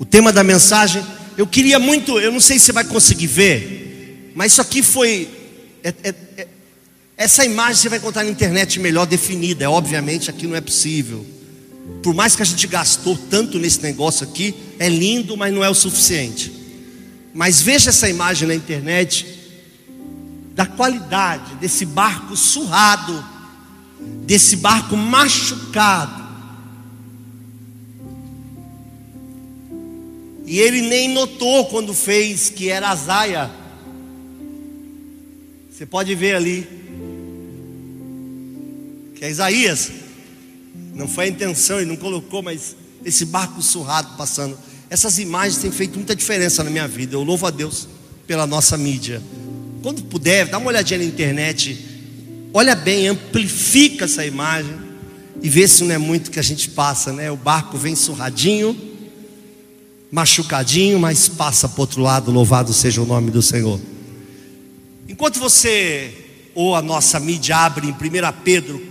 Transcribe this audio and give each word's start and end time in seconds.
o 0.00 0.04
tema 0.06 0.32
da 0.32 0.42
mensagem. 0.42 1.04
Eu 1.36 1.46
queria 1.46 1.78
muito, 1.78 2.18
eu 2.18 2.32
não 2.32 2.40
sei 2.40 2.58
se 2.58 2.64
você 2.64 2.72
vai 2.72 2.84
conseguir 2.84 3.26
ver, 3.26 4.32
mas 4.34 4.52
isso 4.52 4.62
aqui 4.62 4.82
foi. 4.82 5.28
É, 5.84 5.94
é, 6.02 6.14
é, 6.38 6.48
essa 7.16 7.44
imagem 7.44 7.82
você 7.82 7.88
vai 7.90 7.98
encontrar 7.98 8.24
na 8.24 8.30
internet 8.30 8.80
melhor 8.80 9.06
definida. 9.06 9.64
É, 9.64 9.68
obviamente 9.68 10.30
aqui 10.30 10.46
não 10.46 10.56
é 10.56 10.60
possível. 10.60 11.24
Por 12.02 12.14
mais 12.14 12.34
que 12.34 12.40
a 12.40 12.46
gente 12.46 12.66
gastou 12.66 13.16
tanto 13.28 13.58
nesse 13.58 13.82
negócio 13.82 14.26
aqui, 14.26 14.54
é 14.78 14.88
lindo, 14.88 15.36
mas 15.36 15.52
não 15.52 15.62
é 15.62 15.68
o 15.68 15.74
suficiente. 15.74 16.50
Mas 17.34 17.60
veja 17.60 17.90
essa 17.90 18.08
imagem 18.08 18.48
na 18.48 18.54
internet 18.54 19.26
da 20.54 20.64
qualidade 20.64 21.56
desse 21.56 21.84
barco 21.84 22.34
surrado, 22.36 23.22
desse 24.24 24.56
barco 24.56 24.96
machucado. 24.96 26.19
E 30.50 30.58
ele 30.58 30.82
nem 30.82 31.08
notou 31.08 31.66
quando 31.66 31.94
fez 31.94 32.50
que 32.50 32.68
era 32.68 32.90
a 32.90 32.96
zaia. 32.96 33.48
Você 35.70 35.86
pode 35.86 36.12
ver 36.16 36.34
ali 36.34 36.66
que 39.14 39.24
é 39.24 39.30
Isaías. 39.30 39.92
Não 40.92 41.06
foi 41.06 41.26
a 41.26 41.28
intenção, 41.28 41.76
ele 41.78 41.88
não 41.88 41.94
colocou, 41.94 42.42
mas 42.42 42.74
esse 43.04 43.26
barco 43.26 43.62
surrado 43.62 44.16
passando. 44.16 44.58
Essas 44.90 45.20
imagens 45.20 45.62
têm 45.62 45.70
feito 45.70 45.94
muita 45.94 46.16
diferença 46.16 46.64
na 46.64 46.70
minha 46.70 46.88
vida. 46.88 47.14
Eu 47.14 47.22
louvo 47.22 47.46
a 47.46 47.50
Deus 47.50 47.86
pela 48.26 48.44
nossa 48.44 48.76
mídia. 48.76 49.22
Quando 49.84 50.02
puder, 50.02 50.48
dá 50.48 50.58
uma 50.58 50.66
olhadinha 50.66 50.98
na 50.98 51.04
internet. 51.04 51.78
Olha 52.52 52.74
bem, 52.74 53.06
amplifica 53.06 54.06
essa 54.06 54.26
imagem 54.26 54.76
e 55.40 55.48
vê 55.48 55.68
se 55.68 55.84
não 55.84 55.94
é 55.94 55.98
muito 55.98 56.28
que 56.28 56.40
a 56.40 56.42
gente 56.42 56.70
passa, 56.70 57.12
né? 57.12 57.30
O 57.30 57.36
barco 57.36 57.78
vem 57.78 57.94
surradinho, 57.94 58.89
machucadinho, 60.10 60.98
mas 60.98 61.28
passa 61.28 61.68
para 61.68 61.78
o 61.78 61.80
outro 61.82 62.02
lado. 62.02 62.30
Louvado 62.30 62.72
seja 62.72 63.00
o 63.00 63.06
nome 63.06 63.30
do 63.30 63.42
Senhor. 63.42 63.80
Enquanto 65.08 65.38
você 65.38 66.14
ou 66.54 66.74
a 66.74 66.82
nossa 66.82 67.20
mídia 67.20 67.56
abre 67.56 67.86
em 67.86 67.92
1 67.92 67.96
Pedro 68.44 68.90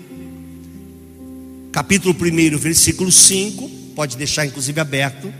capítulo 1.71 2.15
1, 2.15 2.57
versículo 2.57 3.11
5, 3.11 3.69
pode 3.95 4.17
deixar 4.17 4.45
inclusive 4.45 4.79
aberto. 4.79 5.33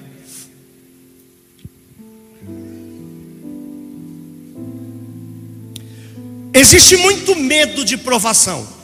Existe 6.53 6.97
muito 6.97 7.35
medo 7.35 7.85
de 7.85 7.97
provação. 7.97 8.78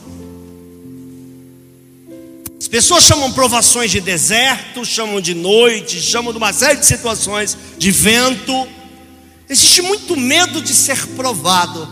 As 2.58 2.68
pessoas 2.68 3.04
chamam 3.04 3.32
provações 3.32 3.90
de 3.90 4.00
deserto, 4.00 4.84
chamam 4.84 5.20
de 5.20 5.34
noite, 5.34 6.00
chamam 6.00 6.32
de 6.32 6.38
uma 6.38 6.52
série 6.52 6.78
de 6.78 6.86
situações, 6.86 7.56
de 7.76 7.90
vento. 7.90 8.66
Existe 9.48 9.82
muito 9.82 10.16
medo 10.16 10.60
de 10.62 10.74
ser 10.74 11.06
provado. 11.08 11.86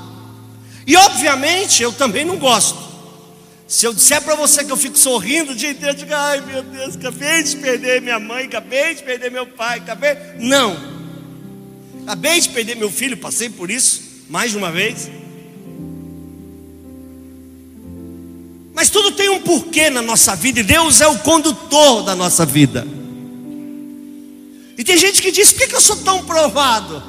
E 0.86 0.96
obviamente 0.96 1.82
eu 1.82 1.92
também 1.92 2.24
não 2.24 2.36
gosto. 2.36 2.82
Se 3.66 3.86
eu 3.86 3.94
disser 3.94 4.20
para 4.22 4.34
você 4.34 4.64
que 4.64 4.72
eu 4.72 4.76
fico 4.76 4.98
sorrindo 4.98 5.52
o 5.52 5.54
dia 5.54 5.70
inteiro, 5.70 5.94
eu 5.94 5.98
digo, 5.98 6.14
ai 6.14 6.40
meu 6.40 6.62
Deus, 6.62 6.96
acabei 6.96 7.42
de 7.42 7.56
perder 7.56 8.00
minha 8.00 8.18
mãe, 8.18 8.44
acabei 8.44 8.94
de 8.94 9.02
perder 9.02 9.30
meu 9.30 9.46
pai, 9.46 9.78
acabei. 9.78 10.16
Não. 10.38 10.76
Acabei 12.02 12.40
de 12.40 12.48
perder 12.50 12.76
meu 12.76 12.90
filho, 12.90 13.16
passei 13.16 13.48
por 13.48 13.70
isso 13.70 14.02
mais 14.28 14.50
de 14.50 14.56
uma 14.56 14.70
vez. 14.70 15.10
Mas 18.74 18.90
tudo 18.90 19.12
tem 19.12 19.28
um 19.28 19.40
porquê 19.40 19.88
na 19.88 20.02
nossa 20.02 20.34
vida, 20.34 20.60
e 20.60 20.64
Deus 20.64 21.00
é 21.00 21.06
o 21.06 21.18
condutor 21.20 22.02
da 22.02 22.14
nossa 22.14 22.44
vida. 22.44 22.86
E 24.76 24.82
tem 24.82 24.96
gente 24.96 25.22
que 25.22 25.30
diz: 25.30 25.52
por 25.52 25.68
que 25.68 25.74
eu 25.74 25.80
sou 25.80 25.96
tão 25.96 26.24
provado? 26.24 27.02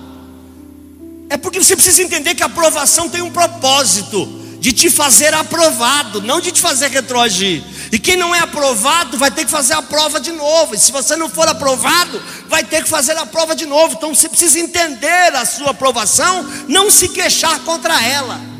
É 1.30 1.38
porque 1.38 1.60
você 1.60 1.76
precisa 1.76 2.04
entender 2.04 2.36
que 2.36 2.44
a 2.44 2.46
aprovação 2.46 3.10
tem 3.10 3.22
um 3.22 3.32
propósito 3.32 4.44
de 4.60 4.72
te 4.72 4.90
fazer 4.90 5.34
aprovado, 5.34 6.22
não 6.22 6.40
de 6.40 6.52
te 6.52 6.62
fazer 6.62 6.90
retroagir. 6.90 7.64
E 7.92 8.00
quem 8.00 8.16
não 8.16 8.34
é 8.34 8.40
aprovado 8.40 9.18
vai 9.18 9.32
ter 9.32 9.46
que 9.46 9.52
fazer 9.52 9.74
a 9.74 9.82
prova 9.82 10.20
de 10.20 10.32
novo. 10.32 10.76
E 10.76 10.78
se 10.78 10.92
você 10.92 11.16
não 11.16 11.30
for 11.30 11.48
aprovado, 11.48 12.22
vai 12.48 12.64
ter 12.64 12.84
que 12.84 12.90
fazer 12.90 13.18
a 13.18 13.26
prova 13.26 13.56
de 13.56 13.66
novo. 13.66 13.96
Então 13.96 14.14
você 14.14 14.30
precisa 14.30 14.60
entender 14.60 15.36
a 15.36 15.46
sua 15.46 15.72
aprovação, 15.72 16.48
não 16.68 16.92
se 16.92 17.10
queixar 17.10 17.60
contra 17.62 18.04
ela. 18.04 18.55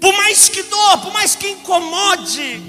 Por 0.00 0.12
mais 0.16 0.48
que 0.48 0.62
doa, 0.62 0.98
por 0.98 1.12
mais 1.12 1.34
que 1.34 1.48
incomode. 1.50 2.62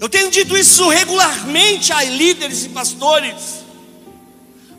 Eu 0.00 0.08
tenho 0.08 0.30
dito 0.30 0.56
isso 0.56 0.88
regularmente 0.88 1.92
a 1.92 2.02
líderes 2.02 2.64
e 2.64 2.70
pastores. 2.70 3.60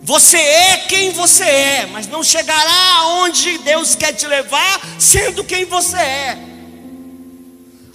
Você 0.02 0.38
é 0.38 0.78
quem 0.78 1.12
você 1.12 1.44
é, 1.44 1.86
mas 1.86 2.08
não 2.08 2.24
chegará 2.24 2.96
aonde 2.98 3.60
Deus 3.60 3.94
quer 3.94 4.14
te 4.14 4.26
levar 4.26 4.82
sendo 4.98 5.44
quem 5.44 5.66
você 5.66 5.98
é. 5.98 6.38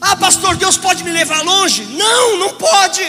Ah, 0.01 0.15
pastor, 0.15 0.56
Deus 0.56 0.77
pode 0.77 1.03
me 1.03 1.11
levar 1.11 1.43
longe? 1.43 1.83
Não, 1.85 2.39
não 2.39 2.55
pode. 2.55 3.03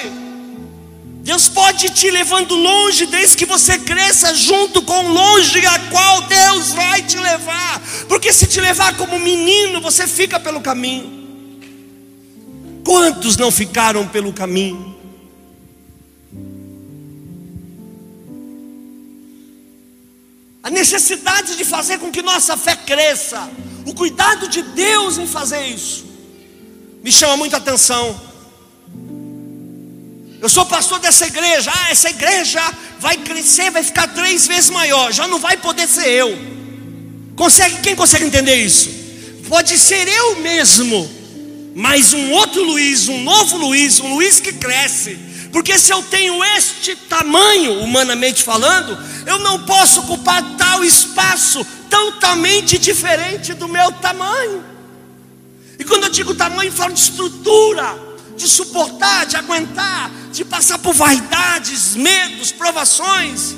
Deus 1.28 1.50
pode 1.50 1.90
te 1.90 2.10
levando 2.10 2.56
longe 2.56 3.06
desde 3.06 3.36
que 3.36 3.46
você 3.46 3.78
cresça 3.78 4.34
junto 4.34 4.82
com 4.82 5.10
longe 5.10 5.60
a 5.66 5.78
qual 5.90 6.22
Deus 6.22 6.72
vai 6.72 7.02
te 7.02 7.18
levar. 7.18 7.82
Porque 8.08 8.32
se 8.32 8.48
te 8.48 8.62
levar 8.62 8.96
como 8.96 9.20
menino, 9.20 9.82
você 9.82 10.08
fica 10.08 10.40
pelo 10.40 10.62
caminho. 10.62 11.28
Quantos 12.82 13.36
não 13.36 13.52
ficaram 13.52 14.08
pelo 14.08 14.32
caminho? 14.32 14.96
a 20.64 20.70
necessidade 20.70 21.56
de 21.56 21.64
fazer 21.64 21.98
com 21.98 22.12
que 22.12 22.22
nossa 22.22 22.58
fé 22.58 22.76
cresça, 22.76 23.50
o 23.86 23.94
cuidado 23.94 24.50
de 24.50 24.62
Deus 24.62 25.18
em 25.18 25.26
fazer 25.26 25.66
isso, 25.66 26.06
me 27.02 27.09
chama 27.09 27.38
muita 27.38 27.56
atenção. 27.56 28.27
Eu 30.40 30.50
sou 30.50 30.66
pastor 30.66 31.00
dessa 31.00 31.26
igreja, 31.26 31.72
ah, 31.73 31.91
essa 31.91 32.09
igreja 32.09 32.61
vai 33.00 33.17
crescer, 33.17 33.72
vai 33.72 33.84
ficar 33.84 34.08
três 34.08 34.46
vezes 34.46 34.70
maior, 34.70 35.11
já 35.11 35.28
não 35.28 35.40
vai 35.40 35.58
poder 35.58 35.88
ser 35.88 36.08
eu. 36.09 36.38
Consegue, 37.35 37.82
quem 37.82 37.96
consegue 37.96 38.26
entender 38.26 38.56
isso? 38.56 38.90
Pode 39.50 39.78
ser 39.79 40.08
eu 40.08 40.35
mesmo, 40.38 41.09
mas 41.76 42.14
um 42.14 42.32
outro 42.32 42.64
Luiz, 42.64 43.08
um 43.08 43.23
novo 43.23 43.58
Luiz, 43.58 44.00
um 44.00 44.14
Luiz 44.14 44.40
que 44.40 44.53
cresce, 44.53 45.17
porque 45.52 45.79
se 45.79 45.91
eu 45.91 46.03
tenho 46.03 46.44
este 46.44 46.96
tamanho, 46.96 47.79
humanamente 47.82 48.44
falando, 48.44 48.97
eu 49.26 49.40
não 49.40 49.64
posso 49.64 50.02
ocupar 50.02 50.44
tal 50.56 50.84
espaço 50.84 51.66
totalmente 51.90 52.78
diferente 52.78 53.53
do 53.53 53.67
meu 53.67 53.91
tamanho. 53.94 54.64
E 55.79 55.84
quando 55.84 56.03
eu 56.03 56.09
digo 56.09 56.35
tamanho, 56.35 56.70
eu 56.70 56.73
falo 56.73 56.94
de 56.94 57.00
estrutura, 57.00 58.07
de 58.37 58.47
suportar, 58.47 59.25
de 59.25 59.35
aguentar, 59.35 60.11
de 60.31 60.45
passar 60.45 60.78
por 60.78 60.93
vaidades, 60.93 61.95
medos, 61.95 62.51
provações. 62.51 63.55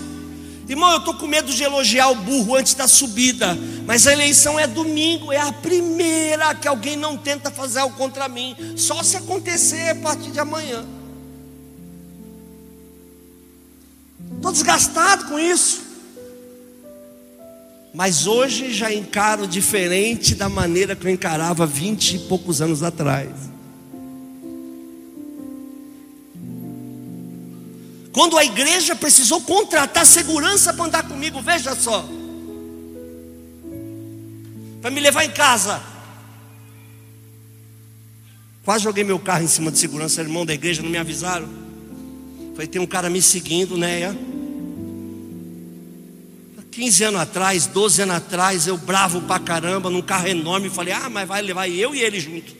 Irmão, 0.67 0.91
eu 0.91 0.99
estou 0.99 1.15
com 1.15 1.27
medo 1.27 1.51
de 1.51 1.63
elogiar 1.63 2.09
o 2.09 2.15
burro 2.15 2.55
antes 2.55 2.75
da 2.75 2.87
subida, 2.87 3.57
mas 3.85 4.07
a 4.07 4.13
eleição 4.13 4.59
é 4.59 4.67
domingo, 4.67 5.33
é 5.33 5.37
a 5.37 5.51
primeira 5.51 6.53
que 6.55 6.67
alguém 6.67 6.95
não 6.95 7.17
tenta 7.17 7.51
fazer 7.51 7.79
algo 7.79 7.95
contra 7.97 8.29
mim, 8.29 8.55
só 8.75 9.01
se 9.03 9.17
acontecer 9.17 9.89
a 9.89 9.95
partir 9.95 10.31
de 10.31 10.39
amanhã. 10.39 10.85
Estou 14.35 14.51
desgastado 14.51 15.25
com 15.25 15.39
isso. 15.39 15.81
Mas 17.91 18.27
hoje 18.27 18.71
já 18.71 18.93
encaro 18.93 19.47
diferente 19.47 20.35
da 20.35 20.47
maneira 20.47 20.95
que 20.95 21.05
eu 21.05 21.11
encarava 21.11 21.65
vinte 21.65 22.15
e 22.15 22.19
poucos 22.19 22.61
anos 22.61 22.83
atrás. 22.83 23.31
Quando 28.11 28.37
a 28.37 28.43
igreja 28.43 28.95
precisou 28.95 29.41
contratar 29.41 30.05
segurança 30.05 30.73
para 30.73 30.85
andar 30.85 31.07
comigo, 31.07 31.41
veja 31.41 31.75
só, 31.75 32.07
para 34.81 34.89
me 34.89 34.99
levar 34.99 35.23
em 35.23 35.31
casa. 35.31 35.81
Quase 38.63 38.83
joguei 38.83 39.03
meu 39.03 39.19
carro 39.19 39.43
em 39.43 39.47
cima 39.47 39.71
de 39.71 39.77
segurança, 39.77 40.21
irmão 40.21 40.45
da 40.45 40.53
igreja, 40.53 40.81
não 40.81 40.89
me 40.89 40.97
avisaram. 40.97 41.47
Falei, 42.53 42.67
tem 42.67 42.81
um 42.81 42.87
cara 42.87 43.09
me 43.09 43.21
seguindo, 43.21 43.77
né? 43.77 44.15
15 46.71 47.03
anos 47.03 47.21
atrás, 47.21 47.67
12 47.67 48.03
anos 48.03 48.15
atrás, 48.15 48.67
eu 48.67 48.77
bravo 48.77 49.21
pra 49.21 49.37
caramba, 49.37 49.89
num 49.89 50.01
carro 50.01 50.27
enorme, 50.27 50.69
falei, 50.69 50.93
ah, 50.93 51.09
mas 51.09 51.27
vai 51.27 51.41
levar 51.41 51.67
eu 51.67 51.93
e 51.93 52.01
ele 52.01 52.19
junto. 52.19 52.55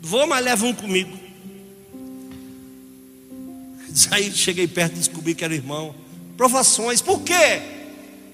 Vou, 0.00 0.26
mas 0.26 0.44
leva 0.44 0.64
um 0.64 0.72
comigo. 0.72 1.25
Aí 4.10 4.32
cheguei 4.32 4.66
perto 4.68 4.94
e 4.96 4.98
descobri 4.98 5.34
que 5.34 5.44
era 5.44 5.54
irmão. 5.54 5.94
Provações, 6.36 7.00
por 7.00 7.22
quê? 7.22 7.62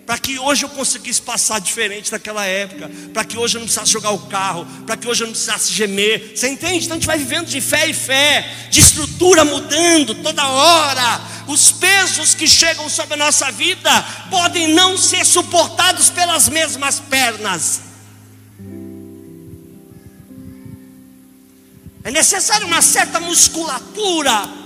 Para 0.05 0.19
que 0.19 0.37
hoje 0.37 0.65
eu 0.65 0.69
conseguisse 0.69 1.23
passar 1.23 1.61
diferente 1.61 2.11
daquela 2.11 2.45
época, 2.45 2.91
para 3.15 3.25
que 3.25 3.39
hoje 3.39 3.57
eu 3.57 3.61
não 3.61 3.67
precisasse 3.67 3.93
jogar 3.93 4.11
o 4.11 4.27
carro, 4.27 4.67
para 4.85 4.97
que 4.97 5.07
hoje 5.07 5.23
eu 5.23 5.27
não 5.27 5.33
precisasse 5.33 5.73
gemer. 5.73 6.33
Você 6.35 6.49
entende? 6.49 6.85
Então 6.85 6.97
a 6.97 6.99
gente 6.99 7.07
vai 7.07 7.17
vivendo 7.17 7.47
de 7.47 7.61
fé 7.61 7.89
em 7.89 7.93
fé, 7.93 8.69
de 8.69 8.81
estrutura 8.81 9.45
mudando 9.45 10.17
toda 10.17 10.49
hora. 10.49 11.21
Os 11.47 11.71
pesos 11.71 12.35
que 12.35 12.49
chegam 12.49 12.89
sobre 12.89 13.15
a 13.15 13.17
nossa 13.17 13.53
vida 13.53 13.91
podem 14.29 14.75
não 14.75 14.99
ser 14.99 15.25
suportados 15.25 16.11
pelas 16.11 16.49
mesmas 16.49 16.99
pernas. 16.99 17.83
É 22.03 22.11
necessário 22.11 22.67
uma 22.67 22.83
certa 22.83 23.21
musculatura 23.21 24.62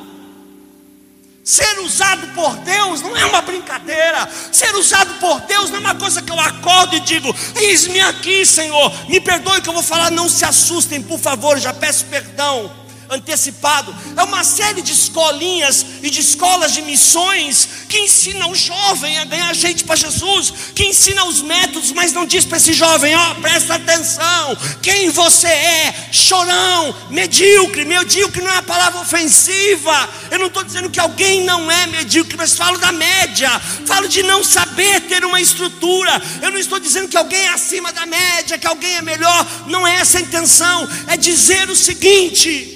Ser 1.46 1.78
usado 1.78 2.26
por 2.34 2.56
Deus 2.56 3.02
não 3.02 3.16
é 3.16 3.24
uma 3.24 3.40
brincadeira. 3.40 4.28
Ser 4.50 4.74
usado 4.74 5.14
por 5.20 5.40
Deus 5.42 5.70
não 5.70 5.76
é 5.76 5.80
uma 5.80 5.94
coisa 5.94 6.20
que 6.20 6.32
eu 6.32 6.40
acordo 6.40 6.96
e 6.96 7.00
digo: 7.00 7.32
Eis-me 7.54 8.00
aqui, 8.00 8.44
Senhor. 8.44 8.92
Me 9.08 9.20
perdoe 9.20 9.62
que 9.62 9.68
eu 9.68 9.72
vou 9.72 9.82
falar. 9.82 10.10
Não 10.10 10.28
se 10.28 10.44
assustem, 10.44 11.00
por 11.00 11.20
favor. 11.20 11.56
Já 11.60 11.72
peço 11.72 12.04
perdão 12.06 12.68
antecipado. 13.10 13.94
É 14.16 14.22
uma 14.22 14.44
série 14.44 14.82
de 14.82 14.92
escolinhas 14.92 15.84
e 16.02 16.10
de 16.10 16.20
escolas 16.20 16.72
de 16.72 16.82
missões 16.82 17.68
que 17.88 17.98
ensinam 17.98 18.50
o 18.50 18.54
jovem 18.54 19.18
a 19.18 19.24
ganhar 19.24 19.54
gente 19.54 19.84
para 19.84 19.96
Jesus, 19.96 20.52
que 20.74 20.84
ensina 20.84 21.24
os 21.24 21.40
métodos, 21.40 21.92
mas 21.92 22.12
não 22.12 22.26
diz 22.26 22.44
para 22.44 22.58
esse 22.58 22.72
jovem, 22.72 23.14
ó, 23.14 23.32
oh, 23.32 23.34
presta 23.36 23.74
atenção, 23.74 24.56
quem 24.82 25.10
você 25.10 25.46
é, 25.46 26.08
chorão, 26.12 26.94
medíocre, 27.10 27.84
medíocre 27.84 28.42
não 28.42 28.50
é 28.50 28.54
uma 28.54 28.62
palavra 28.62 29.00
ofensiva. 29.00 30.08
Eu 30.30 30.38
não 30.38 30.46
estou 30.46 30.64
dizendo 30.64 30.90
que 30.90 31.00
alguém 31.00 31.44
não 31.44 31.70
é 31.70 31.86
medíocre, 31.86 32.36
mas 32.36 32.56
falo 32.56 32.78
da 32.78 32.92
média, 32.92 33.50
falo 33.86 34.08
de 34.08 34.22
não 34.22 34.42
saber 34.42 35.02
ter 35.02 35.24
uma 35.24 35.40
estrutura. 35.40 36.20
Eu 36.42 36.50
não 36.50 36.58
estou 36.58 36.78
dizendo 36.78 37.08
que 37.08 37.16
alguém 37.16 37.46
é 37.46 37.50
acima 37.50 37.92
da 37.92 38.06
média, 38.06 38.58
que 38.58 38.66
alguém 38.66 38.96
é 38.96 39.02
melhor, 39.02 39.46
não 39.66 39.86
é 39.86 39.96
essa 39.96 40.18
a 40.18 40.20
intenção, 40.20 40.88
é 41.06 41.16
dizer 41.16 41.68
o 41.70 41.76
seguinte: 41.76 42.75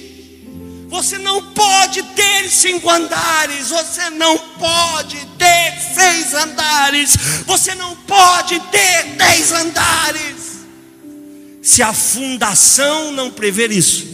você 0.90 1.18
não 1.18 1.40
pode 1.52 2.02
ter 2.02 2.50
cinco 2.50 2.90
andares, 2.90 3.68
você 3.68 4.10
não 4.10 4.36
pode 4.36 5.24
ter 5.38 5.78
seis 5.94 6.34
andares, 6.34 7.16
você 7.46 7.76
não 7.76 7.94
pode 7.94 8.58
ter 8.72 9.04
dez 9.16 9.52
andares, 9.52 10.66
se 11.62 11.80
a 11.80 11.92
fundação 11.92 13.12
não 13.12 13.30
prever 13.30 13.70
isso. 13.70 14.10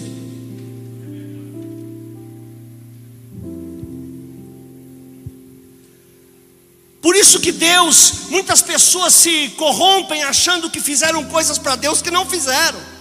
Por 7.01 7.17
isso 7.17 7.41
que 7.41 7.53
Deus, 7.53 8.29
muitas 8.29 8.61
pessoas 8.61 9.15
se 9.15 9.49
corrompem 9.57 10.25
achando 10.25 10.69
que 10.69 10.81
fizeram 10.81 11.25
coisas 11.25 11.57
para 11.57 11.75
Deus 11.75 12.03
que 12.03 12.11
não 12.11 12.27
fizeram. 12.27 12.96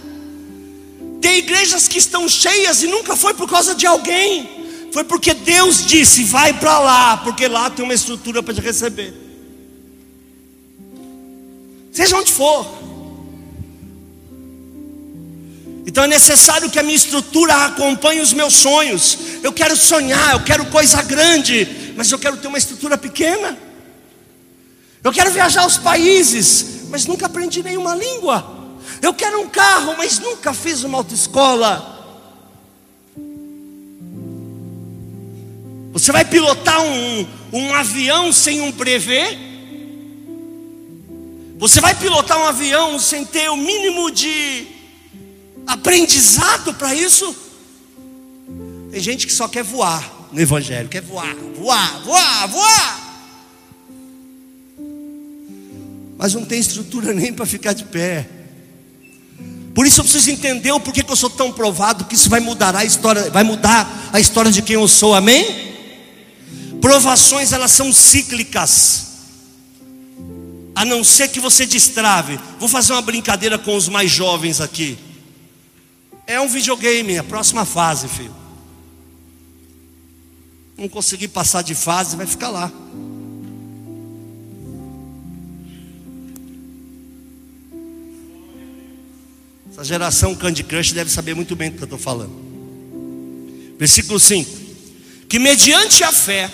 Tem 1.25 1.39
igrejas 1.39 1.88
que 1.88 1.98
estão 1.98 2.30
cheias 2.30 2.83
e 2.83 2.88
nunca 2.88 3.16
foi 3.16 3.33
por 3.33 3.50
causa 3.50 3.74
de 3.74 3.88
alguém, 3.88 4.48
foi 4.92 5.04
porque 5.04 5.33
Deus 5.33 5.83
disse: 5.83 6.24
vai 6.24 6.54
para 6.54 6.77
lá, 6.77 7.18
porque 7.18 7.48
lá 7.48 7.68
tem 7.68 7.83
uma 7.83 7.95
estrutura 7.95 8.44
para 8.44 8.54
te 8.54 8.62
receber. 8.62 9.12
Seja 11.92 12.16
onde 12.16 12.31
for. 12.31 12.63
Então 15.88 16.04
é 16.04 16.07
necessário 16.07 16.69
que 16.69 16.77
a 16.77 16.83
minha 16.83 16.95
estrutura 16.95 17.56
acompanhe 17.66 18.21
os 18.21 18.31
meus 18.31 18.54
sonhos. 18.54 19.18
Eu 19.42 19.51
quero 19.51 19.75
sonhar, 19.75 20.33
eu 20.33 20.44
quero 20.44 20.68
coisa 20.68 21.01
grande, 21.01 21.94
mas 21.98 22.12
eu 22.12 22.19
quero 22.19 22.38
ter 22.38 22.48
uma 22.48 22.60
estrutura 22.60 23.00
pequena. 23.00 23.57
Eu 25.04 25.12
quero 25.12 25.31
viajar 25.31 25.63
aos 25.63 25.80
países, 25.80 26.83
mas 26.89 27.07
nunca 27.07 27.25
aprendi 27.25 27.63
nenhuma 27.63 27.95
língua. 27.95 28.55
Eu 29.02 29.14
quero 29.14 29.42
um 29.42 29.50
carro, 29.50 29.96
mas 29.98 30.20
nunca 30.20 30.54
fiz 30.54 30.84
uma 30.84 30.98
autoescola. 30.98 31.94
Você 35.94 36.12
vai 36.12 36.26
pilotar 36.26 36.84
um, 36.84 37.28
um 37.54 37.74
avião 37.74 38.34
sem 38.34 38.62
um 38.62 38.72
brevet? 38.72 39.40
Você 41.58 41.80
vai 41.80 41.96
pilotar 41.96 42.38
um 42.38 42.46
avião 42.46 43.00
sem 43.00 43.24
ter 43.24 43.50
o 43.50 43.56
mínimo 43.56 44.12
de 44.12 44.68
aprendizado 45.66 46.74
para 46.74 46.94
isso? 46.94 47.34
Tem 48.92 49.00
gente 49.00 49.26
que 49.26 49.31
só 49.34 49.48
quer 49.48 49.64
voar 49.64 50.30
no 50.34 50.42
Evangelho, 50.42 50.90
quer 50.90 51.02
voar, 51.02 51.34
voar, 51.56 52.04
voar, 52.04 52.48
voar. 52.48 53.06
Mas 56.18 56.34
não 56.34 56.44
tem 56.44 56.60
estrutura 56.60 57.12
nem 57.16 57.34
para 57.34 57.46
ficar 57.46 57.74
de 57.74 57.86
pé. 57.86 58.28
Por 59.75 59.86
isso 59.86 60.00
eu 60.00 60.06
preciso 60.06 60.31
entender 60.31 60.72
o 60.72 60.80
porquê 60.80 61.04
que 61.04 61.12
eu 61.12 61.18
sou 61.18 61.30
tão 61.30 61.51
provado, 61.51 62.06
que 62.06 62.16
isso 62.16 62.30
vai 62.30 62.39
mudar 62.39 62.74
a 62.74 62.86
história, 62.86 63.30
vai 63.30 63.44
mudar 63.44 64.10
a 64.13 64.22
história 64.22 64.50
de 64.50 64.62
quem 64.62 64.75
eu 64.75 64.88
sou, 64.88 65.13
amém? 65.13 65.75
Provações 66.80 67.52
elas 67.52 67.71
são 67.71 67.92
cíclicas. 67.92 69.07
A 70.73 70.85
não 70.85 71.04
ser 71.04 71.28
que 71.28 71.42
você 71.42 71.66
destrave. 71.66 72.40
Vou 72.57 72.69
fazer 72.69 72.94
uma 72.94 73.02
brincadeira 73.02 73.57
com 73.57 73.76
os 73.76 73.90
mais 73.90 74.09
jovens 74.09 74.61
aqui. 74.61 74.97
É 76.26 76.40
um 76.40 76.47
videogame, 76.47 77.18
a 77.18 77.23
próxima 77.23 77.66
fase, 77.66 78.07
filho. 78.07 78.35
Não 80.78 80.88
conseguir 80.88 81.28
passar 81.28 81.64
de 81.64 81.76
fase, 81.76 82.16
vai 82.16 82.26
ficar 82.26 82.47
lá. 82.47 82.71
Essa 89.76 89.84
geração 89.84 90.34
Candy 90.34 90.64
Crush 90.64 90.94
deve 90.94 91.12
saber 91.12 91.36
muito 91.36 91.54
bem 91.54 91.70
do 91.70 91.76
que 91.76 91.84
eu 91.84 91.86
estou 91.86 92.00
falando. 92.00 92.32
Versículo 93.78 94.18
5: 94.18 94.50
Que 95.28 95.38
mediante 95.38 96.02
a 96.02 96.14
fé 96.14 96.50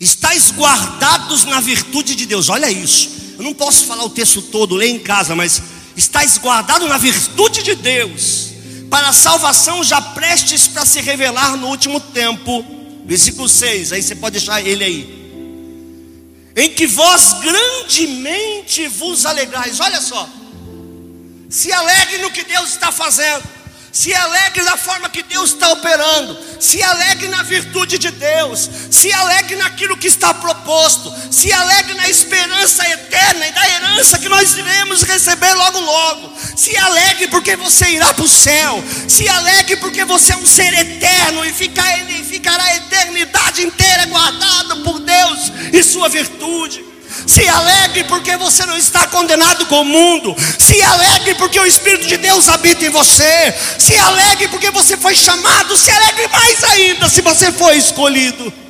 estáis 0.00 0.50
guardados 0.50 1.44
na 1.44 1.60
virtude 1.60 2.14
de 2.14 2.24
Deus. 2.24 2.48
Olha 2.48 2.70
isso. 2.70 3.10
Eu 3.36 3.44
não 3.44 3.52
posso 3.52 3.84
falar 3.84 4.04
o 4.04 4.10
texto 4.10 4.40
todo, 4.40 4.74
ler 4.74 4.88
em 4.88 4.98
casa, 4.98 5.36
mas 5.36 5.62
estáis 5.94 6.38
guardados 6.38 6.88
na 6.88 6.96
virtude 6.96 7.62
de 7.62 7.74
Deus, 7.74 8.52
para 8.88 9.10
a 9.10 9.12
salvação 9.12 9.84
já 9.84 10.00
prestes 10.00 10.66
para 10.66 10.86
se 10.86 11.02
revelar 11.02 11.58
no 11.58 11.66
último 11.66 12.00
tempo. 12.00 12.64
Versículo 13.04 13.50
6, 13.50 13.92
aí 13.92 14.02
você 14.02 14.14
pode 14.14 14.38
deixar 14.38 14.66
ele 14.66 14.82
aí. 14.82 15.22
Em 16.56 16.70
que 16.70 16.86
vós 16.86 17.34
grandemente 17.42 18.88
vos 18.88 19.26
alegrais. 19.26 19.78
Olha 19.78 20.00
só. 20.00 20.41
Se 21.52 21.70
alegre 21.70 22.16
no 22.16 22.30
que 22.30 22.44
Deus 22.44 22.70
está 22.70 22.90
fazendo. 22.90 23.42
Se 23.92 24.14
alegre 24.14 24.64
da 24.64 24.74
forma 24.78 25.10
que 25.10 25.22
Deus 25.22 25.50
está 25.50 25.70
operando. 25.70 26.38
Se 26.58 26.82
alegre 26.82 27.28
na 27.28 27.42
virtude 27.42 27.98
de 27.98 28.10
Deus. 28.10 28.70
Se 28.90 29.12
alegre 29.12 29.56
naquilo 29.56 29.98
que 29.98 30.06
está 30.06 30.32
proposto. 30.32 31.12
Se 31.30 31.52
alegre 31.52 31.92
na 31.92 32.08
esperança 32.08 32.88
eterna 32.88 33.46
e 33.46 33.52
da 33.52 33.68
herança 33.68 34.18
que 34.18 34.30
nós 34.30 34.56
iremos 34.56 35.02
receber 35.02 35.52
logo 35.52 35.78
logo. 35.78 36.32
Se 36.56 36.74
alegre 36.74 37.28
porque 37.28 37.54
você 37.54 37.90
irá 37.90 38.14
para 38.14 38.24
o 38.24 38.28
céu. 38.28 38.82
Se 39.06 39.28
alegre 39.28 39.76
porque 39.76 40.06
você 40.06 40.32
é 40.32 40.36
um 40.38 40.46
ser 40.46 40.72
eterno 40.72 41.44
e 41.44 41.52
ficará 41.52 42.64
a 42.64 42.76
eternidade 42.76 43.62
inteira 43.62 44.06
guardado 44.06 44.76
por 44.84 45.00
Deus 45.00 45.52
e 45.70 45.82
sua 45.82 46.08
virtude. 46.08 46.91
Se 47.26 47.48
alegre 47.48 48.04
porque 48.04 48.36
você 48.36 48.66
não 48.66 48.76
está 48.76 49.06
condenado 49.06 49.66
com 49.66 49.80
o 49.80 49.84
mundo. 49.84 50.34
Se 50.58 50.80
alegre 50.82 51.34
porque 51.34 51.58
o 51.58 51.66
Espírito 51.66 52.06
de 52.06 52.16
Deus 52.16 52.48
habita 52.48 52.84
em 52.84 52.90
você. 52.90 53.54
Se 53.78 53.96
alegre 53.96 54.48
porque 54.48 54.70
você 54.70 54.96
foi 54.96 55.14
chamado. 55.14 55.76
Se 55.76 55.90
alegre 55.90 56.28
mais 56.28 56.64
ainda 56.64 57.08
se 57.08 57.20
você 57.20 57.52
foi 57.52 57.76
escolhido. 57.76 58.61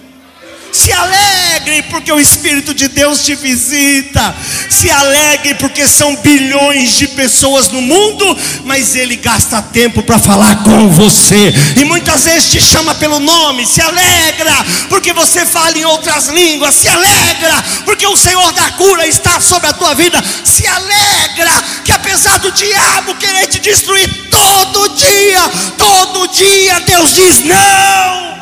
Se 0.72 0.90
alegre 0.90 1.82
porque 1.90 2.10
o 2.10 2.18
Espírito 2.18 2.72
de 2.72 2.88
Deus 2.88 3.20
te 3.20 3.34
visita. 3.34 4.34
Se 4.70 4.90
alegre 4.90 5.54
porque 5.56 5.86
são 5.86 6.16
bilhões 6.16 6.96
de 6.96 7.08
pessoas 7.08 7.70
no 7.70 7.82
mundo, 7.82 8.36
mas 8.64 8.96
Ele 8.96 9.16
gasta 9.16 9.60
tempo 9.60 10.02
para 10.02 10.18
falar 10.18 10.62
com 10.62 10.88
você. 10.88 11.52
E 11.76 11.84
muitas 11.84 12.24
vezes 12.24 12.50
te 12.50 12.60
chama 12.60 12.94
pelo 12.94 13.20
nome. 13.20 13.66
Se 13.66 13.82
alegra 13.82 14.64
porque 14.88 15.12
você 15.12 15.44
fala 15.44 15.76
em 15.76 15.84
outras 15.84 16.28
línguas. 16.28 16.74
Se 16.74 16.88
alegra 16.88 17.64
porque 17.84 18.06
o 18.06 18.16
Senhor 18.16 18.52
da 18.52 18.70
cura 18.72 19.06
está 19.06 19.40
sobre 19.40 19.68
a 19.68 19.74
tua 19.74 19.94
vida. 19.94 20.24
Se 20.42 20.66
alegra 20.66 21.50
que 21.84 21.92
apesar 21.92 22.38
do 22.38 22.50
diabo 22.50 23.14
querer 23.16 23.46
te 23.46 23.60
destruir 23.60 24.08
todo 24.30 24.96
dia, 24.96 25.50
todo 25.76 26.28
dia 26.28 26.80
Deus 26.80 27.14
diz 27.14 27.44
não. 27.44 28.41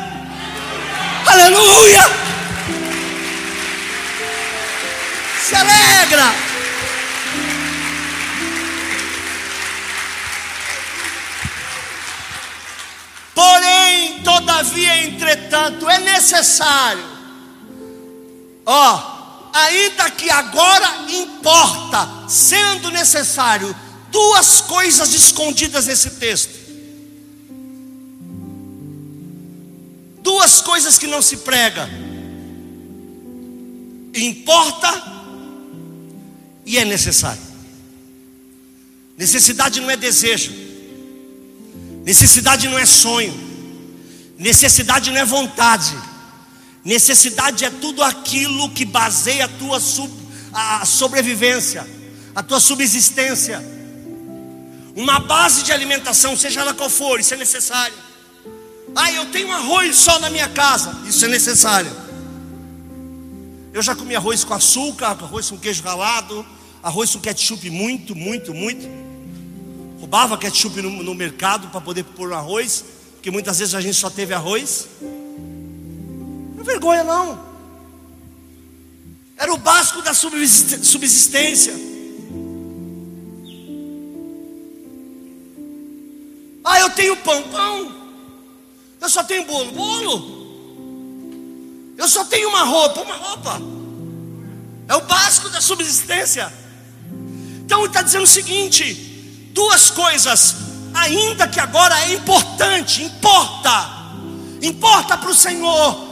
Aleluia! 1.25 2.03
Se 5.47 5.55
alegra. 5.55 6.33
Porém, 13.33 14.21
todavia, 14.23 15.03
entretanto, 15.05 15.89
é 15.89 15.99
necessário, 15.99 17.03
ó, 18.65 19.49
ainda 19.53 20.09
que 20.11 20.29
agora 20.29 21.05
importa, 21.09 22.07
sendo 22.27 22.91
necessário, 22.91 23.75
duas 24.09 24.61
coisas 24.61 25.13
escondidas 25.13 25.87
nesse 25.87 26.11
texto. 26.11 26.60
Duas 30.31 30.61
coisas 30.61 30.97
que 30.97 31.07
não 31.07 31.21
se 31.21 31.37
prega. 31.37 31.89
Importa 34.13 34.89
e 36.65 36.77
é 36.77 36.85
necessário. 36.85 37.41
Necessidade 39.17 39.81
não 39.81 39.91
é 39.91 39.97
desejo. 39.97 40.53
Necessidade 42.05 42.69
não 42.69 42.79
é 42.79 42.85
sonho. 42.85 43.33
Necessidade 44.37 45.11
não 45.11 45.17
é 45.17 45.25
vontade. 45.25 45.93
Necessidade 46.83 47.65
é 47.65 47.69
tudo 47.69 48.01
aquilo 48.01 48.69
que 48.69 48.85
baseia 48.85 49.45
a 49.45 49.49
tua 49.49 49.81
sub, 49.81 50.11
a 50.53 50.85
sobrevivência, 50.85 51.85
a 52.33 52.41
tua 52.41 52.61
subsistência. 52.61 53.61
Uma 54.95 55.19
base 55.19 55.63
de 55.63 55.73
alimentação, 55.73 56.37
seja 56.37 56.61
ela 56.61 56.73
qual 56.73 56.89
for, 56.89 57.19
isso 57.19 57.33
é 57.33 57.37
necessário. 57.37 58.10
Ah, 58.95 59.11
eu 59.11 59.25
tenho 59.27 59.51
arroz 59.51 59.95
só 59.95 60.19
na 60.19 60.29
minha 60.29 60.49
casa, 60.49 61.01
isso 61.07 61.23
é 61.25 61.27
necessário. 61.27 61.91
Eu 63.73 63.81
já 63.81 63.95
comi 63.95 64.15
arroz 64.15 64.43
com 64.43 64.53
açúcar, 64.53 65.07
arroz 65.07 65.49
com 65.49 65.57
queijo 65.57 65.81
ralado, 65.81 66.45
arroz 66.83 67.15
com 67.15 67.21
ketchup 67.21 67.69
muito, 67.69 68.15
muito, 68.15 68.53
muito. 68.53 68.85
Roubava 69.99 70.37
ketchup 70.37 70.81
no, 70.81 71.03
no 71.03 71.15
mercado 71.15 71.69
para 71.69 71.79
poder 71.79 72.03
pôr 72.03 72.29
no 72.29 72.35
arroz, 72.35 72.83
porque 73.13 73.31
muitas 73.31 73.59
vezes 73.59 73.73
a 73.73 73.79
gente 73.79 73.95
só 73.95 74.09
teve 74.09 74.33
arroz. 74.33 74.87
Não 75.01 76.61
é 76.61 76.63
vergonha 76.63 77.03
não. 77.03 77.51
Era 79.37 79.53
o 79.53 79.57
básico 79.57 80.01
da 80.01 80.13
subsistência. 80.13 81.73
Ah, 86.63 86.79
eu 86.79 86.89
tenho 86.91 87.15
pão, 87.17 87.41
pão. 87.43 88.00
Eu 89.01 89.09
só 89.09 89.23
tenho 89.23 89.43
bolo, 89.45 89.71
bolo. 89.71 90.41
Eu 91.97 92.07
só 92.07 92.23
tenho 92.25 92.49
uma 92.49 92.63
roupa, 92.63 93.01
uma 93.01 93.15
roupa. 93.15 93.59
É 94.87 94.95
o 94.95 95.01
básico 95.01 95.49
da 95.49 95.59
subsistência. 95.59 96.53
Então 97.65 97.79
ele 97.79 97.87
está 97.87 98.03
dizendo 98.03 98.23
o 98.23 98.27
seguinte: 98.27 98.93
duas 99.53 99.89
coisas, 99.89 100.55
ainda 100.93 101.47
que 101.47 101.59
agora 101.59 101.99
é 102.01 102.13
importante, 102.13 103.03
importa, 103.03 103.89
importa 104.61 105.17
para 105.17 105.31
o 105.31 105.35
Senhor, 105.35 106.11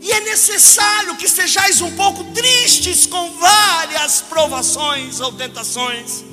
e 0.00 0.10
é 0.10 0.20
necessário 0.20 1.16
que 1.16 1.26
estejais 1.26 1.80
um 1.80 1.94
pouco 1.96 2.24
tristes 2.32 3.06
com 3.06 3.38
várias 3.38 4.20
provações 4.22 5.20
ou 5.20 5.32
tentações. 5.32 6.24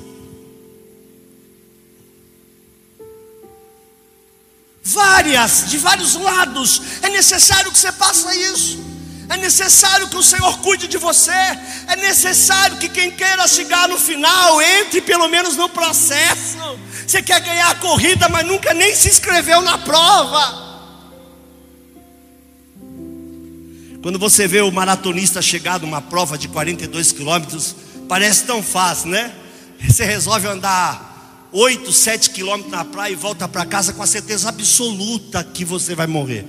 Várias, 4.84 5.70
de 5.70 5.78
vários 5.78 6.14
lados. 6.14 6.82
É 7.02 7.08
necessário 7.08 7.72
que 7.72 7.78
você 7.78 7.90
faça 7.90 8.34
isso. 8.36 8.84
É 9.28 9.38
necessário 9.38 10.06
que 10.08 10.16
o 10.16 10.22
Senhor 10.22 10.58
cuide 10.58 10.86
de 10.86 10.98
você. 10.98 11.32
É 11.32 11.96
necessário 11.96 12.76
que 12.76 12.90
quem 12.90 13.10
queira 13.10 13.48
chegar 13.48 13.88
no 13.88 13.98
final 13.98 14.60
entre 14.60 15.00
pelo 15.00 15.26
menos 15.28 15.56
no 15.56 15.68
processo. 15.70 16.58
Você 17.06 17.22
quer 17.22 17.40
ganhar 17.40 17.70
a 17.70 17.74
corrida, 17.76 18.28
mas 18.28 18.46
nunca 18.46 18.74
nem 18.74 18.94
se 18.94 19.08
inscreveu 19.08 19.62
na 19.62 19.78
prova. 19.78 20.62
Quando 24.02 24.18
você 24.18 24.46
vê 24.46 24.60
o 24.60 24.70
maratonista 24.70 25.40
chegar 25.40 25.80
numa 25.80 26.02
prova 26.02 26.36
de 26.36 26.46
42 26.48 27.10
quilômetros, 27.12 27.74
parece 28.06 28.44
tão 28.44 28.62
fácil, 28.62 29.08
né? 29.08 29.32
Você 29.88 30.04
resolve 30.04 30.46
andar 30.46 31.13
8, 31.56 31.92
7 31.92 32.30
quilômetros 32.30 32.72
na 32.72 32.84
praia 32.84 33.12
e 33.12 33.14
volta 33.14 33.46
para 33.46 33.64
casa 33.64 33.92
com 33.92 34.02
a 34.02 34.06
certeza 34.08 34.48
absoluta 34.48 35.44
que 35.44 35.64
você 35.64 35.94
vai 35.94 36.08
morrer. 36.08 36.44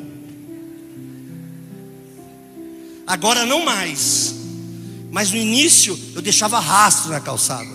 Agora 3.05 3.45
não 3.45 3.63
mais. 3.63 4.33
Mas 5.12 5.29
no 5.29 5.38
início 5.38 5.97
eu 6.15 6.24
deixava 6.24 6.59
rastro 6.59 7.12
na 7.12 7.19
calçada. 7.19 7.69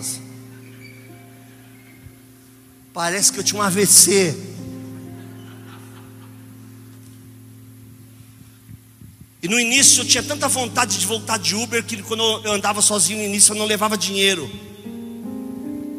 Parece 2.93 3.31
que 3.31 3.39
eu 3.39 3.43
tinha 3.45 3.61
um 3.61 3.63
AVC. 3.63 4.35
E 9.41 9.47
no 9.47 9.57
início 9.57 10.01
eu 10.01 10.05
tinha 10.05 10.21
tanta 10.21 10.49
vontade 10.49 10.99
de 10.99 11.07
voltar 11.07 11.39
de 11.39 11.55
Uber 11.55 11.81
que 11.81 12.03
quando 12.03 12.23
eu 12.43 12.51
andava 12.51 12.81
sozinho 12.81 13.19
no 13.19 13.23
início 13.23 13.53
eu 13.53 13.57
não 13.57 13.65
levava 13.65 13.97
dinheiro. 13.97 14.51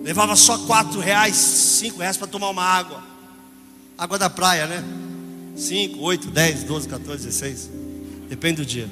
Levava 0.02 0.34
só 0.34 0.58
quatro 0.58 1.00
reais, 1.00 1.36
cinco 1.36 2.00
reais 2.00 2.16
para 2.16 2.26
tomar 2.26 2.50
uma 2.50 2.64
água. 2.64 3.02
Água 3.96 4.18
da 4.18 4.28
praia, 4.28 4.66
né? 4.66 4.82
Cinco, 5.56 6.00
oito, 6.00 6.28
dez, 6.28 6.64
doze, 6.64 6.88
14, 6.88 7.24
16. 7.24 7.70
Depende 8.28 8.56
do 8.56 8.66
dia. 8.66 8.90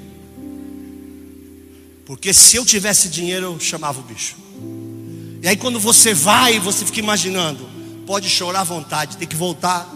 Porque 2.05 2.33
se 2.33 2.57
eu 2.57 2.65
tivesse 2.65 3.09
dinheiro, 3.09 3.47
eu 3.47 3.61
chamava 3.61 4.01
o 4.01 4.03
bicho. 4.03 4.37
E 5.43 5.49
aí 5.49 5.57
quando 5.57 5.81
você 5.81 6.13
vai, 6.13 6.59
você 6.59 6.85
fica 6.85 6.99
imaginando, 6.99 7.69
pode 8.07 8.29
chorar 8.29 8.61
à 8.61 8.65
vontade, 8.65 9.17
tem 9.17 9.27
que 9.27 9.37
voltar. 9.37 9.89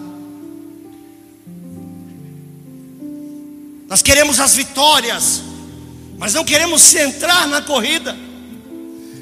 Nós 3.86 4.00
queremos 4.00 4.40
as 4.40 4.54
vitórias, 4.54 5.42
mas 6.18 6.32
não 6.34 6.44
queremos 6.44 6.82
centrar 6.82 7.46
na 7.46 7.60
corrida. 7.60 8.16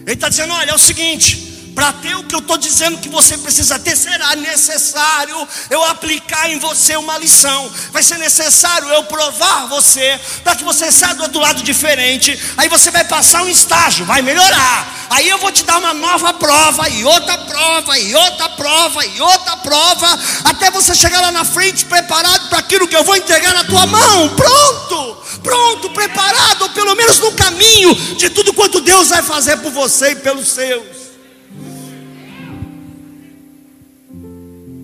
Ele 0.07 0.13
está 0.13 0.29
dizendo: 0.29 0.53
olha, 0.53 0.71
é 0.71 0.75
o 0.75 0.79
seguinte, 0.79 1.42
para 1.75 1.93
ter 1.93 2.15
o 2.17 2.25
que 2.25 2.35
eu 2.35 2.39
estou 2.39 2.57
dizendo 2.57 2.99
que 2.99 3.09
você 3.09 3.37
precisa 3.39 3.79
ter, 3.79 3.97
será 3.97 4.37
necessário 4.37 5.37
eu 5.71 5.83
aplicar 5.85 6.51
em 6.51 6.59
você 6.59 6.97
uma 6.97 7.19
lição. 7.19 7.71
Vai 7.91 8.03
ser 8.03 8.19
necessário 8.19 8.89
eu 8.89 9.05
provar 9.05 9.67
você, 9.67 10.21
para 10.45 10.55
que 10.57 10.65
você 10.65 10.91
saia 10.93 11.15
do 11.15 11.23
outro 11.25 11.41
lado 11.41 11.63
diferente. 11.63 12.39
Aí 12.57 12.69
você 12.69 12.91
vai 12.91 13.05
passar 13.05 13.43
um 13.43 13.49
estágio, 13.49 14.05
vai 14.05 14.23
melhorar. 14.23 15.07
Aí 15.11 15.29
eu 15.29 15.39
vou 15.39 15.53
te 15.53 15.65
dar 15.65 15.79
uma 15.79 15.93
nova 15.93 16.33
prova, 16.35 16.89
e 16.89 17.05
outra 17.05 17.39
prova, 17.39 17.99
e 17.99 18.15
outra 18.15 18.49
prova, 18.51 19.05
e 19.05 19.21
outra 19.21 19.57
prova, 19.59 20.19
até 20.45 20.71
você 20.71 20.95
chegar 20.95 21.21
lá 21.21 21.33
na 21.33 21.45
frente 21.45 21.85
preparado 21.85 22.49
para 22.49 22.59
aquilo 22.59 22.89
que 22.89 22.97
eu 22.97 23.05
vou 23.05 23.17
entregar 23.17 23.53
na 23.55 23.65
tua 23.65 23.87
mão. 23.87 24.29
Pronto, 24.31 25.19
pronto, 25.43 25.91
preparado, 25.91 26.63
ou 26.63 26.71
pelo 26.71 26.95
menos 26.95 27.19
no 27.19 27.33
caminho 27.33 27.95
de 28.17 28.31
tudo 28.31 28.53
quanto 28.53 28.81
Deus 28.81 29.09
vai 29.09 29.23
fazer 29.23 29.59
por 29.59 29.73
você 29.73 30.13
e 30.13 30.17
pelos 30.17 30.49
seus. 30.49 31.02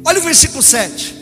Olha 0.09 0.21
o 0.21 0.23
versículo 0.23 0.63
7. 0.63 1.15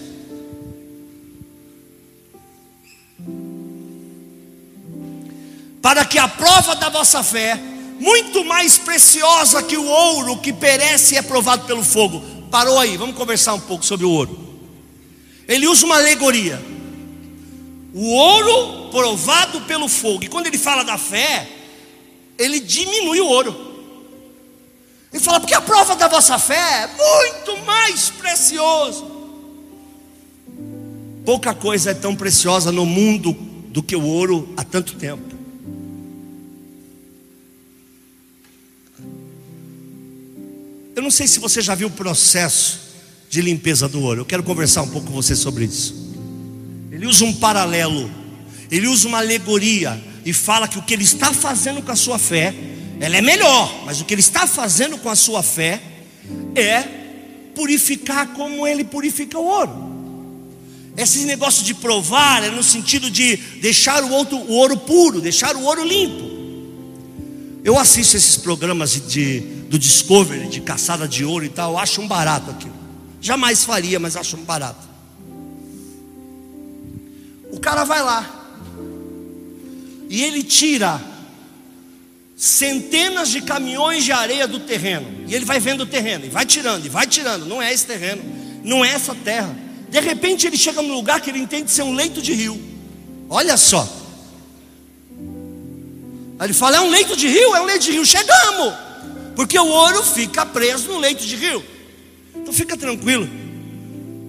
Para 5.82 6.04
que 6.04 6.16
a 6.20 6.28
prova 6.28 6.76
da 6.76 6.88
vossa 6.88 7.20
fé, 7.24 7.60
muito 7.98 8.44
mais 8.44 8.78
preciosa 8.78 9.60
que 9.60 9.76
o 9.76 9.84
ouro 9.84 10.36
que 10.36 10.52
perece 10.52 11.16
e 11.16 11.18
é 11.18 11.22
provado 11.22 11.66
pelo 11.66 11.82
fogo. 11.82 12.22
Parou 12.48 12.78
aí, 12.78 12.96
vamos 12.96 13.16
conversar 13.16 13.54
um 13.54 13.60
pouco 13.60 13.84
sobre 13.84 14.06
o 14.06 14.10
ouro. 14.10 14.38
Ele 15.48 15.66
usa 15.66 15.84
uma 15.84 15.96
alegoria. 15.96 16.64
O 17.92 18.14
ouro 18.14 18.88
provado 18.92 19.62
pelo 19.62 19.88
fogo. 19.88 20.22
E 20.22 20.28
quando 20.28 20.46
ele 20.46 20.58
fala 20.58 20.84
da 20.84 20.96
fé, 20.96 21.48
ele 22.38 22.60
diminui 22.60 23.20
o 23.20 23.26
ouro. 23.26 23.65
Ele 25.16 25.24
fala, 25.24 25.40
porque 25.40 25.54
a 25.54 25.62
prova 25.62 25.96
da 25.96 26.08
vossa 26.08 26.38
fé 26.38 26.82
é 26.82 26.88
muito 26.88 27.64
mais 27.64 28.10
precioso. 28.10 29.10
Pouca 31.24 31.54
coisa 31.54 31.92
é 31.92 31.94
tão 31.94 32.14
preciosa 32.14 32.70
no 32.70 32.84
mundo 32.84 33.32
do 33.32 33.82
que 33.82 33.96
o 33.96 34.02
ouro 34.02 34.52
há 34.58 34.62
tanto 34.62 34.94
tempo. 34.96 35.34
Eu 40.94 41.02
não 41.02 41.10
sei 41.10 41.26
se 41.26 41.40
você 41.40 41.62
já 41.62 41.74
viu 41.74 41.88
o 41.88 41.92
processo 41.92 42.80
de 43.30 43.40
limpeza 43.40 43.88
do 43.88 44.02
ouro. 44.02 44.20
Eu 44.20 44.26
quero 44.26 44.42
conversar 44.42 44.82
um 44.82 44.88
pouco 44.88 45.06
com 45.06 45.14
você 45.14 45.34
sobre 45.34 45.64
isso. 45.64 45.94
Ele 46.92 47.06
usa 47.06 47.24
um 47.24 47.32
paralelo, 47.32 48.10
ele 48.70 48.86
usa 48.86 49.08
uma 49.08 49.18
alegoria 49.18 49.98
e 50.26 50.34
fala 50.34 50.68
que 50.68 50.78
o 50.78 50.82
que 50.82 50.92
ele 50.92 51.04
está 51.04 51.32
fazendo 51.32 51.80
com 51.80 51.90
a 51.90 51.96
sua 51.96 52.18
fé, 52.18 52.54
ela 53.00 53.16
é 53.16 53.20
melhor, 53.20 53.84
mas 53.84 54.00
o 54.00 54.04
que 54.04 54.14
ele 54.14 54.20
está 54.20 54.46
fazendo 54.46 54.96
com 54.98 55.10
a 55.10 55.16
sua 55.16 55.42
fé 55.42 55.80
é 56.54 56.82
purificar 57.54 58.28
como 58.28 58.66
ele 58.66 58.84
purifica 58.84 59.38
o 59.38 59.44
ouro. 59.44 59.86
Esse 60.96 61.24
negócio 61.24 61.62
de 61.62 61.74
provar 61.74 62.42
é 62.42 62.50
no 62.50 62.62
sentido 62.62 63.10
de 63.10 63.36
deixar 63.60 64.02
o, 64.02 64.10
outro, 64.10 64.36
o 64.38 64.52
ouro 64.52 64.78
puro, 64.78 65.20
deixar 65.20 65.54
o 65.54 65.62
ouro 65.64 65.84
limpo. 65.84 66.36
Eu 67.62 67.78
assisto 67.78 68.16
esses 68.16 68.36
programas 68.36 68.92
de, 69.08 69.40
do 69.68 69.78
Discovery, 69.78 70.48
de 70.48 70.60
caçada 70.60 71.06
de 71.06 71.24
ouro 71.24 71.44
e 71.44 71.50
tal, 71.50 71.72
eu 71.72 71.78
acho 71.78 72.00
um 72.00 72.08
barato 72.08 72.50
aquilo. 72.50 72.76
Jamais 73.20 73.64
faria, 73.64 73.98
mas 73.98 74.16
acho 74.16 74.36
um 74.36 74.44
barato. 74.44 74.86
O 77.52 77.60
cara 77.60 77.84
vai 77.84 78.02
lá 78.02 78.44
e 80.08 80.22
ele 80.22 80.42
tira 80.42 81.00
centenas 82.36 83.30
de 83.30 83.40
caminhões 83.40 84.04
de 84.04 84.12
areia 84.12 84.46
do 84.46 84.60
terreno. 84.60 85.24
E 85.26 85.34
ele 85.34 85.46
vai 85.46 85.58
vendo 85.58 85.80
o 85.80 85.86
terreno, 85.86 86.26
e 86.26 86.28
vai 86.28 86.44
tirando, 86.44 86.84
e 86.84 86.88
vai 86.88 87.06
tirando. 87.06 87.46
Não 87.46 87.62
é 87.62 87.72
esse 87.72 87.86
terreno, 87.86 88.22
não 88.62 88.84
é 88.84 88.90
essa 88.90 89.14
terra. 89.14 89.56
De 89.88 89.98
repente 90.00 90.46
ele 90.46 90.58
chega 90.58 90.82
num 90.82 90.94
lugar 90.94 91.20
que 91.20 91.30
ele 91.30 91.38
entende 91.38 91.70
ser 91.70 91.82
um 91.82 91.94
leito 91.94 92.20
de 92.20 92.34
rio. 92.34 92.60
Olha 93.30 93.56
só. 93.56 93.88
Aí 96.38 96.46
ele 96.46 96.52
fala: 96.52 96.76
é 96.76 96.80
um 96.80 96.90
leito 96.90 97.16
de 97.16 97.26
rio? 97.26 97.56
É 97.56 97.60
um 97.60 97.64
leito 97.64 97.84
de 97.84 97.92
rio. 97.92 98.04
Chegamos. 98.04 98.74
Porque 99.34 99.58
o 99.58 99.66
ouro 99.66 100.02
fica 100.02 100.44
preso 100.44 100.88
no 100.88 100.98
leito 100.98 101.24
de 101.24 101.36
rio. 101.36 101.64
Então 102.34 102.52
fica 102.52 102.76
tranquilo. 102.76 103.28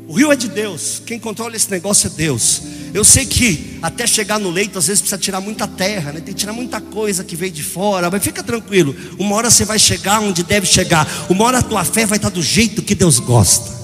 O 0.07 0.13
rio 0.13 0.31
é 0.31 0.35
de 0.35 0.47
Deus. 0.47 1.01
Quem 1.05 1.19
controla 1.19 1.55
esse 1.55 1.69
negócio 1.69 2.07
é 2.07 2.09
Deus. 2.11 2.61
Eu 2.93 3.03
sei 3.03 3.25
que 3.25 3.77
até 3.81 4.07
chegar 4.07 4.39
no 4.39 4.49
leito, 4.49 4.77
às 4.77 4.87
vezes 4.87 5.01
precisa 5.01 5.19
tirar 5.19 5.41
muita 5.41 5.67
terra, 5.67 6.11
né? 6.11 6.19
tem 6.19 6.33
que 6.33 6.39
tirar 6.39 6.53
muita 6.53 6.79
coisa 6.81 7.23
que 7.23 7.35
veio 7.35 7.51
de 7.51 7.63
fora, 7.63 8.09
mas 8.09 8.23
fica 8.23 8.43
tranquilo. 8.43 8.95
Uma 9.19 9.35
hora 9.35 9.49
você 9.49 9.65
vai 9.65 9.77
chegar 9.77 10.19
onde 10.19 10.43
deve 10.43 10.65
chegar. 10.65 11.07
Uma 11.29 11.45
hora 11.45 11.59
a 11.59 11.61
tua 11.61 11.83
fé 11.83 12.05
vai 12.05 12.17
estar 12.17 12.29
do 12.29 12.41
jeito 12.41 12.81
que 12.81 12.95
Deus 12.95 13.19
gosta 13.19 13.77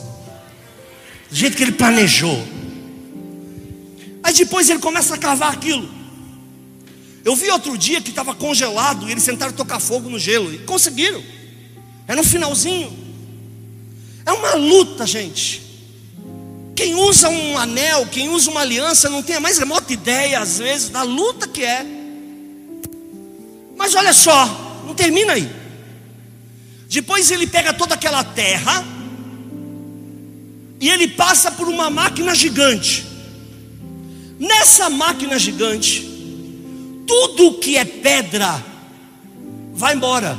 do 1.33 1.35
jeito 1.35 1.57
que 1.57 1.63
ele 1.63 1.71
planejou. 1.71 2.47
Aí 4.21 4.31
depois 4.35 4.69
ele 4.69 4.79
começa 4.79 5.15
a 5.15 5.17
cavar 5.17 5.51
aquilo. 5.51 5.89
Eu 7.25 7.35
vi 7.35 7.49
outro 7.49 7.75
dia 7.75 7.99
que 7.99 8.11
estava 8.11 8.35
congelado 8.35 9.09
e 9.09 9.11
eles 9.11 9.25
tentaram 9.25 9.51
tocar 9.51 9.79
fogo 9.79 10.09
no 10.09 10.19
gelo 10.19 10.53
e 10.53 10.59
conseguiram. 10.59 11.23
É 12.07 12.15
no 12.15 12.23
finalzinho. 12.23 12.95
É 14.23 14.31
uma 14.31 14.53
luta, 14.53 15.07
gente. 15.07 15.72
Quem 16.75 16.95
usa 16.95 17.29
um 17.29 17.57
anel, 17.57 18.07
quem 18.07 18.29
usa 18.29 18.49
uma 18.49 18.61
aliança, 18.61 19.09
não 19.09 19.21
tem 19.21 19.35
a 19.35 19.39
mais 19.39 19.57
remota 19.57 19.93
ideia, 19.93 20.39
às 20.39 20.57
vezes, 20.57 20.89
da 20.89 21.03
luta 21.03 21.47
que 21.47 21.63
é. 21.63 21.85
Mas 23.77 23.93
olha 23.95 24.13
só, 24.13 24.81
não 24.85 24.95
termina 24.95 25.33
aí. 25.33 25.49
Depois 26.87 27.31
ele 27.31 27.47
pega 27.47 27.73
toda 27.73 27.95
aquela 27.95 28.23
terra 28.23 28.85
e 30.79 30.89
ele 30.89 31.07
passa 31.07 31.51
por 31.51 31.67
uma 31.67 31.89
máquina 31.89 32.35
gigante. 32.35 33.05
Nessa 34.39 34.89
máquina 34.89 35.39
gigante, 35.39 36.01
tudo 37.07 37.59
que 37.59 37.77
é 37.77 37.85
pedra 37.85 38.63
vai 39.73 39.95
embora. 39.95 40.37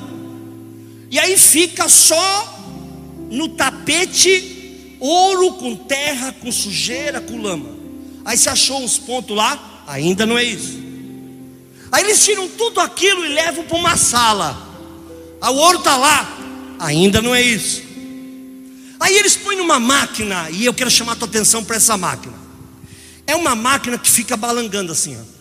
E 1.10 1.18
aí 1.18 1.36
fica 1.36 1.88
só 1.88 2.60
no 3.30 3.48
tapete 3.48 4.53
ouro 5.06 5.52
com 5.54 5.76
terra, 5.76 6.32
com 6.32 6.50
sujeira, 6.50 7.20
com 7.20 7.40
lama. 7.40 7.68
Aí 8.24 8.38
se 8.38 8.48
achou 8.48 8.82
uns 8.82 8.98
pontos 8.98 9.36
lá, 9.36 9.84
ainda 9.86 10.24
não 10.24 10.38
é 10.38 10.44
isso. 10.44 10.82
Aí 11.92 12.02
eles 12.02 12.24
tiram 12.24 12.48
tudo 12.48 12.80
aquilo 12.80 13.24
e 13.24 13.28
levam 13.28 13.64
para 13.64 13.76
uma 13.76 13.96
sala. 13.96 14.56
Ah, 15.40 15.50
o 15.50 15.56
ouro 15.56 15.78
está 15.78 15.96
lá, 15.96 16.38
ainda 16.78 17.20
não 17.20 17.34
é 17.34 17.42
isso. 17.42 17.82
Aí 18.98 19.16
eles 19.16 19.36
põem 19.36 19.56
numa 19.56 19.78
máquina, 19.78 20.48
e 20.50 20.64
eu 20.64 20.72
quero 20.72 20.90
chamar 20.90 21.12
a 21.12 21.16
tua 21.16 21.28
atenção 21.28 21.62
para 21.62 21.76
essa 21.76 21.96
máquina. 21.98 22.34
É 23.26 23.36
uma 23.36 23.54
máquina 23.54 23.98
que 23.98 24.10
fica 24.10 24.36
balangando 24.36 24.92
assim, 24.92 25.18
ó. 25.20 25.34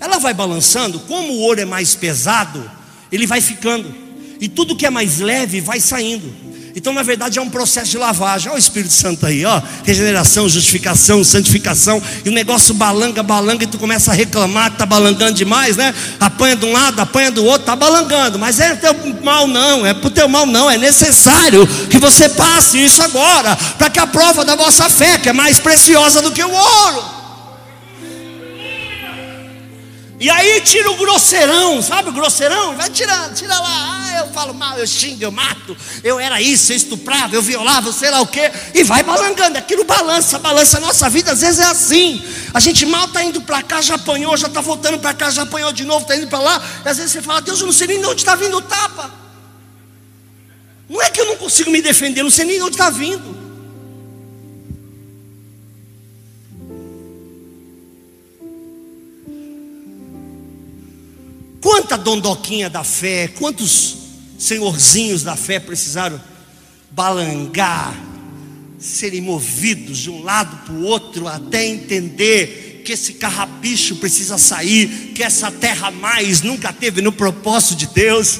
Ela 0.00 0.18
vai 0.18 0.34
balançando, 0.34 1.00
como 1.00 1.32
o 1.32 1.38
ouro 1.40 1.60
é 1.60 1.64
mais 1.64 1.94
pesado, 1.94 2.68
ele 3.10 3.26
vai 3.26 3.40
ficando. 3.40 3.94
E 4.40 4.48
tudo 4.48 4.76
que 4.76 4.86
é 4.86 4.90
mais 4.90 5.18
leve 5.18 5.60
vai 5.60 5.80
saindo. 5.80 6.32
Então, 6.78 6.92
na 6.92 7.02
verdade, 7.02 7.40
é 7.40 7.42
um 7.42 7.50
processo 7.50 7.90
de 7.90 7.98
lavagem. 7.98 8.48
Olha 8.48 8.54
o 8.54 8.58
Espírito 8.58 8.94
Santo 8.94 9.26
aí, 9.26 9.44
ó. 9.44 9.60
Regeneração, 9.84 10.48
justificação, 10.48 11.24
santificação. 11.24 12.00
E 12.24 12.28
o 12.28 12.32
negócio 12.32 12.72
balanga, 12.72 13.20
balanga, 13.20 13.64
e 13.64 13.66
tu 13.66 13.78
começa 13.78 14.12
a 14.12 14.14
reclamar 14.14 14.70
que 14.70 14.76
tá 14.76 14.86
balangando 14.86 15.32
demais, 15.32 15.76
né? 15.76 15.92
Apanha 16.20 16.54
de 16.54 16.64
um 16.64 16.72
lado, 16.72 17.00
apanha 17.00 17.32
do 17.32 17.44
outro, 17.44 17.66
tá 17.66 17.74
balangando. 17.74 18.38
Mas 18.38 18.60
é 18.60 18.76
teu 18.76 18.94
mal, 19.24 19.48
não. 19.48 19.84
É 19.84 19.92
pro 19.92 20.08
teu 20.08 20.28
mal, 20.28 20.46
não. 20.46 20.70
É 20.70 20.78
necessário 20.78 21.66
que 21.90 21.98
você 21.98 22.28
passe 22.28 22.78
isso 22.78 23.02
agora. 23.02 23.56
Para 23.76 23.90
que 23.90 23.98
a 23.98 24.06
prova 24.06 24.44
da 24.44 24.54
vossa 24.54 24.88
fé, 24.88 25.18
que 25.18 25.28
é 25.28 25.32
mais 25.32 25.58
preciosa 25.58 26.22
do 26.22 26.30
que 26.30 26.44
o 26.44 26.48
ouro. 26.48 27.17
E 30.20 30.28
aí 30.28 30.60
tira 30.62 30.90
o 30.90 30.96
grosseirão, 30.96 31.80
sabe 31.80 32.08
o 32.08 32.12
grosseirão? 32.12 32.76
Vai 32.76 32.90
tirando, 32.90 33.34
tira 33.34 33.54
lá. 33.56 34.00
Ah, 34.02 34.18
eu 34.18 34.32
falo 34.32 34.52
mal, 34.52 34.76
eu 34.76 34.86
xingo, 34.86 35.22
eu 35.22 35.30
mato. 35.30 35.76
Eu 36.02 36.18
era 36.18 36.40
isso, 36.42 36.72
eu 36.72 36.76
estuprava, 36.76 37.36
eu 37.36 37.42
violava, 37.42 37.92
sei 37.92 38.10
lá 38.10 38.20
o 38.20 38.26
quê. 38.26 38.50
E 38.74 38.82
vai 38.82 39.04
balangando. 39.04 39.56
Aquilo 39.56 39.84
balança, 39.84 40.36
balança. 40.40 40.78
A 40.78 40.80
nossa 40.80 41.08
vida 41.08 41.30
às 41.30 41.40
vezes 41.40 41.60
é 41.60 41.66
assim. 41.66 42.20
A 42.52 42.58
gente 42.58 42.84
mal 42.84 43.06
está 43.06 43.22
indo 43.22 43.40
para 43.42 43.62
cá, 43.62 43.80
já 43.80 43.94
apanhou, 43.94 44.36
já 44.36 44.48
está 44.48 44.60
voltando 44.60 44.98
para 44.98 45.14
cá, 45.14 45.30
já 45.30 45.42
apanhou 45.42 45.72
de 45.72 45.84
novo, 45.84 46.02
está 46.02 46.16
indo 46.16 46.26
para 46.26 46.40
lá. 46.40 46.62
E 46.84 46.88
às 46.88 46.96
vezes 46.96 47.12
você 47.12 47.22
fala, 47.22 47.40
Deus, 47.40 47.60
eu 47.60 47.66
não 47.66 47.72
sei 47.72 47.86
nem 47.86 48.00
de 48.00 48.06
onde 48.06 48.20
está 48.20 48.34
vindo 48.34 48.56
o 48.56 48.62
tapa. 48.62 49.12
Não 50.88 51.00
é 51.00 51.10
que 51.10 51.20
eu 51.20 51.26
não 51.26 51.36
consigo 51.36 51.70
me 51.70 51.80
defender, 51.80 52.20
eu 52.20 52.24
não 52.24 52.30
sei 52.30 52.44
nem 52.44 52.56
de 52.56 52.62
onde 52.62 52.74
está 52.74 52.90
vindo. 52.90 53.37
Quanta 61.88 62.04
dondoquinha 62.04 62.68
da 62.68 62.84
fé, 62.84 63.28
quantos 63.28 63.96
senhorzinhos 64.38 65.22
da 65.22 65.34
fé 65.34 65.58
precisaram 65.58 66.20
balangar, 66.90 67.98
serem 68.78 69.22
movidos 69.22 69.96
de 69.96 70.10
um 70.10 70.22
lado 70.22 70.54
para 70.66 70.74
o 70.74 70.82
outro 70.82 71.26
até 71.26 71.66
entender 71.66 72.82
que 72.84 72.92
esse 72.92 73.14
carrapicho 73.14 73.96
precisa 73.96 74.36
sair, 74.36 75.12
que 75.14 75.22
essa 75.22 75.50
terra 75.50 75.90
mais 75.90 76.42
nunca 76.42 76.74
teve 76.74 77.00
no 77.00 77.10
propósito 77.10 77.76
de 77.76 77.86
Deus. 77.86 78.38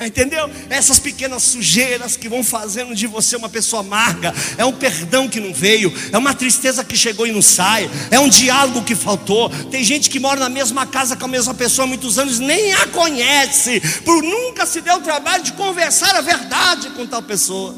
Entendeu? 0.00 0.50
Essas 0.70 0.98
pequenas 0.98 1.42
sujeiras 1.42 2.16
que 2.16 2.26
vão 2.26 2.42
fazendo 2.42 2.94
de 2.94 3.06
você 3.06 3.36
uma 3.36 3.50
pessoa 3.50 3.80
amarga, 3.80 4.34
é 4.56 4.64
um 4.64 4.72
perdão 4.72 5.28
que 5.28 5.38
não 5.38 5.52
veio, 5.52 5.92
é 6.10 6.16
uma 6.16 6.32
tristeza 6.32 6.82
que 6.82 6.96
chegou 6.96 7.26
e 7.26 7.32
não 7.32 7.42
sai, 7.42 7.90
é 8.10 8.18
um 8.18 8.28
diálogo 8.28 8.82
que 8.82 8.94
faltou. 8.94 9.50
Tem 9.70 9.84
gente 9.84 10.08
que 10.08 10.18
mora 10.18 10.40
na 10.40 10.48
mesma 10.48 10.86
casa 10.86 11.16
com 11.16 11.26
a 11.26 11.28
mesma 11.28 11.52
pessoa 11.52 11.84
há 11.84 11.88
muitos 11.88 12.18
anos, 12.18 12.38
nem 12.38 12.72
a 12.72 12.86
conhece, 12.86 13.78
por 14.02 14.22
nunca 14.22 14.64
se 14.64 14.80
deu 14.80 14.96
o 14.96 15.02
trabalho 15.02 15.44
de 15.44 15.52
conversar 15.52 16.16
a 16.16 16.22
verdade 16.22 16.88
com 16.90 17.06
tal 17.06 17.22
pessoa. 17.22 17.74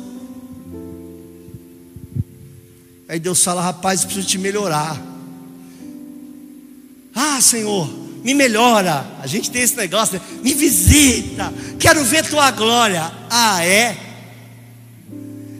Aí 3.09 3.19
Deus 3.19 3.43
fala, 3.43 3.61
rapaz, 3.61 4.05
preciso 4.05 4.27
te 4.27 4.39
melhorar. 4.39 4.97
Ah, 7.15 7.41
Senhor, 7.41 8.02
me 8.23 8.35
melhora. 8.35 9.05
A 9.21 9.27
gente 9.27 9.51
tem 9.51 9.63
esse 9.63 9.77
negócio, 9.77 10.15
né? 10.15 10.21
me 10.43 10.55
visita, 10.55 11.53
quero 11.79 12.05
ver 12.05 12.29
tua 12.29 12.51
glória. 12.51 13.11
Ah, 13.29 13.65
é? 13.65 13.97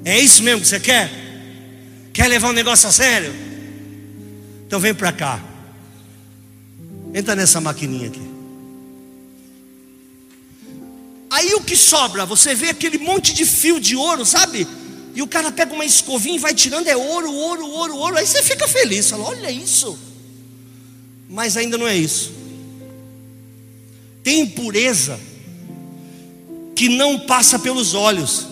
É 0.05 0.18
isso 0.18 0.42
mesmo 0.42 0.61
que 0.61 0.68
você 0.68 0.81
quer? 0.81 1.11
Quer 2.12 2.29
levar 2.29 2.51
um 2.51 2.53
negócio 2.53 2.88
a 2.88 2.92
sério? 2.92 3.33
Então 4.66 4.79
vem 4.81 4.94
para 4.94 5.12
cá. 5.12 5.40
Entra 7.14 7.35
nessa 7.35 7.61
maquininha 7.61 8.09
aqui. 8.09 8.33
Aí 11.31 11.55
o 11.55 11.62
que 11.62 11.77
sobra? 11.77 12.27
Você 12.27 12.55
vê 12.55 12.70
aquele 12.70 12.98
monte 12.98 13.33
de 13.33 13.46
fio 13.46 13.81
de 13.81 13.96
ouro, 13.96 14.25
sabe? 14.25 14.66
E 15.14 15.22
o 15.22 15.27
cara 15.27 15.51
pega 15.51 15.75
uma 15.75 15.85
escovinha 15.85 16.37
e 16.37 16.38
vai 16.38 16.55
tirando, 16.55 16.88
é 16.88 16.96
ouro, 16.96 17.33
ouro, 17.33 17.66
ouro, 17.66 17.96
ouro. 17.96 18.16
Aí 18.16 18.27
você 18.27 18.42
fica 18.42 18.68
feliz, 18.68 19.11
fala: 19.11 19.25
olha 19.25 19.51
isso. 19.51 19.98
Mas 21.29 21.57
ainda 21.57 21.79
não 21.79 21.88
é 21.88 21.96
isso 21.96 22.41
tem 24.22 24.42
impureza 24.42 25.18
que 26.74 26.88
não 26.88 27.20
passa 27.20 27.58
pelos 27.58 27.94
olhos. 27.94 28.46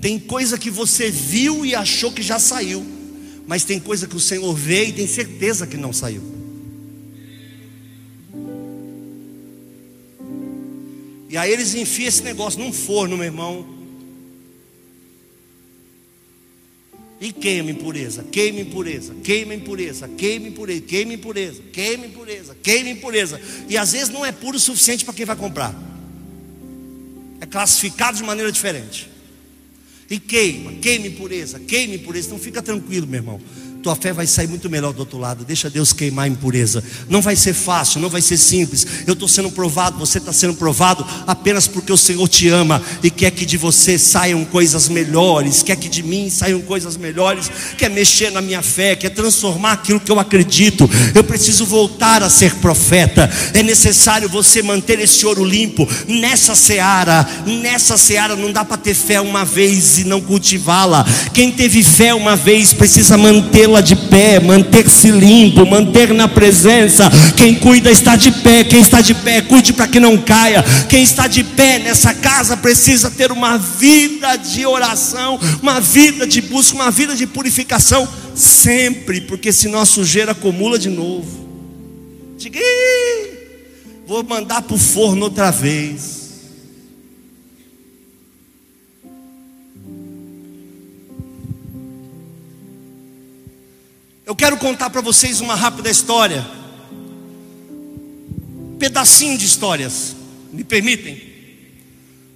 Tem 0.00 0.18
coisa 0.18 0.56
que 0.56 0.70
você 0.70 1.10
viu 1.10 1.64
e 1.64 1.74
achou 1.74 2.12
que 2.12 2.22
já 2.22 2.38
saiu, 2.38 2.84
Mas 3.46 3.64
tem 3.64 3.78
coisa 3.78 4.08
que 4.08 4.16
o 4.16 4.20
Senhor 4.20 4.52
vê 4.54 4.86
e 4.86 4.92
tem 4.92 5.06
certeza 5.06 5.66
que 5.66 5.76
não 5.76 5.92
saiu. 5.92 6.22
E 11.28 11.36
aí 11.36 11.52
eles 11.52 11.74
enfiam 11.74 12.08
esse 12.08 12.22
negócio 12.22 12.58
num 12.58 12.72
forno, 12.72 13.16
meu 13.16 13.26
irmão. 13.26 13.75
E 17.20 17.32
queima 17.32 17.70
impureza, 17.70 18.24
queima 18.24 18.60
impureza, 18.60 19.14
queima 19.22 19.54
impureza, 19.54 20.08
queima 20.08 20.48
impureza, 20.48 20.82
queima 20.86 21.14
impureza, 21.14 21.62
queima 21.72 22.06
impureza, 22.06 22.56
queima 22.62 22.90
impureza. 22.90 23.40
E 23.68 23.76
às 23.76 23.92
vezes 23.92 24.10
não 24.10 24.24
é 24.24 24.32
puro 24.32 24.56
o 24.56 24.60
suficiente 24.60 25.04
para 25.04 25.14
quem 25.14 25.24
vai 25.24 25.36
comprar. 25.36 25.74
É 27.40 27.46
classificado 27.46 28.18
de 28.18 28.22
maneira 28.22 28.52
diferente. 28.52 29.08
E 30.10 30.20
queima, 30.20 30.72
queima 30.74 31.06
impureza, 31.06 31.58
queima 31.58 31.94
impureza. 31.94 32.26
Então 32.26 32.38
fica 32.38 32.60
tranquilo, 32.60 33.06
meu 33.06 33.20
irmão 33.20 33.40
tua 33.86 33.94
fé 33.94 34.12
vai 34.12 34.26
sair 34.26 34.48
muito 34.48 34.68
melhor 34.68 34.92
do 34.92 34.98
outro 34.98 35.16
lado. 35.16 35.44
Deixa 35.44 35.70
Deus 35.70 35.92
queimar 35.92 36.24
a 36.24 36.28
impureza. 36.28 36.82
Não 37.08 37.22
vai 37.22 37.36
ser 37.36 37.54
fácil, 37.54 38.00
não 38.00 38.08
vai 38.08 38.20
ser 38.20 38.36
simples. 38.36 38.84
Eu 39.06 39.12
estou 39.12 39.28
sendo 39.28 39.48
provado, 39.48 39.96
você 39.96 40.18
está 40.18 40.32
sendo 40.32 40.54
provado 40.54 41.06
apenas 41.24 41.68
porque 41.68 41.92
o 41.92 41.96
Senhor 41.96 42.26
te 42.26 42.48
ama 42.48 42.82
e 43.00 43.12
quer 43.12 43.30
que 43.30 43.46
de 43.46 43.56
você 43.56 43.96
saiam 43.96 44.44
coisas 44.44 44.88
melhores, 44.88 45.62
quer 45.62 45.76
que 45.76 45.88
de 45.88 46.02
mim 46.02 46.28
saiam 46.28 46.60
coisas 46.62 46.96
melhores, 46.96 47.48
quer 47.78 47.88
mexer 47.88 48.32
na 48.32 48.40
minha 48.40 48.60
fé, 48.60 48.96
quer 48.96 49.10
transformar 49.10 49.74
aquilo 49.74 50.00
que 50.00 50.10
eu 50.10 50.18
acredito. 50.18 50.90
Eu 51.14 51.22
preciso 51.22 51.64
voltar 51.64 52.24
a 52.24 52.28
ser 52.28 52.56
profeta. 52.56 53.30
É 53.54 53.62
necessário 53.62 54.28
você 54.28 54.62
manter 54.62 54.98
esse 54.98 55.24
ouro 55.24 55.44
limpo 55.44 55.88
nessa 56.08 56.56
seara. 56.56 57.24
Nessa 57.46 57.96
seara 57.96 58.34
não 58.34 58.50
dá 58.50 58.64
para 58.64 58.78
ter 58.78 58.94
fé 58.94 59.20
uma 59.20 59.44
vez 59.44 59.98
e 60.00 60.04
não 60.04 60.20
cultivá-la. 60.20 61.06
Quem 61.32 61.52
teve 61.52 61.84
fé 61.84 62.12
uma 62.12 62.34
vez 62.34 62.72
precisa 62.72 63.16
mantê-la 63.16 63.75
de 63.80 63.96
pé, 63.96 64.40
manter-se 64.40 65.10
limpo, 65.10 65.66
manter 65.66 66.12
na 66.12 66.28
presença. 66.28 67.10
Quem 67.36 67.54
cuida 67.54 67.90
está 67.90 68.16
de 68.16 68.30
pé, 68.30 68.64
quem 68.64 68.80
está 68.80 69.00
de 69.00 69.14
pé, 69.14 69.40
cuide 69.42 69.72
para 69.72 69.86
que 69.86 70.00
não 70.00 70.16
caia. 70.18 70.64
Quem 70.88 71.02
está 71.02 71.26
de 71.26 71.42
pé 71.42 71.78
nessa 71.78 72.14
casa 72.14 72.56
precisa 72.56 73.10
ter 73.10 73.30
uma 73.30 73.58
vida 73.58 74.36
de 74.36 74.66
oração, 74.66 75.38
uma 75.62 75.80
vida 75.80 76.26
de 76.26 76.40
busca, 76.40 76.74
uma 76.74 76.90
vida 76.90 77.14
de 77.14 77.26
purificação, 77.26 78.08
sempre, 78.34 79.20
porque 79.22 79.52
senão 79.52 79.80
a 79.80 79.86
sujeira 79.86 80.32
acumula 80.32 80.78
de 80.78 80.88
novo. 80.88 81.46
Diga, 82.36 82.60
vou 84.06 84.22
mandar 84.22 84.62
para 84.62 84.74
o 84.74 84.78
forno 84.78 85.24
outra 85.24 85.50
vez. 85.50 86.15
Eu 94.26 94.34
quero 94.34 94.56
contar 94.56 94.90
para 94.90 95.00
vocês 95.00 95.40
uma 95.40 95.54
rápida 95.54 95.88
história. 95.88 96.44
Pedacinho 98.76 99.38
de 99.38 99.46
histórias. 99.46 100.16
Me 100.52 100.64
permitem? 100.64 101.22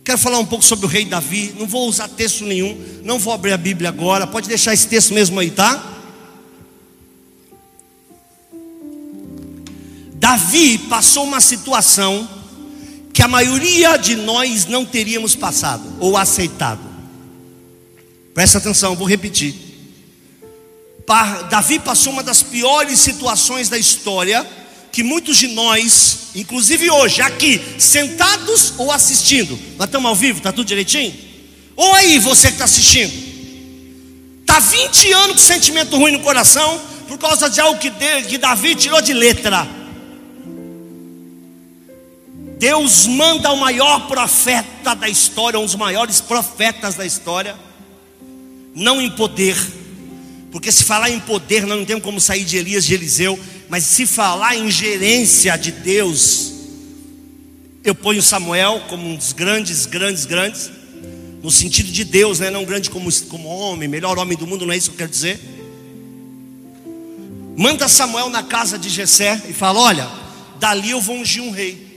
Quero 0.04 0.16
falar 0.16 0.38
um 0.38 0.46
pouco 0.46 0.64
sobre 0.64 0.86
o 0.86 0.88
rei 0.88 1.04
Davi. 1.04 1.52
Não 1.58 1.66
vou 1.66 1.88
usar 1.88 2.06
texto 2.06 2.44
nenhum. 2.44 2.80
Não 3.02 3.18
vou 3.18 3.32
abrir 3.32 3.52
a 3.52 3.56
Bíblia 3.56 3.88
agora. 3.88 4.24
Pode 4.24 4.46
deixar 4.46 4.72
esse 4.72 4.86
texto 4.86 5.12
mesmo 5.12 5.40
aí, 5.40 5.50
tá? 5.50 5.84
Davi 10.14 10.78
passou 10.78 11.24
uma 11.24 11.40
situação 11.40 12.28
que 13.12 13.20
a 13.20 13.26
maioria 13.26 13.96
de 13.96 14.14
nós 14.14 14.64
não 14.64 14.86
teríamos 14.86 15.34
passado 15.34 15.82
ou 15.98 16.16
aceitado. 16.16 16.88
Presta 18.32 18.58
atenção, 18.58 18.94
vou 18.94 19.08
repetir. 19.08 19.69
Davi 21.48 21.78
passou 21.80 22.12
uma 22.12 22.22
das 22.22 22.42
piores 22.42 23.00
situações 23.00 23.68
da 23.68 23.76
história, 23.76 24.46
que 24.92 25.02
muitos 25.02 25.36
de 25.36 25.48
nós, 25.48 26.28
inclusive 26.34 26.90
hoje, 26.90 27.20
aqui, 27.20 27.60
sentados 27.78 28.74
ou 28.78 28.92
assistindo, 28.92 29.58
nós 29.76 29.86
estamos 29.86 30.08
ao 30.08 30.14
vivo, 30.14 30.38
está 30.38 30.52
tudo 30.52 30.66
direitinho? 30.66 31.12
Ou 31.74 31.94
aí, 31.94 32.18
você 32.18 32.48
que 32.48 32.54
está 32.54 32.64
assistindo, 32.64 33.12
está 34.40 34.60
20 34.60 35.12
anos 35.12 35.36
com 35.36 35.42
sentimento 35.42 35.96
ruim 35.96 36.12
no 36.12 36.20
coração, 36.20 36.80
por 37.08 37.18
causa 37.18 37.50
de 37.50 37.60
algo 37.60 37.80
que, 37.80 37.90
que 38.28 38.38
Davi 38.38 38.76
tirou 38.76 39.02
de 39.02 39.12
letra. 39.12 39.66
Deus 42.58 43.06
manda 43.06 43.50
o 43.50 43.56
maior 43.56 44.06
profeta 44.06 44.94
da 44.94 45.08
história, 45.08 45.58
um 45.58 45.64
dos 45.64 45.74
maiores 45.74 46.20
profetas 46.20 46.94
da 46.94 47.06
história, 47.06 47.56
não 48.74 49.00
em 49.00 49.10
poder, 49.10 49.56
porque 50.50 50.72
se 50.72 50.84
falar 50.84 51.10
em 51.10 51.20
poder, 51.20 51.64
nós 51.64 51.78
não 51.78 51.84
temos 51.84 52.02
como 52.02 52.20
sair 52.20 52.44
de 52.44 52.56
Elias 52.56 52.84
de 52.84 52.94
Eliseu, 52.94 53.38
mas 53.68 53.84
se 53.84 54.04
falar 54.04 54.56
em 54.56 54.70
gerência 54.70 55.56
de 55.56 55.70
Deus, 55.70 56.52
eu 57.84 57.94
ponho 57.94 58.20
Samuel 58.20 58.82
como 58.88 59.08
um 59.08 59.14
dos 59.14 59.32
grandes, 59.32 59.86
grandes, 59.86 60.26
grandes, 60.26 60.70
no 61.40 61.50
sentido 61.50 61.90
de 61.90 62.04
Deus, 62.04 62.40
né? 62.40 62.50
não 62.50 62.64
grande 62.64 62.90
como, 62.90 63.10
como 63.28 63.48
homem, 63.48 63.88
melhor 63.88 64.18
homem 64.18 64.36
do 64.36 64.46
mundo, 64.46 64.66
não 64.66 64.72
é 64.72 64.76
isso 64.76 64.90
que 64.90 64.94
eu 64.94 64.98
quero 64.98 65.10
dizer. 65.10 65.40
Manda 67.56 67.88
Samuel 67.88 68.28
na 68.28 68.42
casa 68.42 68.78
de 68.78 68.88
Jessé 68.88 69.40
e 69.48 69.52
fala: 69.52 69.80
Olha, 69.80 70.10
dali 70.58 70.90
eu 70.90 71.00
vou 71.00 71.16
ungir 71.16 71.42
um 71.42 71.50
rei. 71.50 71.88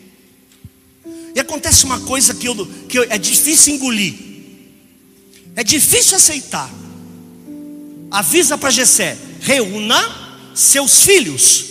E 1.35 1.39
acontece 1.39 1.85
uma 1.85 1.99
coisa 2.01 2.33
que, 2.33 2.47
eu, 2.47 2.65
que 2.87 2.99
eu, 2.99 3.03
é 3.09 3.17
difícil 3.17 3.73
engolir, 3.73 4.13
é 5.55 5.63
difícil 5.63 6.17
aceitar 6.17 6.69
avisa 8.13 8.57
para 8.57 8.69
Jessé: 8.69 9.17
reúna 9.41 9.99
seus 10.53 11.03
filhos. 11.03 11.65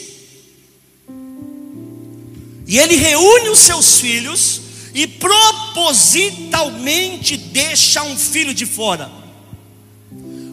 E 2.67 2.79
ele 2.79 2.97
reúne 2.97 3.49
os 3.51 3.61
seus 3.61 4.01
filhos 4.01 4.61
e 4.95 5.07
propositalmente 5.07 7.37
deixa 7.37 8.03
um 8.03 8.17
filho 8.17 8.53
de 8.53 8.67
fora. 8.67 9.09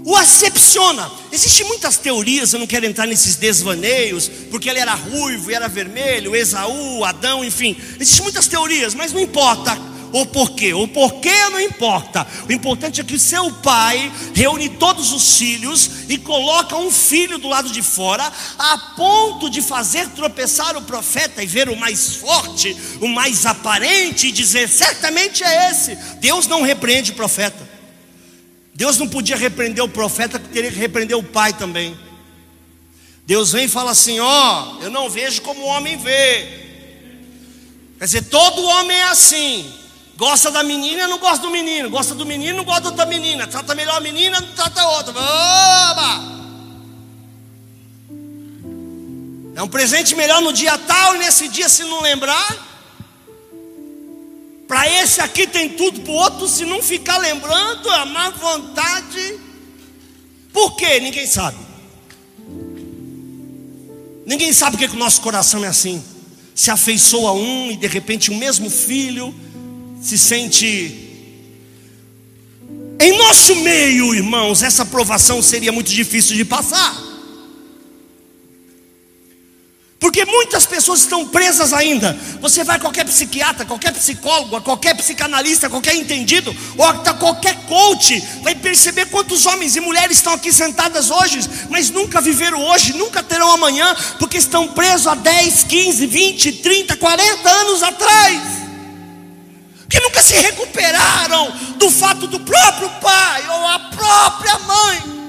O 0.06 0.16
acepciona. 0.16 1.12
Existem 1.32 1.66
muitas 1.68 1.98
teorias, 1.98 2.54
eu 2.54 2.60
não 2.60 2.68
quero 2.68 2.86
entrar 2.86 3.06
nesses 3.06 3.36
desvaneios, 3.36 4.32
porque 4.50 4.70
ele 4.70 4.80
era 4.80 4.96
ruivo 4.96 5.52
e 5.52 5.54
era 5.54 5.68
vermelho, 5.68 6.34
Esaú, 6.36 7.04
Adão, 7.04 7.44
enfim. 7.44 7.76
Existem 8.00 8.24
muitas 8.24 8.48
teorias, 8.48 8.94
mas 8.94 9.12
não 9.14 9.20
importa 9.20 9.78
o 10.12 10.26
porquê. 10.26 10.74
O 10.74 10.88
porquê 10.88 11.50
não 11.50 11.60
importa. 11.60 12.26
O 12.48 12.52
importante 12.52 13.02
é 13.02 13.04
que 13.04 13.20
seu 13.20 13.52
pai 13.52 14.12
reúne 14.34 14.70
todos 14.70 15.12
os 15.12 15.38
filhos 15.38 15.90
e 16.08 16.18
coloca 16.18 16.76
um 16.76 16.92
filho 16.92 17.38
do 17.38 17.48
lado 17.48 17.70
de 17.70 17.82
fora, 17.82 18.32
a 18.58 18.78
ponto 18.96 19.50
de 19.50 19.62
fazer 19.62 20.08
tropeçar 20.10 20.76
o 20.78 20.82
profeta 20.82 21.44
e 21.44 21.48
ver 21.48 21.70
o 21.70 21.76
mais 21.76 22.16
forte, 22.16 22.76
o 23.02 23.08
mais 23.08 23.46
aparente, 23.46 24.28
e 24.28 24.32
dizer: 24.32 24.68
certamente 24.68 25.44
é 25.44 25.72
esse. 25.72 25.96
Deus 26.20 26.48
não 26.48 26.62
repreende 26.62 27.12
o 27.12 27.16
profeta. 27.16 27.68
Deus 28.74 28.98
não 28.98 29.08
podia 29.08 29.36
repreender 29.36 29.84
o 29.84 29.90
profeta, 29.90 30.40
teria 30.40 30.72
que 30.72 30.80
repreender 30.80 31.18
o 31.18 31.24
pai 31.24 31.54
também. 31.54 31.98
Deus 33.26 33.52
vem 33.52 33.66
e 33.66 33.68
fala 33.70 33.92
assim: 33.92 34.20
Ó, 34.20 34.78
oh, 34.80 34.84
eu 34.84 34.90
não 34.90 35.10
vejo 35.10 35.42
como 35.42 35.62
o 35.62 35.68
homem 35.68 35.98
vê. 35.98 36.60
Quer 38.00 38.06
dizer, 38.06 38.24
todo 38.24 38.64
homem 38.64 38.98
é 38.98 39.04
assim. 39.04 39.72
Gosta 40.20 40.52
da 40.52 40.64
menina, 40.64 41.08
não 41.08 41.18
gosta 41.18 41.44
do 41.44 41.50
menino. 41.50 41.90
Gosta 41.90 42.14
do 42.14 42.26
menino, 42.26 42.58
não 42.58 42.66
gosta 42.66 42.92
da 42.92 43.06
menina. 43.06 43.48
Trata 43.48 43.74
melhor 43.74 43.96
a 43.96 44.00
menina, 44.02 44.42
não 44.42 44.50
trata 44.50 44.82
a 44.82 44.98
outra. 44.98 45.14
Oba! 45.14 46.40
É 49.56 49.64
um 49.64 49.68
presente 49.70 50.16
melhor 50.16 50.42
no 50.42 50.52
dia 50.52 50.78
tal 50.78 51.16
e 51.16 51.20
nesse 51.20 51.48
dia 51.48 51.70
se 51.70 51.86
não 51.86 52.02
lembrar. 52.02 52.68
Para 54.68 54.90
esse 55.02 55.22
aqui 55.22 55.48
tem 55.48 55.70
tudo, 55.70 56.02
para 56.02 56.12
o 56.12 56.16
outro, 56.16 56.50
se 56.50 56.66
não 56.66 56.84
ficar 56.84 57.18
lembrando, 57.18 57.90
a 57.90 58.06
má 58.06 58.30
vontade. 58.30 59.40
Por 60.52 60.76
quê? 60.76 61.00
Ninguém 61.00 61.28
sabe. 61.28 61.58
Ninguém 64.26 64.52
sabe 64.52 64.72
porque 64.72 64.90
que 64.90 64.96
o 64.98 65.00
nosso 65.00 65.22
coração 65.22 65.64
é 65.64 65.70
assim. 65.70 66.04
Se 66.54 66.70
afeiçoa 66.70 67.32
um 67.32 67.72
e 67.72 67.78
de 67.78 67.88
repente 67.88 68.30
o 68.30 68.36
mesmo 68.36 68.70
filho 68.70 69.34
se 70.02 70.18
sente. 70.18 71.08
Em 73.00 73.18
nosso 73.18 73.56
meio, 73.58 74.14
irmãos, 74.14 74.62
essa 74.62 74.84
aprovação 74.84 75.42
seria 75.42 75.72
muito 75.72 75.92
difícil 75.92 76.36
de 76.36 76.44
passar. 76.44 77.10
Porque 80.00 80.24
muitas 80.24 80.66
pessoas 80.66 81.02
estão 81.02 81.28
presas 81.28 81.74
ainda. 81.74 82.18
Você 82.40 82.64
vai 82.64 82.78
a 82.78 82.80
qualquer 82.80 83.04
psiquiatra, 83.04 83.66
qualquer 83.66 83.92
psicólogo, 83.92 84.62
qualquer 84.62 84.96
psicanalista, 84.96 85.70
qualquer 85.70 85.94
entendido, 85.96 86.56
ou 86.78 87.16
qualquer 87.16 87.56
coach, 87.66 88.24
vai 88.42 88.56
perceber 88.56 89.08
quantos 89.08 89.46
homens 89.46 89.76
e 89.76 89.82
mulheres 89.82 90.18
estão 90.18 90.34
aqui 90.34 90.54
sentadas 90.54 91.12
hoje, 91.12 91.42
mas 91.70 91.90
nunca 91.90 92.22
viveram 92.22 92.64
hoje, 92.64 92.94
nunca 92.94 93.22
terão 93.22 93.52
amanhã, 93.52 93.94
porque 94.18 94.38
estão 94.38 94.70
presos 94.70 95.08
há 95.08 95.16
10, 95.16 95.66
15, 95.66 96.06
20, 96.06 96.52
30, 96.54 96.96
40 96.96 97.50
anos 97.50 97.84
atrás 97.84 98.59
que 99.90 100.00
nunca 100.02 100.22
se 100.22 100.36
recuperaram 100.36 101.52
do 101.78 101.90
fato 101.90 102.28
do 102.28 102.40
próprio 102.42 102.90
pai 103.02 103.48
ou 103.50 103.68
a 103.68 103.80
própria 103.80 104.60
mãe. 104.60 105.20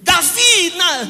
Davi, 0.00 0.72
na, 0.76 1.04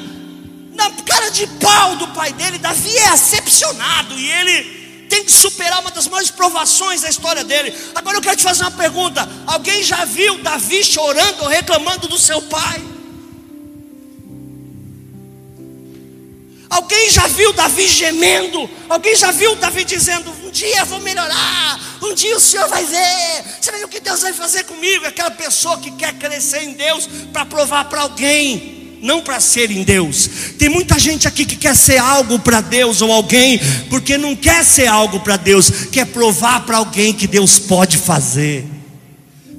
na 0.74 0.90
cara 1.04 1.30
de 1.30 1.46
pau 1.46 1.96
do 1.96 2.08
pai 2.08 2.32
dele, 2.32 2.58
Davi 2.58 2.96
é 2.96 3.08
acepcionado 3.08 4.18
e 4.18 4.30
ele 4.30 4.82
tem 5.08 5.24
que 5.24 5.30
superar 5.30 5.80
uma 5.80 5.90
das 5.90 6.08
maiores 6.08 6.30
provações 6.30 7.02
da 7.02 7.08
história 7.08 7.44
dele. 7.44 7.72
Agora 7.94 8.16
eu 8.16 8.22
quero 8.22 8.36
te 8.36 8.42
fazer 8.42 8.64
uma 8.64 8.70
pergunta: 8.70 9.28
alguém 9.46 9.84
já 9.84 10.04
viu 10.04 10.38
Davi 10.38 10.82
chorando 10.82 11.42
ou 11.42 11.48
reclamando 11.48 12.08
do 12.08 12.18
seu 12.18 12.42
pai? 12.42 12.91
Alguém 16.72 17.10
já 17.10 17.26
viu 17.26 17.52
Davi 17.52 17.86
gemendo? 17.86 18.68
Alguém 18.88 19.14
já 19.14 19.30
viu 19.30 19.54
Davi 19.56 19.84
dizendo: 19.84 20.32
Um 20.42 20.50
dia 20.50 20.78
eu 20.78 20.86
vou 20.86 21.00
melhorar, 21.00 21.78
um 22.00 22.14
dia 22.14 22.34
o 22.34 22.40
Senhor 22.40 22.66
vai 22.66 22.82
ver, 22.82 23.44
você 23.60 23.70
vai 23.70 23.80
ver 23.80 23.84
o 23.84 23.88
que 23.88 24.00
Deus 24.00 24.22
vai 24.22 24.32
fazer 24.32 24.64
comigo? 24.64 25.04
Aquela 25.04 25.30
pessoa 25.30 25.76
que 25.76 25.90
quer 25.90 26.14
crescer 26.14 26.62
em 26.62 26.72
Deus 26.72 27.06
para 27.30 27.44
provar 27.44 27.84
para 27.90 28.00
alguém, 28.00 28.96
não 29.02 29.20
para 29.20 29.38
ser 29.38 29.70
em 29.70 29.82
Deus. 29.82 30.30
Tem 30.58 30.70
muita 30.70 30.98
gente 30.98 31.28
aqui 31.28 31.44
que 31.44 31.56
quer 31.56 31.76
ser 31.76 31.98
algo 31.98 32.38
para 32.38 32.62
Deus 32.62 33.02
ou 33.02 33.12
alguém, 33.12 33.60
porque 33.90 34.16
não 34.16 34.34
quer 34.34 34.64
ser 34.64 34.86
algo 34.86 35.20
para 35.20 35.36
Deus, 35.36 35.70
quer 35.92 36.06
provar 36.06 36.64
para 36.64 36.78
alguém 36.78 37.12
que 37.12 37.26
Deus 37.26 37.58
pode 37.58 37.98
fazer. 37.98 38.64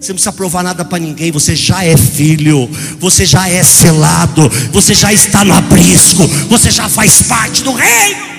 Você 0.04 0.12
não 0.12 0.16
precisa 0.16 0.34
provar 0.34 0.64
nada 0.64 0.84
para 0.84 1.00
ninguém, 1.00 1.32
você 1.32 1.56
já 1.56 1.86
é 1.86 1.96
filho, 1.96 2.68
você 3.00 3.26
já 3.26 3.48
é 3.48 3.64
selado, 3.64 4.50
você 4.70 4.94
já 4.94 5.14
está 5.14 5.46
no 5.46 5.54
aprisco, 5.54 6.28
você 6.50 6.70
já 6.70 6.90
faz 6.90 7.22
parte 7.22 7.64
do 7.64 7.72
reino. 7.72 8.34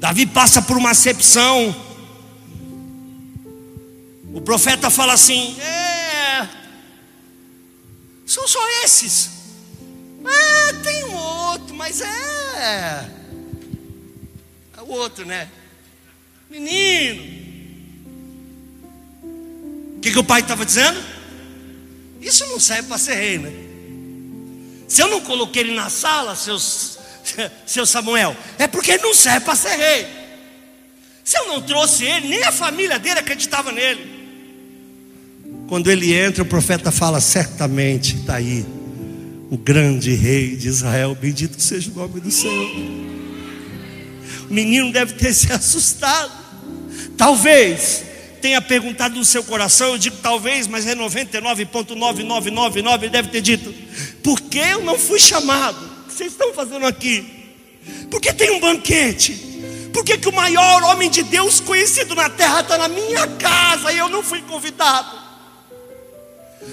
Davi 0.00 0.24
passa 0.24 0.62
por 0.62 0.78
uma 0.78 0.92
acepção. 0.92 1.76
O 4.32 4.40
profeta 4.40 4.88
fala 4.88 5.12
assim: 5.12 5.54
É, 5.60 6.48
são 8.24 8.48
só 8.48 8.66
esses. 8.82 9.28
Ah, 10.24 10.72
tem 10.82 11.04
um 11.04 11.14
outro, 11.14 11.74
mas 11.74 12.00
é 12.00 13.21
outro, 14.92 15.24
né? 15.24 15.48
Menino. 16.50 17.22
O 19.96 20.00
que, 20.00 20.10
que 20.10 20.18
o 20.18 20.24
pai 20.24 20.40
estava 20.40 20.64
dizendo? 20.64 21.00
Isso 22.20 22.46
não 22.46 22.60
serve 22.60 22.88
para 22.88 22.98
ser 22.98 23.14
rei, 23.14 23.38
né? 23.38 23.52
Se 24.88 25.02
eu 25.02 25.08
não 25.08 25.20
coloquei 25.20 25.62
ele 25.62 25.74
na 25.74 25.88
sala, 25.88 26.36
seus, 26.36 26.98
seu 27.66 27.86
Samuel, 27.86 28.36
é 28.58 28.66
porque 28.66 28.92
ele 28.92 29.02
não 29.02 29.14
serve 29.14 29.40
para 29.40 29.56
ser 29.56 29.76
rei. 29.76 30.06
Se 31.24 31.38
eu 31.38 31.48
não 31.48 31.62
trouxe 31.62 32.04
ele, 32.04 32.28
nem 32.28 32.42
a 32.42 32.52
família 32.52 32.98
dele 32.98 33.20
acreditava 33.20 33.72
nele. 33.72 34.10
Quando 35.68 35.90
ele 35.90 36.12
entra, 36.12 36.42
o 36.42 36.46
profeta 36.46 36.90
fala: 36.90 37.20
certamente 37.20 38.16
está 38.16 38.36
aí 38.36 38.66
o 39.50 39.56
grande 39.56 40.14
rei 40.14 40.56
de 40.56 40.68
Israel, 40.68 41.14
bendito 41.14 41.60
seja 41.60 41.90
o 41.90 41.94
nome 41.94 42.20
do 42.20 42.30
Senhor. 42.30 43.11
O 44.48 44.54
menino 44.54 44.92
deve 44.92 45.14
ter 45.14 45.32
se 45.34 45.52
assustado. 45.52 46.30
Talvez 47.16 48.12
tenha 48.42 48.60
perguntado 48.60 49.14
no 49.14 49.24
seu 49.24 49.44
coração, 49.44 49.88
eu 49.88 49.98
digo 49.98 50.16
talvez, 50.20 50.66
mas 50.66 50.86
é 50.86 50.96
99,9999, 50.96 53.02
ele 53.02 53.10
deve 53.10 53.28
ter 53.28 53.40
dito: 53.40 53.72
por 54.22 54.40
que 54.40 54.58
eu 54.58 54.82
não 54.82 54.98
fui 54.98 55.20
chamado? 55.20 55.78
O 56.02 56.08
que 56.08 56.14
vocês 56.14 56.32
estão 56.32 56.52
fazendo 56.52 56.84
aqui? 56.84 57.24
Porque 58.10 58.32
tem 58.32 58.50
um 58.50 58.60
banquete? 58.60 59.50
Por 59.92 60.04
que, 60.04 60.18
que 60.18 60.28
o 60.28 60.32
maior 60.32 60.82
homem 60.84 61.08
de 61.08 61.22
Deus 61.22 61.60
conhecido 61.60 62.14
na 62.14 62.28
terra 62.28 62.60
está 62.60 62.78
na 62.78 62.88
minha 62.88 63.26
casa 63.26 63.92
e 63.92 63.98
eu 63.98 64.08
não 64.08 64.22
fui 64.22 64.42
convidado? 64.42 65.22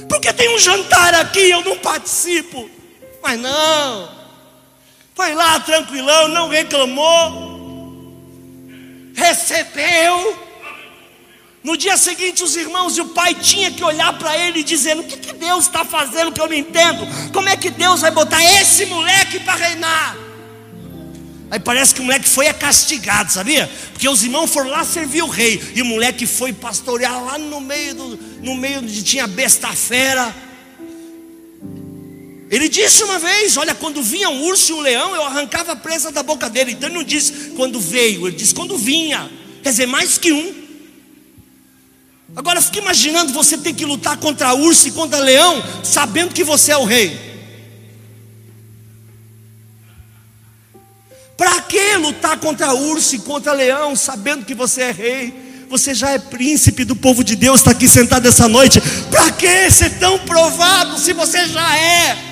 Porque 0.08 0.32
tem 0.34 0.56
um 0.56 0.60
jantar 0.60 1.14
aqui 1.16 1.40
e 1.40 1.52
eu 1.52 1.64
não 1.64 1.78
participo? 1.78 2.70
Mas 3.22 3.40
não, 3.40 4.10
foi 5.14 5.36
lá 5.36 5.60
tranquilão, 5.60 6.30
não 6.30 6.48
reclamou 6.48 7.49
recebeu. 9.20 10.48
No 11.62 11.76
dia 11.76 11.98
seguinte, 11.98 12.42
os 12.42 12.56
irmãos 12.56 12.98
e 12.98 13.02
o 13.02 13.10
pai 13.10 13.36
tinham 13.36 13.74
que 13.74 13.84
olhar 13.84 14.18
para 14.18 14.38
ele 14.38 14.64
dizendo: 14.64 15.02
O 15.02 15.04
que, 15.04 15.18
que 15.18 15.34
Deus 15.34 15.66
está 15.66 15.84
fazendo 15.84 16.32
que 16.32 16.40
eu 16.40 16.48
não 16.48 16.54
entendo? 16.54 17.06
Como 17.34 17.50
é 17.50 17.58
que 17.58 17.70
Deus 17.70 18.02
vai 18.02 18.12
botar 18.12 18.42
esse 18.44 18.86
moleque 18.86 19.40
para 19.42 19.56
reinar? 19.56 20.16
Aí 21.52 21.60
parece 21.60 21.96
que 21.96 22.02
o 22.02 22.04
moleque 22.04 22.30
foi 22.30 22.52
castigado, 22.54 23.32
sabia? 23.32 23.70
Porque 23.92 24.08
os 24.08 24.24
irmãos 24.24 24.52
foram 24.52 24.70
lá 24.70 24.84
servir 24.84 25.24
o 25.24 25.28
rei, 25.28 25.62
e 25.76 25.82
o 25.82 25.86
moleque 25.86 26.26
foi 26.26 26.54
pastorear 26.54 27.24
lá 27.24 27.38
no 27.38 27.60
meio 27.60 27.96
do, 27.96 28.20
no 28.42 28.56
meio 28.56 28.80
onde 28.80 29.04
tinha 29.04 29.28
besta 29.28 29.70
fera. 29.74 30.34
Ele 32.50 32.68
disse 32.68 33.04
uma 33.04 33.20
vez: 33.20 33.56
Olha, 33.58 33.76
quando 33.76 34.02
vinha 34.02 34.30
um 34.30 34.44
urso 34.44 34.72
e 34.72 34.76
um 34.76 34.82
leão, 34.82 35.16
eu 35.16 35.24
arrancava 35.24 35.74
a 35.74 35.76
presa 35.76 36.12
da 36.12 36.24
boca 36.24 36.50
dele. 36.50 36.72
Então 36.72 36.90
ele 36.90 36.98
não 36.98 37.04
disse 37.04 37.52
quando 37.56 37.80
veio, 37.80 38.28
ele 38.28 38.36
disse 38.36 38.56
quando 38.56 38.78
vinha. 38.78 39.30
Quer 39.62 39.70
dizer, 39.70 39.86
mais 39.86 40.18
que 40.18 40.32
um. 40.32 40.54
Agora 42.36 42.62
fique 42.62 42.80
imaginando 42.80 43.34
você 43.34 43.58
ter 43.58 43.74
que 43.74 43.86
lutar 43.86 44.18
contra 44.18 44.54
urso 44.54 44.88
e 44.88 44.92
contra 44.92 45.20
leão, 45.20 45.64
sabendo 45.84 46.34
que 46.34 46.44
você 46.44 46.72
é 46.72 46.78
o 46.78 46.86
rei. 46.86 47.30
Para 51.38 51.62
que 51.62 51.96
lutar 51.98 52.38
contra 52.40 52.74
urso 52.74 53.16
e 53.16 53.20
contra 53.20 53.54
leão, 53.54 53.96
sabendo 53.96 54.46
que 54.46 54.54
você 54.54 54.82
é 54.84 54.92
rei? 54.92 55.50
Você 55.70 55.94
já 55.94 56.10
é 56.12 56.20
príncipe 56.20 56.84
do 56.84 56.96
povo 56.96 57.24
de 57.24 57.36
Deus, 57.36 57.60
está 57.60 57.72
aqui 57.72 57.88
sentado 57.88 58.28
essa 58.28 58.48
noite. 58.48 58.82
Para 59.12 59.32
que 59.32 59.70
ser 59.70 60.00
tão 60.00 60.18
provado 60.20 61.00
se 61.00 61.14
você 61.14 61.48
já 61.48 61.78
é? 61.78 62.29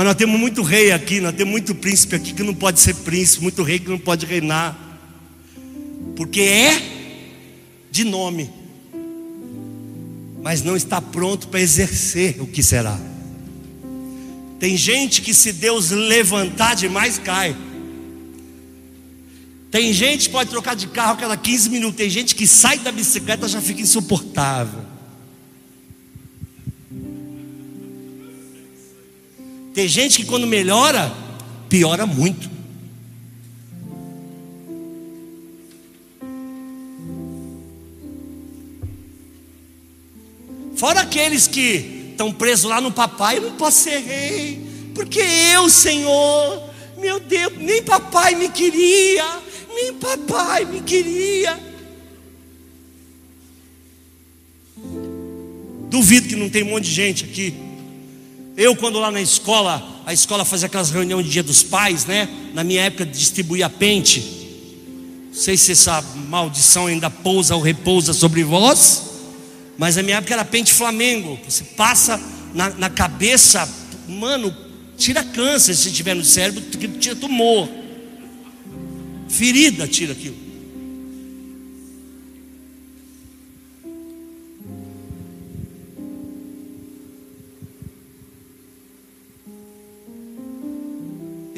Mas 0.00 0.06
nós 0.06 0.16
temos 0.16 0.40
muito 0.40 0.62
rei 0.62 0.92
aqui, 0.92 1.20
nós 1.20 1.34
temos 1.34 1.50
muito 1.50 1.74
príncipe 1.74 2.16
aqui 2.16 2.32
que 2.32 2.42
não 2.42 2.54
pode 2.54 2.80
ser 2.80 2.94
príncipe, 2.94 3.42
muito 3.42 3.62
rei 3.62 3.78
que 3.78 3.90
não 3.90 3.98
pode 3.98 4.24
reinar, 4.24 4.74
porque 6.16 6.40
é 6.40 6.82
de 7.90 8.02
nome, 8.04 8.50
mas 10.42 10.62
não 10.62 10.74
está 10.74 11.02
pronto 11.02 11.48
para 11.48 11.60
exercer 11.60 12.40
o 12.40 12.46
que 12.46 12.62
será. 12.62 12.98
Tem 14.58 14.74
gente 14.74 15.20
que, 15.20 15.34
se 15.34 15.52
Deus 15.52 15.90
levantar 15.90 16.76
demais, 16.76 17.18
cai. 17.18 17.54
Tem 19.70 19.92
gente 19.92 20.28
que 20.28 20.32
pode 20.32 20.48
trocar 20.48 20.76
de 20.76 20.86
carro 20.86 21.12
a 21.12 21.16
cada 21.16 21.36
15 21.36 21.68
minutos. 21.68 21.98
Tem 21.98 22.08
gente 22.08 22.34
que 22.34 22.46
sai 22.46 22.78
da 22.78 22.90
bicicleta 22.90 23.46
já 23.46 23.60
fica 23.60 23.82
insuportável. 23.82 24.80
Tem 29.72 29.86
gente 29.86 30.18
que 30.18 30.26
quando 30.26 30.46
melhora, 30.46 31.12
piora 31.68 32.04
muito. 32.06 32.50
Fora 40.74 41.00
aqueles 41.00 41.46
que 41.46 42.08
estão 42.10 42.32
presos 42.32 42.64
lá 42.64 42.80
no 42.80 42.90
papai, 42.90 43.38
eu 43.38 43.42
não 43.42 43.52
posso 43.52 43.84
ser 43.84 43.98
rei, 43.98 44.66
porque 44.94 45.20
eu, 45.54 45.68
Senhor, 45.68 46.70
meu 46.98 47.20
Deus, 47.20 47.52
nem 47.58 47.82
papai 47.82 48.34
me 48.34 48.48
queria, 48.48 49.24
nem 49.74 49.94
papai 49.94 50.64
me 50.64 50.80
queria. 50.80 51.58
Duvido 55.90 56.28
que 56.28 56.36
não 56.36 56.48
tem 56.48 56.62
um 56.62 56.70
monte 56.70 56.84
de 56.84 56.92
gente 56.92 57.24
aqui 57.24 57.69
eu, 58.56 58.76
quando 58.76 58.98
lá 58.98 59.10
na 59.10 59.20
escola, 59.20 60.02
a 60.04 60.12
escola 60.12 60.44
fazia 60.44 60.66
aquelas 60.66 60.90
reuniões 60.90 61.24
de 61.24 61.32
dia 61.32 61.42
dos 61.42 61.62
pais, 61.62 62.04
né? 62.06 62.28
Na 62.52 62.64
minha 62.64 62.82
época 62.82 63.06
distribuía 63.06 63.68
pente. 63.70 64.20
Não 65.28 65.34
sei 65.34 65.56
se 65.56 65.72
essa 65.72 66.02
maldição 66.28 66.86
ainda 66.86 67.08
pousa 67.08 67.54
ou 67.54 67.62
repousa 67.62 68.12
sobre 68.12 68.42
vós, 68.42 69.02
mas 69.78 69.96
na 69.96 70.02
minha 70.02 70.16
época 70.16 70.34
era 70.34 70.44
pente 70.44 70.72
Flamengo. 70.72 71.38
Você 71.48 71.64
passa 71.64 72.20
na, 72.52 72.70
na 72.70 72.90
cabeça, 72.90 73.68
mano, 74.08 74.54
tira 74.96 75.22
câncer 75.22 75.74
se 75.74 75.90
tiver 75.92 76.14
no 76.14 76.24
cérebro, 76.24 76.62
tira 76.98 77.14
tumor. 77.14 77.68
Ferida 79.28 79.86
tira 79.86 80.12
aquilo. 80.12 80.49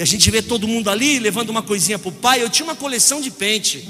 E 0.03 0.05
a 0.05 0.05
gente 0.05 0.29
vê 0.33 0.43
todo 0.43 0.67
mundo 0.67 0.91
ali 0.91 1.21
levando 1.21 1.51
uma 1.51 1.63
coisinha 1.63 1.97
para 1.97 2.09
o 2.09 2.13
pai. 2.13 2.43
Eu 2.43 2.51
tinha 2.51 2.67
uma 2.67 2.75
coleção 2.75 3.21
de 3.21 3.31
pente. 3.31 3.89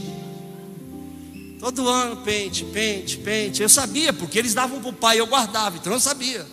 Todo 1.59 1.89
ano, 1.89 2.19
pente, 2.19 2.67
pente, 2.67 3.17
pente. 3.17 3.63
Eu 3.63 3.69
sabia, 3.71 4.13
porque 4.13 4.39
eles 4.39 4.53
davam 4.53 4.79
para 4.79 4.91
o 4.91 4.93
pai, 4.93 5.19
eu 5.19 5.27
guardava, 5.27 5.79
então 5.79 5.91
eu 5.91 5.99
sabia. 5.99 6.47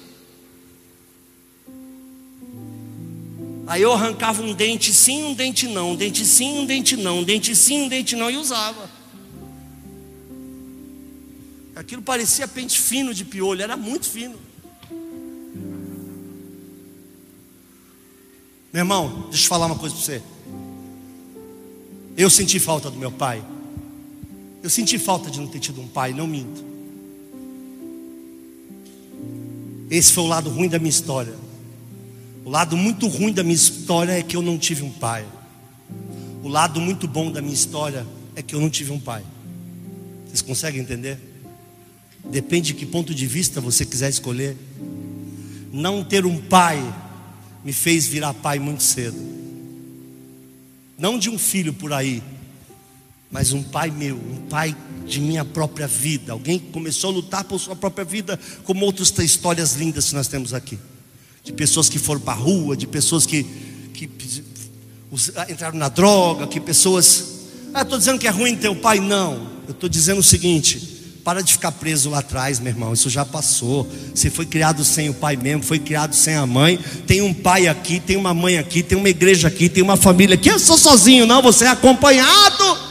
Aí 3.67 3.81
eu 3.81 3.91
arrancava 3.91 4.41
um 4.41 4.53
dente 4.53 4.93
sim, 4.93 5.25
um 5.25 5.33
dente 5.33 5.67
não, 5.67 5.91
um 5.91 5.95
dente 5.97 6.25
sim, 6.25 6.59
um 6.59 6.65
dente 6.65 6.95
não, 6.95 7.19
um 7.19 7.23
dente 7.25 7.53
sim, 7.53 7.81
um 7.81 7.89
dente 7.89 8.15
não, 8.15 8.31
e 8.31 8.37
usava. 8.37 8.89
Aquilo 11.75 12.01
parecia 12.01 12.47
pente 12.47 12.79
fino 12.79 13.13
de 13.13 13.25
piolho, 13.25 13.61
era 13.61 13.75
muito 13.75 14.07
fino. 14.07 14.39
Meu 18.71 18.81
irmão, 18.81 19.27
deixa 19.29 19.45
eu 19.45 19.49
falar 19.49 19.65
uma 19.65 19.75
coisa 19.75 19.95
para 19.95 20.03
você. 20.03 20.21
Eu 22.15 22.29
senti 22.29 22.59
falta 22.59 22.91
do 22.91 22.97
meu 22.97 23.11
pai. 23.11 23.43
Eu 24.61 24.69
senti 24.69 24.99
falta 24.99 25.31
de 25.31 25.39
não 25.39 25.47
ter 25.47 25.59
tido 25.59 25.81
um 25.81 25.87
pai, 25.87 26.13
não 26.13 26.27
minto. 26.27 26.63
Esse 29.89 30.13
foi 30.13 30.23
o 30.23 30.27
lado 30.27 30.49
ruim 30.49 30.69
da 30.69 30.77
minha 30.77 30.89
história. 30.89 31.33
O 32.45 32.49
lado 32.49 32.77
muito 32.77 33.07
ruim 33.07 33.33
da 33.33 33.41
minha 33.41 33.55
história 33.55 34.11
é 34.11 34.21
que 34.21 34.35
eu 34.35 34.41
não 34.41 34.57
tive 34.57 34.83
um 34.83 34.91
pai. 34.91 35.25
O 36.43 36.47
lado 36.47 36.79
muito 36.79 37.07
bom 37.07 37.31
da 37.31 37.41
minha 37.41 37.53
história 37.53 38.05
é 38.35 38.41
que 38.41 38.53
eu 38.53 38.61
não 38.61 38.69
tive 38.69 38.91
um 38.91 38.99
pai. 38.99 39.23
Vocês 40.27 40.41
conseguem 40.43 40.81
entender? 40.81 41.17
Depende 42.25 42.67
de 42.67 42.73
que 42.75 42.85
ponto 42.85 43.15
de 43.15 43.25
vista 43.25 43.59
você 43.59 43.83
quiser 43.83 44.09
escolher. 44.09 44.55
Não 45.71 46.03
ter 46.03 46.25
um 46.25 46.37
pai 46.39 46.83
me 47.69 47.73
fez 47.73 48.07
virar 48.07 48.33
pai 48.33 48.57
muito 48.57 48.81
cedo. 48.81 49.15
Não 50.97 51.19
de 51.19 51.29
um 51.29 51.37
filho 51.37 51.71
por 51.71 51.93
aí, 51.93 52.23
mas 53.29 53.53
um 53.53 53.61
pai 53.61 53.91
meu, 53.91 54.15
um 54.15 54.47
pai 54.49 54.75
de 55.05 55.21
minha 55.21 55.45
própria 55.45 55.85
vida. 55.85 56.31
Alguém 56.31 56.57
que 56.57 56.71
começou 56.71 57.11
a 57.11 57.13
lutar 57.13 57.43
por 57.43 57.59
sua 57.59 57.75
própria 57.75 58.03
vida, 58.03 58.39
como 58.63 58.83
outras 58.83 59.15
histórias 59.19 59.75
lindas 59.75 60.09
que 60.09 60.15
nós 60.15 60.27
temos 60.27 60.51
aqui. 60.51 60.79
De 61.43 61.53
pessoas 61.53 61.87
que 61.87 61.99
foram 61.99 62.19
para 62.19 62.33
a 62.33 62.37
rua, 62.37 62.75
de 62.75 62.87
pessoas 62.87 63.27
que, 63.27 63.43
que 63.93 64.09
entraram 65.47 65.77
na 65.77 65.89
droga, 65.89 66.47
que 66.47 66.59
pessoas. 66.59 67.45
Ah, 67.71 67.83
estou 67.83 67.99
dizendo 67.99 68.17
que 68.17 68.27
é 68.27 68.31
ruim 68.31 68.55
ter 68.55 68.69
um 68.69 68.79
pai? 68.79 68.99
Não. 68.99 69.47
Eu 69.67 69.73
estou 69.73 69.87
dizendo 69.87 70.21
o 70.21 70.23
seguinte: 70.23 70.98
para 71.23 71.41
de 71.41 71.53
ficar 71.53 71.71
preso 71.71 72.09
lá 72.09 72.19
atrás, 72.19 72.59
meu 72.59 72.71
irmão. 72.71 72.93
Isso 72.93 73.09
já 73.09 73.25
passou. 73.25 73.87
Você 74.13 74.29
foi 74.29 74.45
criado 74.45 74.83
sem 74.83 75.09
o 75.09 75.13
pai 75.13 75.35
mesmo, 75.35 75.63
foi 75.63 75.79
criado 75.79 76.15
sem 76.15 76.35
a 76.35 76.45
mãe. 76.45 76.77
Tem 77.05 77.21
um 77.21 77.33
pai 77.33 77.67
aqui, 77.67 77.99
tem 77.99 78.17
uma 78.17 78.33
mãe 78.33 78.57
aqui, 78.57 78.81
tem 78.81 78.97
uma 78.97 79.09
igreja 79.09 79.47
aqui, 79.47 79.69
tem 79.69 79.83
uma 79.83 79.97
família 79.97 80.35
aqui. 80.35 80.49
Eu 80.49 80.59
sou 80.59 80.77
sozinho, 80.77 81.25
não, 81.25 81.41
você 81.41 81.65
é 81.65 81.69
acompanhado. 81.69 82.89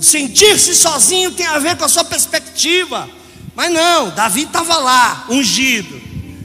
Sentir-se 0.00 0.74
sozinho 0.74 1.32
tem 1.32 1.46
a 1.46 1.58
ver 1.58 1.76
com 1.76 1.84
a 1.84 1.88
sua 1.88 2.04
perspectiva. 2.04 3.08
Mas 3.54 3.72
não, 3.72 4.10
Davi 4.10 4.42
estava 4.42 4.78
lá, 4.78 5.26
ungido. 5.28 6.00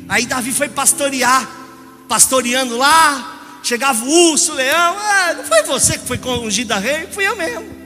Aí 0.10 0.26
Davi 0.26 0.52
foi 0.52 0.67
pastorear, 0.67 1.48
pastoreando 2.10 2.76
lá. 2.78 3.30
Chegava 3.62 4.04
o 4.04 4.32
urso, 4.32 4.52
o 4.52 4.56
leão. 4.56 4.96
Ah, 4.98 5.34
não 5.38 5.43
foi 5.46 5.63
você 5.63 5.98
que 5.98 6.06
foi 6.06 6.19
ungido 6.19 6.74
a 6.74 6.80
rei? 6.80 7.08
Fui 7.12 7.26
eu 7.26 7.36
mesmo. 7.36 7.83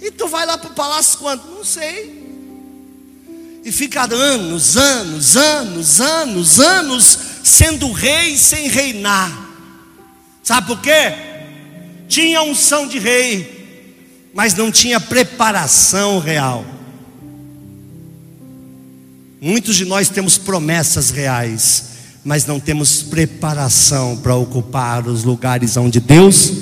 E 0.00 0.10
tu 0.10 0.28
vai 0.28 0.46
lá 0.46 0.56
para 0.56 0.70
o 0.70 0.74
palácio 0.74 1.18
quando? 1.18 1.44
Não 1.50 1.64
sei. 1.64 2.18
E 3.64 3.72
fica 3.72 4.02
anos, 4.04 4.76
anos, 4.76 5.36
anos, 5.36 6.00
anos, 6.00 6.60
anos 6.60 7.18
sendo 7.42 7.92
rei 7.92 8.36
sem 8.36 8.68
reinar. 8.68 9.46
Sabe 10.42 10.66
por 10.66 10.80
quê? 10.80 11.14
Tinha 12.08 12.42
unção 12.42 12.86
de 12.86 12.98
rei 12.98 13.58
mas 14.38 14.54
não 14.54 14.70
tinha 14.70 15.00
preparação 15.00 16.20
real. 16.20 16.64
Muitos 19.40 19.74
de 19.74 19.84
nós 19.84 20.08
temos 20.08 20.38
promessas 20.38 21.10
reais, 21.10 21.84
mas 22.24 22.46
não 22.46 22.60
temos 22.60 23.02
preparação 23.02 24.16
para 24.16 24.36
ocupar 24.36 25.08
os 25.08 25.24
lugares 25.24 25.76
onde 25.76 25.98
Deus 25.98 26.52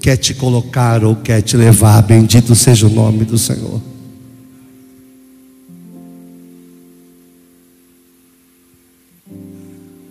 quer 0.00 0.16
te 0.16 0.34
colocar 0.34 1.04
ou 1.04 1.16
quer 1.16 1.42
te 1.42 1.56
levar. 1.56 2.02
Bendito 2.02 2.54
seja 2.54 2.86
o 2.86 2.90
nome 2.90 3.24
do 3.24 3.38
Senhor. 3.38 3.80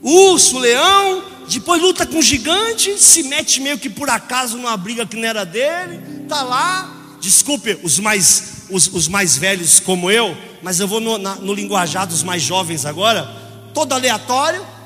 Urso, 0.02 0.58
leão, 0.60 1.24
depois 1.50 1.82
luta 1.82 2.06
com 2.06 2.20
o 2.20 2.22
gigante, 2.22 2.98
se 2.98 3.24
mete 3.24 3.60
meio 3.60 3.78
que 3.78 3.90
por 3.90 4.10
acaso 4.10 4.58
numa 4.58 4.78
briga 4.78 5.06
que 5.06 5.18
não 5.18 5.28
era 5.28 5.44
dele, 5.44 6.00
tá 6.30 6.44
lá. 6.44 6.94
Desculpe 7.20 7.78
os 7.84 8.00
mais, 8.00 8.64
os, 8.70 8.88
os 8.94 9.08
mais 9.08 9.36
velhos 9.36 9.80
como 9.80 10.10
eu, 10.10 10.38
mas 10.62 10.80
eu 10.80 10.88
vou 10.88 11.02
no, 11.02 11.18
na, 11.18 11.36
no 11.36 11.54
linguajar 11.54 12.08
dos 12.08 12.24
mais 12.24 12.42
jovens 12.42 12.86
agora. 12.86 13.28
Todo 13.74 13.92
aleatório. 13.94 14.77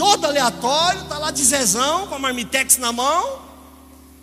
Todo 0.00 0.24
aleatório, 0.24 1.04
tá 1.10 1.18
lá 1.18 1.30
de 1.30 1.44
Zezão, 1.44 2.06
com 2.06 2.14
a 2.14 2.18
marmitex 2.18 2.78
na 2.78 2.90
mão. 2.90 3.42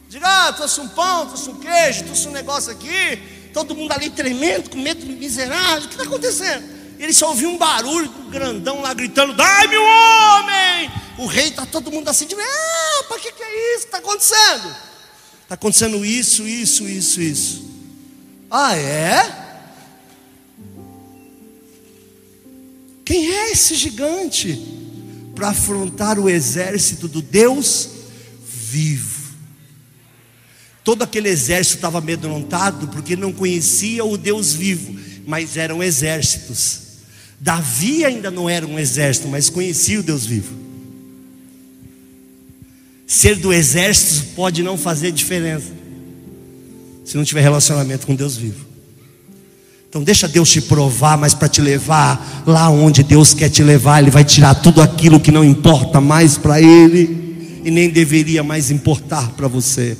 Diga, 0.09 0.25
ah, 0.27 0.51
trouxe 0.51 0.81
um 0.81 0.87
pão, 0.87 1.27
trouxe 1.27 1.51
um 1.51 1.59
queijo, 1.59 2.03
trouxe 2.03 2.27
um 2.27 2.31
negócio 2.31 2.71
aqui. 2.71 3.21
Todo 3.53 3.75
mundo 3.75 3.91
ali 3.91 4.09
tremendo, 4.09 4.71
com 4.71 4.77
medo 4.79 5.05
miserável. 5.05 5.83
O 5.83 5.87
que 5.87 5.93
está 5.93 6.03
acontecendo? 6.03 6.67
Ele 6.97 7.13
só 7.13 7.29
ouviu 7.29 7.51
um 7.51 7.59
barulho 7.59 8.09
do 8.09 8.31
grandão 8.31 8.81
lá 8.81 8.91
gritando: 8.91 9.33
Dai-me 9.33 9.77
o 9.77 9.83
homem! 9.83 10.91
O 11.19 11.27
rei 11.27 11.49
está 11.49 11.63
todo 11.63 11.91
mundo 11.91 12.09
assim, 12.09 12.25
de, 12.25 12.33
ah, 12.33 13.03
para 13.07 13.19
que, 13.19 13.31
que 13.31 13.43
é 13.43 13.75
isso? 13.75 13.85
Está 13.85 13.99
acontecendo? 13.99 14.75
Está 15.43 15.53
acontecendo 15.53 16.03
isso, 16.03 16.41
isso, 16.47 16.87
isso, 16.87 17.21
isso. 17.21 17.69
Ah, 18.49 18.75
é? 18.75 19.45
Quem 23.05 23.31
é 23.31 23.51
esse 23.51 23.75
gigante 23.75 24.76
para 25.37 25.49
afrontar 25.49 26.17
o 26.17 26.27
exército 26.27 27.07
do 27.07 27.21
Deus 27.21 27.89
vivo? 28.43 29.27
Todo 30.83 31.03
aquele 31.03 31.29
exército 31.29 31.75
estava 31.75 31.99
amedrontado 31.99 32.87
porque 32.87 33.15
não 33.15 33.31
conhecia 33.31 34.03
o 34.03 34.17
Deus 34.17 34.53
vivo, 34.53 34.99
mas 35.27 35.55
eram 35.55 35.83
exércitos. 35.83 36.79
Davi 37.39 38.03
ainda 38.03 38.31
não 38.31 38.49
era 38.49 38.65
um 38.65 38.79
exército, 38.79 39.27
mas 39.27 39.47
conhecia 39.47 39.99
o 39.99 40.03
Deus 40.03 40.25
vivo. 40.25 40.55
Ser 43.05 43.35
do 43.35 43.53
exército 43.53 44.33
pode 44.35 44.63
não 44.63 44.75
fazer 44.75 45.11
diferença, 45.11 45.71
se 47.05 47.15
não 47.15 47.23
tiver 47.23 47.41
relacionamento 47.41 48.07
com 48.07 48.15
Deus 48.15 48.35
vivo. 48.35 48.66
Então 49.89 50.03
deixa 50.03 50.27
Deus 50.27 50.49
te 50.49 50.61
provar, 50.61 51.17
mas 51.17 51.33
para 51.33 51.47
te 51.47 51.61
levar 51.61 52.43
lá 52.45 52.69
onde 52.69 53.03
Deus 53.03 53.33
quer 53.33 53.49
te 53.49 53.63
levar, 53.63 54.01
Ele 54.01 54.11
vai 54.11 54.23
tirar 54.23 54.55
tudo 54.55 54.81
aquilo 54.81 55.19
que 55.19 55.31
não 55.31 55.43
importa 55.43 56.01
mais 56.01 56.37
para 56.37 56.61
Ele 56.61 57.61
e 57.63 57.71
nem 57.71 57.89
deveria 57.89 58.43
mais 58.43 58.69
importar 58.69 59.31
para 59.31 59.47
você. 59.47 59.97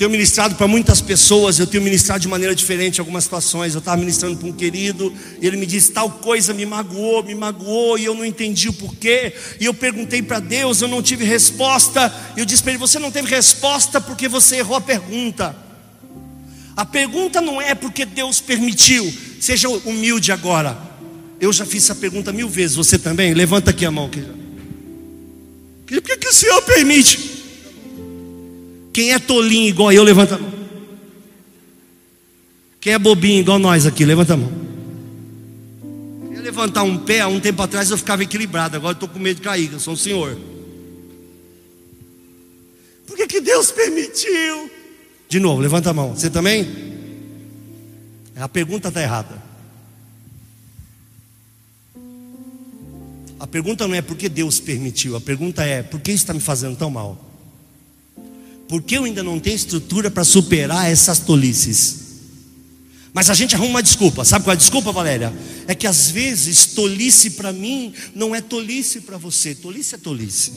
Tenho 0.00 0.08
ministrado 0.08 0.54
para 0.54 0.66
muitas 0.66 1.02
pessoas, 1.02 1.58
eu 1.58 1.66
tenho 1.66 1.84
ministrado 1.84 2.20
de 2.20 2.26
maneira 2.26 2.54
diferente 2.54 2.96
em 2.96 3.00
algumas 3.00 3.24
situações. 3.24 3.74
Eu 3.74 3.80
estava 3.80 3.98
ministrando 3.98 4.34
para 4.34 4.48
um 4.48 4.52
querido, 4.52 5.12
e 5.38 5.46
ele 5.46 5.58
me 5.58 5.66
disse: 5.66 5.92
tal 5.92 6.08
coisa 6.08 6.54
me 6.54 6.64
magoou, 6.64 7.22
me 7.22 7.34
magoou, 7.34 7.98
e 7.98 8.06
eu 8.06 8.14
não 8.14 8.24
entendi 8.24 8.70
o 8.70 8.72
porquê. 8.72 9.34
E 9.60 9.66
eu 9.66 9.74
perguntei 9.74 10.22
para 10.22 10.40
Deus, 10.40 10.80
eu 10.80 10.88
não 10.88 11.02
tive 11.02 11.26
resposta. 11.26 12.10
E 12.34 12.40
eu 12.40 12.46
disse 12.46 12.62
para 12.62 12.72
ele: 12.72 12.78
Você 12.78 12.98
não 12.98 13.10
teve 13.10 13.28
resposta 13.28 14.00
porque 14.00 14.26
você 14.26 14.56
errou 14.56 14.74
a 14.74 14.80
pergunta. 14.80 15.54
A 16.74 16.86
pergunta 16.86 17.42
não 17.42 17.60
é 17.60 17.74
porque 17.74 18.06
Deus 18.06 18.40
permitiu, 18.40 19.12
seja 19.38 19.68
humilde 19.68 20.32
agora. 20.32 20.78
Eu 21.38 21.52
já 21.52 21.66
fiz 21.66 21.84
essa 21.84 21.94
pergunta 21.94 22.32
mil 22.32 22.48
vezes, 22.48 22.74
você 22.74 22.98
também? 22.98 23.34
Levanta 23.34 23.68
aqui 23.70 23.84
a 23.84 23.90
mão. 23.90 24.08
Por 24.08 26.00
que, 26.00 26.16
que 26.16 26.28
o 26.28 26.32
Senhor 26.32 26.62
permite? 26.62 27.29
Quem 28.92 29.12
é 29.12 29.18
tolinho 29.18 29.68
igual 29.68 29.92
eu, 29.92 30.02
levanta 30.02 30.34
a 30.34 30.38
mão. 30.38 30.52
Quem 32.80 32.94
é 32.94 32.98
bobinho 32.98 33.40
igual 33.40 33.58
nós 33.58 33.86
aqui, 33.86 34.04
levanta 34.04 34.34
a 34.34 34.36
mão. 34.36 34.50
Eu 36.34 36.42
levantar 36.42 36.82
um 36.82 36.98
pé, 36.98 37.20
há 37.20 37.28
um 37.28 37.38
tempo 37.38 37.60
atrás 37.62 37.90
eu 37.90 37.98
ficava 37.98 38.22
equilibrado, 38.22 38.76
agora 38.76 38.94
estou 38.94 39.08
com 39.08 39.18
medo 39.18 39.36
de 39.36 39.42
cair, 39.42 39.70
eu 39.72 39.78
sou 39.78 39.94
o 39.94 39.96
Senhor. 39.96 40.38
Por 43.06 43.16
que, 43.16 43.26
que 43.26 43.40
Deus 43.40 43.70
permitiu? 43.70 44.70
De 45.28 45.38
novo, 45.38 45.60
levanta 45.60 45.90
a 45.90 45.92
mão. 45.92 46.16
Você 46.16 46.30
também? 46.30 46.66
A 48.36 48.48
pergunta 48.48 48.88
está 48.88 49.02
errada. 49.02 49.50
A 53.38 53.46
pergunta 53.46 53.86
não 53.86 53.94
é 53.94 54.02
por 54.02 54.16
que 54.16 54.28
Deus 54.28 54.58
permitiu, 54.58 55.16
a 55.16 55.20
pergunta 55.20 55.62
é 55.62 55.82
por 55.82 56.00
que 56.00 56.10
isso 56.10 56.24
está 56.24 56.34
me 56.34 56.40
fazendo 56.40 56.76
tão 56.76 56.90
mal? 56.90 57.29
Porque 58.70 58.96
eu 58.96 59.02
ainda 59.02 59.20
não 59.20 59.40
tenho 59.40 59.56
estrutura 59.56 60.12
para 60.12 60.22
superar 60.22 60.88
essas 60.88 61.18
tolices. 61.18 61.96
Mas 63.12 63.28
a 63.28 63.34
gente 63.34 63.56
arruma 63.56 63.70
uma 63.70 63.82
desculpa. 63.82 64.24
Sabe 64.24 64.44
qual 64.44 64.52
é 64.52 64.54
a 64.54 64.56
desculpa, 64.56 64.92
Valéria? 64.92 65.34
É 65.66 65.74
que 65.74 65.88
às 65.88 66.08
vezes 66.12 66.66
tolice 66.66 67.30
para 67.30 67.52
mim 67.52 67.92
não 68.14 68.32
é 68.32 68.40
tolice 68.40 69.00
para 69.00 69.18
você. 69.18 69.56
Tolice 69.56 69.96
é 69.96 69.98
tolice. 69.98 70.52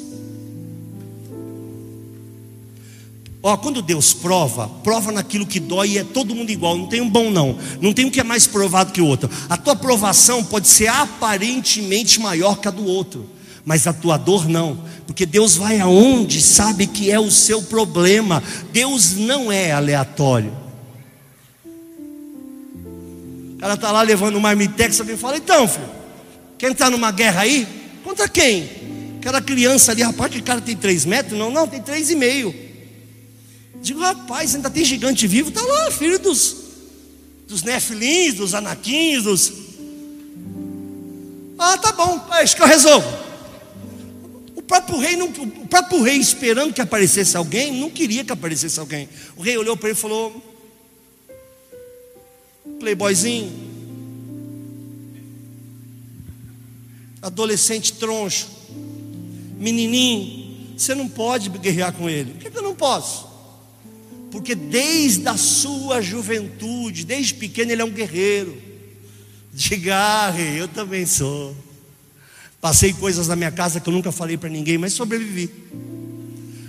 Ó, 3.42 3.58
quando 3.58 3.82
Deus 3.82 4.14
prova, 4.14 4.70
prova 4.84 5.12
naquilo 5.12 5.48
que 5.48 5.60
dói 5.60 5.94
e 5.94 5.98
é 5.98 6.04
todo 6.04 6.36
mundo 6.36 6.52
igual, 6.52 6.78
não 6.78 6.86
tem 6.86 7.02
um 7.02 7.10
bom 7.10 7.32
não, 7.32 7.58
não 7.82 7.94
tem 7.94 8.06
um 8.06 8.12
que 8.12 8.20
é 8.20 8.24
mais 8.24 8.46
provado 8.46 8.94
que 8.94 9.02
o 9.02 9.08
outro. 9.08 9.28
A 9.50 9.58
tua 9.58 9.76
provação 9.76 10.44
pode 10.44 10.68
ser 10.68 10.88
aparentemente 10.88 12.20
maior 12.20 12.60
que 12.60 12.68
a 12.68 12.72
do 12.72 12.86
outro, 12.86 13.28
mas 13.66 13.88
a 13.88 13.94
tua 13.94 14.18
dor 14.18 14.48
não, 14.50 14.84
porque 15.08 15.26
Deus 15.26 15.56
vai 15.56 15.80
aonde 15.80 16.42
sabe 16.42 16.86
que 16.86 17.10
é 17.10 17.20
o 17.20 17.32
seu 17.32 17.62
problema. 17.62 18.44
Deus 18.72 19.16
não 19.16 19.52
é 19.52 19.72
aleatório. 19.72 20.56
Cara 23.60 23.76
está 23.76 23.92
lá 23.92 24.02
levando 24.02 24.36
uma 24.36 24.50
marmitex, 24.50 25.00
alguém 25.00 25.16
fala: 25.16 25.38
então, 25.38 25.66
filho, 25.68 25.90
quem 26.58 26.72
está 26.72 26.90
numa 26.90 27.12
guerra 27.12 27.42
aí? 27.42 27.66
Contra 28.04 28.28
quem? 28.28 28.70
Aquela 29.20 29.42
criança 29.42 29.94
ali, 29.94 30.04
rapaz, 30.04 30.30
que 30.34 30.42
cara 30.42 30.60
tem 30.60 30.76
três 30.76 31.06
metros? 31.06 31.40
Não, 31.40 31.50
não, 31.50 31.66
tem 31.66 31.82
três 31.82 32.10
e 32.10 32.16
meio. 32.16 32.54
Digo, 33.82 34.02
rapaz, 34.02 34.56
ainda 34.56 34.70
tem 34.70 34.84
gigante 34.84 35.26
vivo, 35.26 35.48
está 35.48 35.62
lá, 35.62 35.90
filho 35.92 36.20
dos, 36.20 36.56
dos 37.48 37.64
nefilins, 37.64 38.34
dos 38.34 38.54
anaquins, 38.54 39.24
dos. 39.24 39.54
Ah, 41.58 41.78
tá 41.78 41.94
bom, 41.94 42.22
é 42.34 42.46
que 42.46 42.62
eu 42.62 42.68
resolvo 42.68 43.23
próprio 44.68 44.98
rei, 44.98 45.16
não, 45.16 45.28
o 45.28 45.68
próprio 45.68 46.02
rei 46.02 46.18
esperando 46.18 46.74
que 46.74 46.82
aparecesse 46.82 47.36
alguém, 47.36 47.72
não 47.72 47.90
queria 47.90 48.24
que 48.24 48.32
aparecesse 48.32 48.80
alguém. 48.80 49.10
O 49.36 49.42
rei 49.42 49.58
olhou 49.58 49.76
para 49.76 49.90
ele 49.90 49.98
e 49.98 50.02
falou: 50.02 50.42
Playboyzinho, 52.80 53.52
adolescente 57.22 57.94
troncho, 57.94 58.48
menininho, 59.58 60.76
você 60.78 60.96
não 60.96 61.08
pode 61.08 61.50
guerrear 61.50 61.94
com 61.94 62.10
ele. 62.10 62.34
Por 62.34 62.42
que, 62.42 62.52
que 62.52 62.58
eu 62.58 62.64
não 62.64 62.76
posso? 62.76 63.28
Porque 64.32 64.56
desde 64.56 65.28
a 65.28 65.38
sua 65.38 66.02
juventude, 66.02 67.06
desde 67.06 67.36
pequeno, 67.36 67.72
ele 67.72 67.82
é 67.82 67.86
um 67.86 67.92
guerreiro. 67.92 68.60
Diga, 69.54 69.96
ah, 69.96 70.30
rei, 70.32 70.60
eu 70.60 70.68
também 70.68 71.06
sou. 71.06 71.56
Passei 72.64 72.94
coisas 72.94 73.28
na 73.28 73.36
minha 73.36 73.52
casa 73.52 73.82
que 73.82 73.90
eu 73.90 73.94
nunca 73.94 74.10
falei 74.10 74.38
para 74.38 74.48
ninguém, 74.48 74.78
mas 74.78 74.94
sobrevivi. 74.94 75.50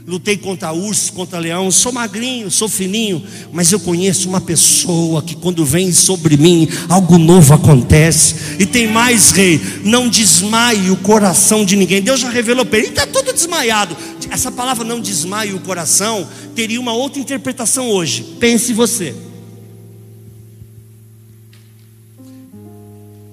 Lutei 0.04 0.36
contra 0.36 0.72
ursos, 0.72 1.08
contra 1.08 1.38
leão. 1.38 1.70
Sou 1.70 1.92
magrinho, 1.92 2.50
sou 2.50 2.68
fininho, 2.68 3.24
mas 3.52 3.70
eu 3.70 3.78
conheço 3.78 4.28
uma 4.28 4.40
pessoa 4.40 5.22
que 5.22 5.36
quando 5.36 5.64
vem 5.64 5.92
sobre 5.92 6.36
mim, 6.36 6.68
algo 6.88 7.16
novo 7.16 7.54
acontece. 7.54 8.56
E 8.58 8.66
tem 8.66 8.88
mais, 8.88 9.30
rei, 9.30 9.60
não 9.84 10.08
desmaie 10.08 10.90
o 10.90 10.96
coração 10.96 11.64
de 11.64 11.76
ninguém. 11.76 12.02
Deus 12.02 12.18
já 12.18 12.28
revelou 12.28 12.66
para 12.66 12.80
ele, 12.80 12.88
está 12.88 13.06
todo 13.06 13.32
desmaiado. 13.32 13.96
Essa 14.32 14.50
palavra 14.50 14.84
não 14.84 15.00
desmaie 15.00 15.54
o 15.54 15.60
coração 15.60 16.26
teria 16.56 16.80
uma 16.80 16.92
outra 16.92 17.20
interpretação 17.20 17.88
hoje. 17.88 18.34
Pense 18.40 18.72
você. 18.72 19.14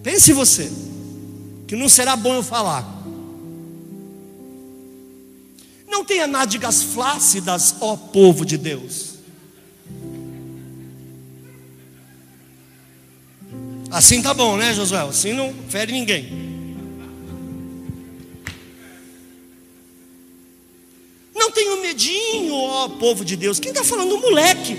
Pense 0.03 0.31
você 0.31 0.90
que 1.71 1.75
não 1.77 1.87
será 1.87 2.17
bom 2.17 2.33
eu 2.33 2.43
falar. 2.43 2.85
Não 5.87 6.03
tenha 6.03 6.27
nádegas 6.27 6.83
flácidas, 6.83 7.75
ó 7.79 7.95
povo 7.95 8.45
de 8.45 8.57
Deus. 8.57 9.13
Assim 13.89 14.21
tá 14.21 14.33
bom, 14.33 14.57
né, 14.57 14.73
Josué? 14.73 14.99
Assim 14.99 15.31
não 15.31 15.53
fere 15.69 15.93
ninguém. 15.93 16.27
Não 21.33 21.51
tenha 21.51 21.77
medinho, 21.77 22.53
ó 22.53 22.89
povo 22.89 23.23
de 23.23 23.37
Deus. 23.37 23.61
Quem 23.61 23.71
está 23.71 23.85
falando? 23.85 24.15
O 24.15 24.19
moleque. 24.19 24.77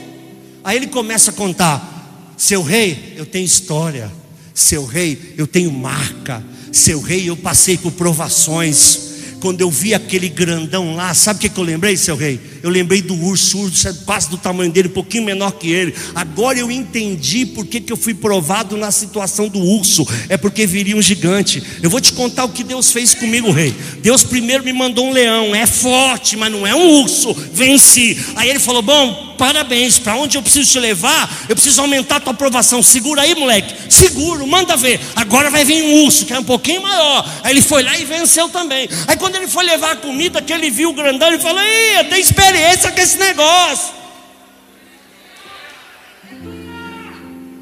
Aí 0.62 0.76
ele 0.76 0.88
começa 0.88 1.30
a 1.30 1.34
contar: 1.34 2.34
Seu 2.36 2.62
rei, 2.62 3.14
eu 3.16 3.24
tenho 3.24 3.46
história. 3.46 4.12
Seu 4.52 4.84
rei, 4.84 5.32
eu 5.38 5.46
tenho 5.46 5.72
marca. 5.72 6.51
Seu 6.72 7.00
rei, 7.00 7.28
eu 7.28 7.36
passei 7.36 7.76
por 7.76 7.92
provações. 7.92 9.12
Quando 9.40 9.60
eu 9.60 9.70
vi 9.70 9.92
aquele 9.92 10.28
grandão 10.28 10.94
lá, 10.94 11.12
sabe 11.12 11.46
o 11.46 11.50
que, 11.50 11.60
eu 11.60 11.64
lembrei, 11.64 11.96
seu 11.96 12.16
rei? 12.16 12.40
Eu 12.62 12.70
lembrei 12.70 13.02
do 13.02 13.14
urso, 13.14 13.58
o 13.58 13.60
urso 13.62 13.88
é 13.88 13.92
quase 14.04 14.30
do 14.30 14.38
tamanho 14.38 14.70
dele, 14.70 14.88
um 14.88 14.92
pouquinho 14.92 15.24
menor 15.24 15.52
que 15.52 15.70
ele. 15.70 15.94
Agora 16.14 16.58
eu 16.58 16.70
entendi 16.70 17.44
por 17.44 17.66
que, 17.66 17.80
que 17.80 17.92
eu 17.92 17.96
fui 17.96 18.14
provado 18.14 18.76
na 18.76 18.90
situação 18.90 19.48
do 19.48 19.58
urso. 19.58 20.06
É 20.28 20.36
porque 20.36 20.66
viria 20.66 20.96
um 20.96 21.02
gigante. 21.02 21.62
Eu 21.82 21.90
vou 21.90 22.00
te 22.00 22.12
contar 22.12 22.44
o 22.44 22.50
que 22.50 22.62
Deus 22.62 22.92
fez 22.92 23.14
comigo, 23.14 23.50
rei. 23.50 23.74
Deus 24.00 24.22
primeiro 24.22 24.64
me 24.64 24.72
mandou 24.72 25.06
um 25.06 25.12
leão, 25.12 25.54
é 25.54 25.66
forte, 25.66 26.36
mas 26.36 26.52
não 26.52 26.66
é 26.66 26.74
um 26.74 27.00
urso. 27.00 27.34
Venci. 27.52 28.16
Aí 28.36 28.48
ele 28.48 28.60
falou: 28.60 28.82
Bom, 28.82 29.34
parabéns, 29.36 29.98
para 29.98 30.14
onde 30.14 30.36
eu 30.36 30.42
preciso 30.42 30.70
te 30.70 30.78
levar, 30.78 31.46
eu 31.48 31.56
preciso 31.56 31.80
aumentar 31.80 32.16
a 32.16 32.20
tua 32.20 32.32
aprovação. 32.32 32.82
Segura 32.82 33.22
aí, 33.22 33.34
moleque, 33.34 33.74
seguro, 33.88 34.46
manda 34.46 34.76
ver. 34.76 35.00
Agora 35.16 35.50
vai 35.50 35.64
vir 35.64 35.82
um 35.82 36.04
urso, 36.04 36.24
que 36.24 36.32
é 36.32 36.38
um 36.38 36.44
pouquinho 36.44 36.82
maior. 36.82 37.28
Aí 37.42 37.52
ele 37.52 37.60
foi 37.60 37.82
lá 37.82 37.98
e 37.98 38.04
venceu 38.04 38.48
também. 38.48 38.88
Aí 39.08 39.16
quando 39.16 39.34
ele 39.34 39.48
foi 39.48 39.64
levar 39.64 39.92
a 39.92 39.96
comida, 39.96 40.40
que 40.40 40.52
ele 40.52 40.70
viu 40.70 40.90
o 40.90 40.92
grandão, 40.92 41.28
ele 41.28 41.38
falou: 41.38 41.60
Ih, 41.60 41.98
eu 41.98 42.04
tenho 42.04 42.20
experiência 42.52 42.92
com 42.92 43.00
esse 43.00 43.18
negócio. 43.18 43.94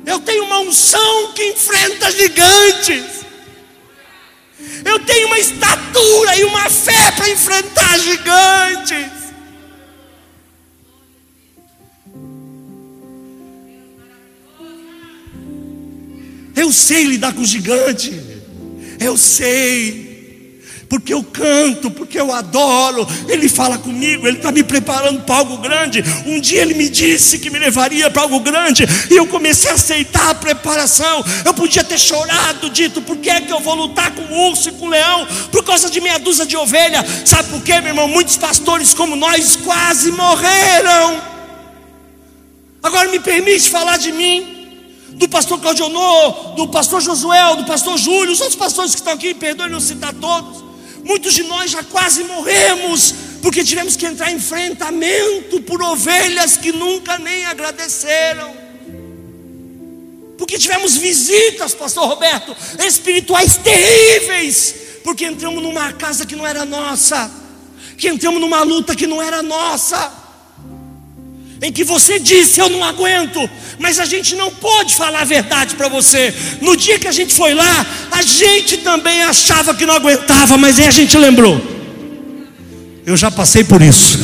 Eu 0.04 0.20
tenho 0.20 0.44
uma 0.44 0.60
unção 0.60 1.32
que 1.32 1.44
enfrenta 1.44 2.10
gigantes. 2.10 3.20
Eu 4.84 4.98
tenho 5.00 5.26
uma 5.28 5.38
estatura 5.38 6.36
e 6.36 6.44
uma 6.44 6.68
fé 6.68 7.12
para 7.12 7.30
enfrentar 7.30 7.98
gigantes. 7.98 9.20
Eu 16.56 16.72
sei 16.72 17.04
lidar 17.04 17.32
com 17.32 17.44
gigante. 17.44 18.12
Eu 18.98 19.16
sei. 19.16 20.09
Porque 20.90 21.14
eu 21.14 21.22
canto, 21.22 21.88
porque 21.88 22.18
eu 22.18 22.32
adoro. 22.32 23.06
Ele 23.28 23.48
fala 23.48 23.78
comigo, 23.78 24.26
ele 24.26 24.38
está 24.38 24.50
me 24.50 24.64
preparando 24.64 25.22
para 25.22 25.36
algo 25.36 25.56
grande. 25.58 26.02
Um 26.26 26.40
dia 26.40 26.62
ele 26.62 26.74
me 26.74 26.88
disse 26.88 27.38
que 27.38 27.48
me 27.48 27.60
levaria 27.60 28.10
para 28.10 28.22
algo 28.22 28.40
grande. 28.40 28.84
E 29.08 29.14
eu 29.14 29.24
comecei 29.28 29.70
a 29.70 29.74
aceitar 29.74 30.30
a 30.30 30.34
preparação. 30.34 31.24
Eu 31.44 31.54
podia 31.54 31.84
ter 31.84 31.96
chorado, 31.96 32.68
dito: 32.70 33.00
por 33.02 33.16
que 33.18 33.30
é 33.30 33.40
que 33.40 33.52
eu 33.52 33.60
vou 33.60 33.76
lutar 33.76 34.10
com 34.10 34.22
o 34.22 34.48
urso 34.48 34.68
e 34.68 34.72
com 34.72 34.86
o 34.86 34.88
leão? 34.88 35.28
Por 35.52 35.62
causa 35.62 35.88
de 35.88 36.00
meia 36.00 36.18
dúzia 36.18 36.44
de 36.44 36.56
ovelha. 36.56 37.06
Sabe 37.24 37.50
por 37.50 37.62
quê, 37.62 37.80
meu 37.80 37.90
irmão? 37.90 38.08
Muitos 38.08 38.36
pastores 38.36 38.92
como 38.92 39.14
nós 39.14 39.54
quase 39.54 40.10
morreram. 40.10 41.22
Agora 42.82 43.08
me 43.08 43.20
permite 43.20 43.70
falar 43.70 43.96
de 43.96 44.10
mim 44.10 44.56
do 45.10 45.28
pastor 45.28 45.60
Claudionô, 45.60 46.54
do 46.56 46.66
pastor 46.66 47.00
Josué, 47.00 47.54
do 47.54 47.64
pastor 47.64 47.96
Júlio, 47.96 48.32
os 48.32 48.40
outros 48.40 48.58
pastores 48.58 48.90
que 48.90 49.00
estão 49.00 49.12
aqui, 49.12 49.34
perdoe 49.34 49.68
não 49.68 49.78
citar 49.78 50.12
todos. 50.14 50.69
Muitos 51.04 51.34
de 51.34 51.42
nós 51.44 51.70
já 51.70 51.82
quase 51.82 52.24
morremos, 52.24 53.14
porque 53.42 53.64
tivemos 53.64 53.96
que 53.96 54.06
entrar 54.06 54.30
em 54.30 54.36
enfrentamento 54.36 55.60
por 55.62 55.82
ovelhas 55.82 56.56
que 56.56 56.72
nunca 56.72 57.18
nem 57.18 57.44
agradeceram. 57.46 58.54
Porque 60.36 60.58
tivemos 60.58 60.96
visitas, 60.96 61.74
pastor 61.74 62.08
Roberto, 62.08 62.56
espirituais 62.84 63.56
terríveis, 63.56 64.74
porque 65.04 65.24
entramos 65.24 65.62
numa 65.62 65.92
casa 65.92 66.26
que 66.26 66.36
não 66.36 66.46
era 66.46 66.64
nossa, 66.64 67.30
que 67.96 68.08
entramos 68.08 68.40
numa 68.40 68.62
luta 68.62 68.96
que 68.96 69.06
não 69.06 69.22
era 69.22 69.42
nossa 69.42 70.19
em 71.62 71.72
que 71.72 71.84
você 71.84 72.18
disse: 72.18 72.60
Eu 72.60 72.68
não 72.68 72.82
aguento, 72.82 73.48
mas 73.78 73.98
a 73.98 74.04
gente 74.04 74.34
não 74.34 74.50
pode 74.50 74.94
falar 74.94 75.20
a 75.20 75.24
verdade 75.24 75.74
para 75.74 75.88
você. 75.88 76.34
No 76.60 76.76
dia 76.76 76.98
que 76.98 77.08
a 77.08 77.12
gente 77.12 77.34
foi 77.34 77.54
lá, 77.54 77.86
a 78.10 78.22
gente 78.22 78.78
também 78.78 79.22
achava 79.22 79.74
que 79.74 79.86
não 79.86 79.94
aguentava, 79.94 80.56
mas 80.56 80.78
aí 80.78 80.86
a 80.86 80.90
gente 80.90 81.16
lembrou. 81.18 81.60
Eu 83.04 83.16
já 83.16 83.30
passei 83.30 83.64
por 83.64 83.82
isso, 83.82 84.18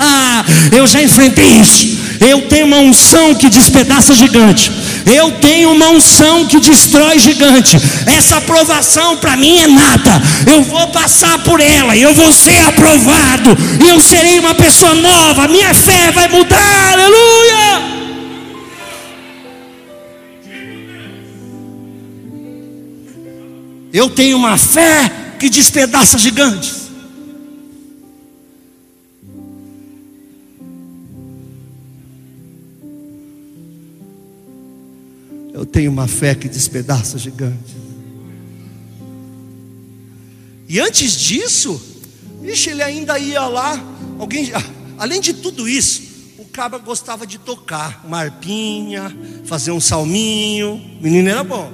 eu 0.70 0.86
já 0.86 1.02
enfrentei 1.02 1.46
isso. 1.46 2.02
Eu 2.20 2.42
tenho 2.42 2.66
uma 2.66 2.78
unção 2.78 3.34
que 3.34 3.48
despedaça 3.48 4.14
gigante. 4.14 4.70
Eu 5.06 5.32
tenho 5.32 5.72
uma 5.72 5.88
unção 5.90 6.46
que 6.46 6.60
destrói 6.60 7.18
gigante. 7.18 7.76
Essa 8.06 8.36
aprovação 8.36 9.16
para 9.16 9.36
mim 9.36 9.58
é 9.58 9.66
nada. 9.66 10.22
Eu 10.50 10.62
vou 10.62 10.88
passar 10.88 11.38
por 11.40 11.60
ela, 11.60 11.96
eu 11.96 12.14
vou 12.14 12.32
ser 12.32 12.58
aprovado, 12.66 13.56
e 13.84 13.88
eu 13.88 14.00
serei 14.00 14.38
uma 14.38 14.54
pessoa 14.54 14.94
nova. 14.94 15.48
Minha 15.48 15.74
fé 15.74 16.10
vai 16.12 16.28
mudar. 16.28 16.92
Aleluia! 16.92 17.92
Eu 23.92 24.08
tenho 24.08 24.38
uma 24.38 24.56
fé 24.56 25.10
que 25.38 25.50
despedaça 25.50 26.16
gigantes. 26.16 26.81
Eu 35.62 35.66
tenho 35.66 35.92
uma 35.92 36.08
fé 36.08 36.34
que 36.34 36.48
despedaça 36.48 37.16
gigantes. 37.16 37.76
E 40.68 40.80
antes 40.80 41.12
disso, 41.12 41.80
vixe, 42.40 42.70
ele 42.70 42.82
ainda 42.82 43.16
ia 43.16 43.46
lá. 43.46 43.80
Alguém, 44.18 44.50
além 44.98 45.20
de 45.20 45.32
tudo 45.32 45.68
isso, 45.68 46.02
o 46.36 46.44
cabra 46.46 46.80
gostava 46.80 47.24
de 47.24 47.38
tocar 47.38 48.02
uma 48.04 48.18
arpinha, 48.18 49.16
fazer 49.44 49.70
um 49.70 49.78
salminho. 49.78 50.82
O 50.98 51.00
menino 51.00 51.28
era 51.28 51.44
bom. 51.44 51.72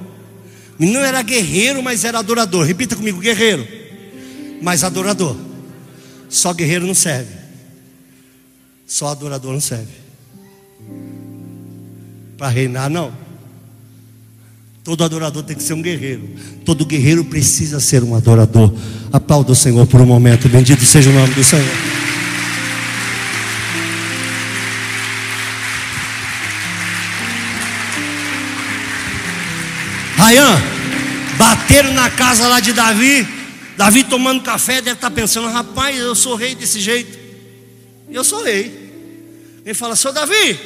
O 0.77 0.81
menino 0.83 0.99
era 0.99 1.23
guerreiro, 1.23 1.81
mas 1.81 2.03
era 2.03 2.19
adorador. 2.19 2.67
Repita 2.67 2.95
comigo, 2.95 3.19
guerreiro. 3.19 3.67
mas 4.61 4.83
adorador. 4.83 5.35
Só 6.29 6.53
guerreiro 6.53 6.85
não 6.85 6.93
serve. 6.93 7.33
Só 8.85 9.07
adorador 9.07 9.51
não 9.51 9.59
serve. 9.59 9.93
Para 12.37 12.49
reinar, 12.49 12.87
não. 12.87 13.28
Todo 14.89 15.03
adorador 15.03 15.43
tem 15.43 15.55
que 15.55 15.61
ser 15.61 15.73
um 15.73 15.83
guerreiro. 15.83 16.27
Todo 16.65 16.83
guerreiro 16.83 17.23
precisa 17.23 17.79
ser 17.79 18.03
um 18.03 18.15
adorador. 18.15 18.73
Aplauda 19.13 19.51
o 19.51 19.55
Senhor 19.55 19.85
por 19.85 20.01
um 20.01 20.05
momento. 20.07 20.49
Bendito 20.49 20.83
seja 20.83 21.11
o 21.11 21.13
nome 21.13 21.31
do 21.35 21.43
Senhor. 21.43 21.63
Rayan, 30.17 30.59
bateram 31.37 31.93
na 31.93 32.09
casa 32.09 32.47
lá 32.47 32.59
de 32.59 32.73
Davi. 32.73 33.27
Davi 33.77 34.03
tomando 34.03 34.41
café, 34.41 34.81
deve 34.81 34.93
estar 34.93 35.11
pensando: 35.11 35.49
rapaz, 35.49 35.99
eu 35.99 36.15
sou 36.15 36.33
rei 36.33 36.55
desse 36.55 36.81
jeito. 36.81 37.15
Eu 38.09 38.23
sou 38.23 38.43
rei. 38.43 38.89
Ele 39.63 39.75
fala: 39.75 39.95
Seu 39.95 40.11
Davi, 40.11 40.59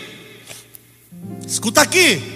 escuta 1.45 1.81
aqui. 1.81 2.32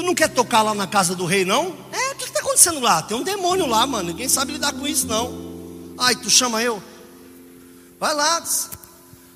Tu 0.00 0.06
não 0.06 0.14
quer 0.14 0.28
tocar 0.28 0.62
lá 0.62 0.74
na 0.74 0.86
casa 0.86 1.14
do 1.14 1.26
rei, 1.26 1.44
não? 1.44 1.76
É, 1.92 2.12
o 2.12 2.14
que 2.14 2.24
está 2.24 2.40
acontecendo 2.40 2.80
lá? 2.80 3.02
Tem 3.02 3.14
um 3.14 3.22
demônio 3.22 3.66
lá, 3.66 3.86
mano. 3.86 4.08
Ninguém 4.08 4.30
sabe 4.30 4.52
lidar 4.52 4.72
com 4.72 4.88
isso, 4.88 5.06
não. 5.06 5.92
Ai, 5.98 6.16
tu 6.16 6.30
chama 6.30 6.62
eu? 6.62 6.82
Vai 7.98 8.14
lá. 8.14 8.42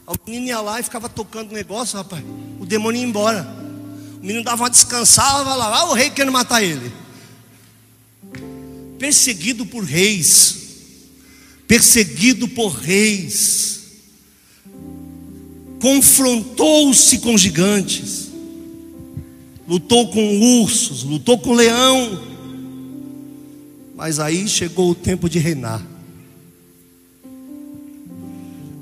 O 0.07 0.15
menino 0.27 0.47
ia 0.47 0.63
lá 0.63 0.81
e 0.81 0.83
ficava 0.83 1.07
tocando 1.07 1.51
o 1.51 1.55
negócio, 1.55 1.99
rapaz. 1.99 2.25
O 2.59 2.65
demônio 2.65 2.99
ia 2.99 3.07
embora. 3.07 3.47
O 4.17 4.25
menino 4.25 4.43
dava 4.43 4.63
uma 4.63 4.71
descansada, 4.71 5.55
lá, 5.55 5.69
lá 5.69 5.91
o 5.91 5.93
rei 5.93 6.09
querendo 6.09 6.33
matar 6.33 6.63
ele. 6.63 6.91
Perseguido 8.99 9.67
por 9.67 9.85
reis. 9.85 10.57
Perseguido 11.69 12.49
por 12.49 12.69
reis. 12.69 13.81
Confrontou-se 15.79 17.19
com 17.19 17.37
gigantes. 17.37 18.31
Lutou 19.67 20.09
com 20.09 20.61
ursos, 20.63 21.03
lutou 21.03 21.39
com 21.39 21.55
leão. 21.55 22.21
Mas 23.97 24.21
aí 24.21 24.47
chegou 24.47 24.91
o 24.91 24.95
tempo 24.95 25.29
de 25.29 25.39
reinar. 25.39 25.83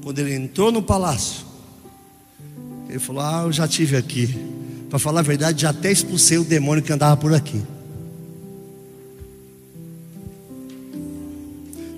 Quando 0.03 0.18
ele 0.18 0.35
entrou 0.35 0.72
no 0.72 0.83
palácio, 0.83 1.47
ele 2.89 2.99
falou: 2.99 3.22
Ah, 3.22 3.43
eu 3.45 3.53
já 3.53 3.68
tive 3.68 3.97
aqui. 3.97 4.28
Para 4.91 4.99
falar 4.99 5.20
a 5.20 5.22
verdade, 5.22 5.62
já 5.62 5.70
até 5.70 5.91
expulsei 5.91 6.39
o 6.39 6.45
demônio 6.45 6.83
que 6.83 6.93
andava 6.93 7.16
por 7.16 7.33
aqui. 7.33 7.62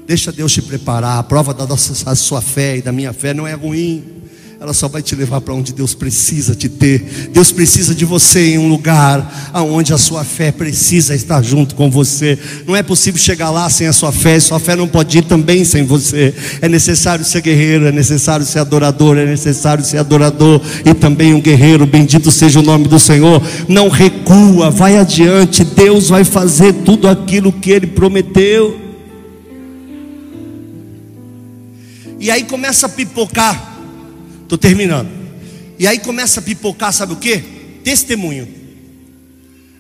Deixa 0.07 0.31
Deus 0.31 0.53
te 0.53 0.61
preparar. 0.61 1.19
A 1.19 1.23
prova 1.23 1.55
da 1.55 1.67
nossa, 1.67 2.15
sua 2.15 2.43
fé 2.43 2.77
e 2.77 2.83
da 2.83 2.93
minha 2.93 3.13
fé 3.13 3.33
não 3.33 3.47
é 3.47 3.55
ruim 3.55 4.24
ela 4.65 4.73
só 4.73 4.89
vai 4.89 5.03
te 5.03 5.15
levar 5.15 5.43
para 5.43 5.53
onde 5.53 5.75
Deus 5.75 5.95
precisa 5.95 6.55
te 6.55 6.71
ter. 6.71 7.29
Deus 7.31 7.53
precisa 7.53 7.95
de 7.95 8.07
você 8.07 8.55
em 8.55 8.59
um 8.59 8.67
lugar 8.67 9.51
aonde 9.53 9.93
a 9.93 9.99
sua 9.99 10.25
fé 10.25 10.51
precisa 10.51 11.15
estar 11.15 11.43
junto 11.43 11.75
com 11.75 11.91
você. 11.91 12.39
Não 12.67 12.75
é 12.75 12.83
possível 12.83 13.21
chegar 13.21 13.51
lá 13.51 13.69
sem 13.69 13.87
a 13.87 13.93
sua 13.93 14.11
fé, 14.11 14.41
sua 14.41 14.59
fé 14.59 14.75
não 14.75 14.89
pode 14.89 15.19
ir 15.19 15.25
também 15.25 15.67
sem 15.67 15.85
você. 15.85 16.35
É 16.63 16.69
necessário 16.69 17.23
ser 17.27 17.43
guerreiro, 17.43 17.87
é 17.87 17.93
necessário 17.93 18.47
ser 18.47 18.61
adorador, 18.61 19.19
é 19.19 19.27
necessário 19.27 19.85
ser 19.85 19.99
adorador 19.99 20.59
e 20.83 20.95
também 20.95 21.35
um 21.35 21.43
guerreiro. 21.43 21.85
Bendito 21.85 22.31
seja 22.31 22.59
o 22.59 22.63
nome 22.63 22.89
do 22.89 22.99
Senhor. 22.99 23.43
Não 23.69 23.91
recua, 23.91 24.71
vai 24.71 24.97
adiante. 24.97 25.63
Deus 25.63 26.09
vai 26.09 26.25
fazer 26.25 26.73
tudo 26.73 27.07
aquilo 27.07 27.53
que 27.53 27.71
ele 27.71 27.89
prometeu. 27.89 28.81
E 32.19 32.31
aí 32.31 32.45
começa 32.45 32.87
a 32.87 32.89
pipocar 32.89 33.74
Estou 34.55 34.71
terminando. 34.71 35.09
E 35.81 35.87
aí 35.87 35.99
começa 35.99 36.39
a 36.39 36.43
pipocar, 36.43 36.93
sabe 36.93 37.13
o 37.13 37.17
que? 37.17 37.39
Testemunho. 37.83 38.47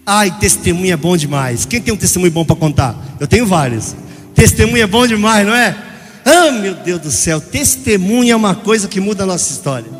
Ai, 0.04 0.36
testemunho 0.40 0.92
é 0.92 0.96
bom 0.96 1.16
demais. 1.16 1.64
Quem 1.64 1.80
tem 1.80 1.94
um 1.94 1.96
testemunho 1.96 2.32
bom 2.32 2.44
para 2.44 2.56
contar? 2.56 3.16
Eu 3.20 3.28
tenho 3.28 3.46
vários. 3.46 3.94
Testemunho 4.34 4.82
é 4.82 4.86
bom 4.86 5.06
demais, 5.06 5.46
não 5.46 5.54
é? 5.54 5.76
Ah, 6.24 6.50
meu 6.50 6.74
Deus 6.74 7.00
do 7.00 7.10
céu, 7.12 7.40
testemunho 7.40 8.32
é 8.32 8.36
uma 8.36 8.56
coisa 8.56 8.88
que 8.88 8.98
muda 8.98 9.22
a 9.22 9.26
nossa 9.26 9.52
história. 9.52 9.90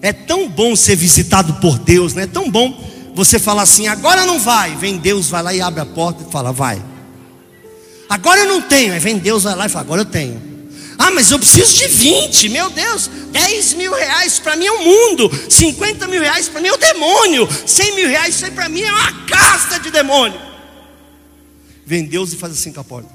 É 0.00 0.14
tão 0.14 0.48
bom 0.48 0.74
ser 0.74 0.96
visitado 0.96 1.54
por 1.54 1.78
Deus, 1.78 2.14
né? 2.14 2.22
É 2.22 2.26
tão 2.26 2.50
bom 2.50 2.82
você 3.14 3.38
falar 3.38 3.62
assim: 3.62 3.86
agora 3.86 4.24
não 4.24 4.40
vai. 4.40 4.76
Vem 4.76 4.96
Deus, 4.96 5.28
vai 5.28 5.42
lá 5.42 5.52
e 5.52 5.60
abre 5.60 5.82
a 5.82 5.86
porta 5.86 6.24
e 6.26 6.32
fala: 6.32 6.52
vai. 6.52 6.82
Agora 8.08 8.40
eu 8.40 8.48
não 8.48 8.62
tenho. 8.62 8.94
Aí 8.94 8.98
vem 8.98 9.18
Deus, 9.18 9.42
vai 9.42 9.54
lá 9.54 9.66
e 9.66 9.68
fala: 9.68 9.84
agora 9.84 10.00
eu 10.00 10.06
tenho. 10.06 10.49
Ah, 11.02 11.10
mas 11.10 11.30
eu 11.30 11.38
preciso 11.38 11.72
de 11.72 11.86
20, 11.86 12.50
meu 12.50 12.68
Deus, 12.68 13.08
10 13.32 13.72
mil 13.72 13.90
reais 13.90 14.38
para 14.38 14.54
mim 14.54 14.66
é 14.66 14.70
o 14.70 14.74
um 14.74 14.84
mundo, 14.84 15.30
50 15.48 16.06
mil 16.06 16.20
reais 16.20 16.46
para 16.46 16.60
mim 16.60 16.68
é 16.68 16.74
o 16.74 16.76
demônio, 16.76 17.48
100 17.66 17.94
mil 17.94 18.06
reais 18.06 18.34
isso 18.34 18.44
aí 18.44 18.50
para 18.50 18.68
mim 18.68 18.82
é 18.82 18.92
uma 18.92 19.24
casta 19.24 19.80
de 19.80 19.90
demônio. 19.90 20.38
Vem 21.86 22.04
Deus 22.04 22.34
e 22.34 22.36
faz 22.36 22.52
assim 22.52 22.70
com 22.70 22.80
a 22.80 22.84
porta. 22.84 23.08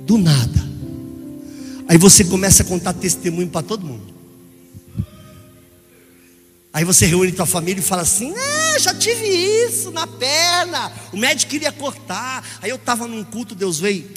Do 0.00 0.18
nada. 0.18 0.68
Aí 1.86 1.96
você 1.96 2.24
começa 2.24 2.64
a 2.64 2.66
contar 2.66 2.92
testemunho 2.92 3.48
para 3.48 3.62
todo 3.62 3.86
mundo. 3.86 4.17
Aí 6.78 6.84
você 6.84 7.06
reúne 7.06 7.32
tua 7.32 7.44
família 7.44 7.80
e 7.80 7.84
fala 7.84 8.02
assim: 8.02 8.32
ah, 8.36 8.78
já 8.78 8.94
tive 8.94 9.26
isso 9.26 9.90
na 9.90 10.06
perna. 10.06 10.92
O 11.12 11.16
médico 11.16 11.50
queria 11.50 11.72
cortar. 11.72 12.48
Aí 12.62 12.70
eu 12.70 12.76
estava 12.76 13.08
num 13.08 13.24
culto, 13.24 13.52
Deus 13.52 13.80
veio. 13.80 14.08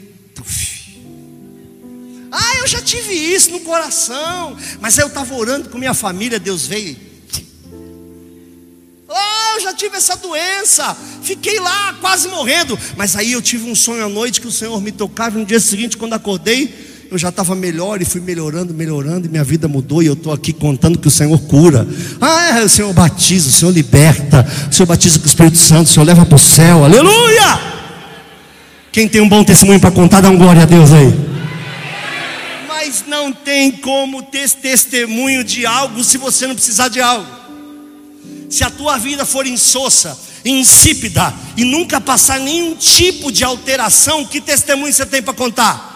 Ah, 2.32 2.58
eu 2.60 2.68
já 2.68 2.80
tive 2.80 3.16
isso 3.16 3.50
no 3.50 3.62
coração. 3.62 4.56
Mas 4.80 5.00
aí 5.00 5.04
eu 5.04 5.08
estava 5.08 5.34
orando 5.34 5.70
com 5.70 5.80
minha 5.80 5.96
família, 5.96 6.40
Deus 6.40 6.68
veio. 6.68 6.96
Oh, 9.10 9.56
eu 9.56 9.62
já 9.62 9.74
tive 9.74 9.98
essa 9.98 10.16
doença. 10.16 10.96
Fiquei 11.24 11.60
lá 11.60 11.96
quase 12.00 12.28
morrendo. 12.28 12.78
Mas 12.96 13.16
aí 13.16 13.32
eu 13.32 13.42
tive 13.42 13.68
um 13.72 13.74
sonho 13.74 14.06
à 14.06 14.08
noite 14.08 14.40
que 14.40 14.46
o 14.46 14.52
Senhor 14.52 14.80
me 14.80 14.92
tocava. 14.92 15.40
No 15.40 15.46
dia 15.48 15.60
seguinte, 15.60 15.98
quando 15.98 16.14
acordei, 16.14 16.91
eu 17.12 17.18
já 17.18 17.28
estava 17.28 17.54
melhor 17.54 18.02
e 18.02 18.06
fui 18.06 18.22
melhorando, 18.22 18.74
melhorando, 18.74 19.28
e 19.28 19.30
minha 19.30 19.44
vida 19.44 19.68
mudou, 19.68 20.02
e 20.02 20.06
eu 20.06 20.14
estou 20.14 20.32
aqui 20.32 20.54
contando 20.54 20.98
que 20.98 21.10
o 21.10 21.12
Senhor 21.12 21.38
cura. 21.42 21.86
Ah, 22.22 22.60
é, 22.60 22.64
o 22.64 22.70
Senhor 22.70 22.94
batiza, 22.94 23.50
o 23.50 23.52
Senhor 23.52 23.72
liberta, 23.74 24.48
o 24.70 24.74
Senhor 24.74 24.88
batiza 24.88 25.20
com 25.20 25.26
o 25.26 25.28
Espírito 25.28 25.58
Santo, 25.58 25.88
o 25.88 25.90
Senhor 25.90 26.06
leva 26.06 26.26
para 26.26 26.38
o 26.38 26.40
céu, 26.40 26.86
aleluia! 26.86 27.60
Quem 28.94 29.10
tem 29.10 29.20
um 29.20 29.28
bom 29.28 29.44
testemunho 29.44 29.78
para 29.78 29.92
contar, 29.92 30.22
dá 30.22 30.30
um 30.30 30.38
glória 30.38 30.62
a 30.62 30.66
Deus 30.66 30.94
aí. 30.94 31.14
Mas 32.66 33.04
não 33.06 33.34
tem 33.34 33.72
como 33.72 34.24
ter 34.24 34.50
testemunho 34.50 35.44
de 35.44 35.66
algo 35.66 36.06
se 36.06 36.18
você 36.18 36.48
não 36.48 36.56
precisar 36.56 36.88
de 36.88 37.02
algo. 37.02 37.28
Se 38.50 38.64
a 38.64 38.70
tua 38.70 38.98
vida 38.98 39.26
for 39.26 39.46
insossa, 39.46 40.18
insípida 40.46 41.34
e 41.58 41.66
nunca 41.66 42.00
passar 42.00 42.40
nenhum 42.40 42.74
tipo 42.74 43.34
de 43.34 43.44
alteração, 43.44 44.26
que 44.26 44.40
testemunho 44.40 44.94
você 44.94 45.06
tem 45.06 45.22
para 45.22 45.34
contar? 45.34 45.91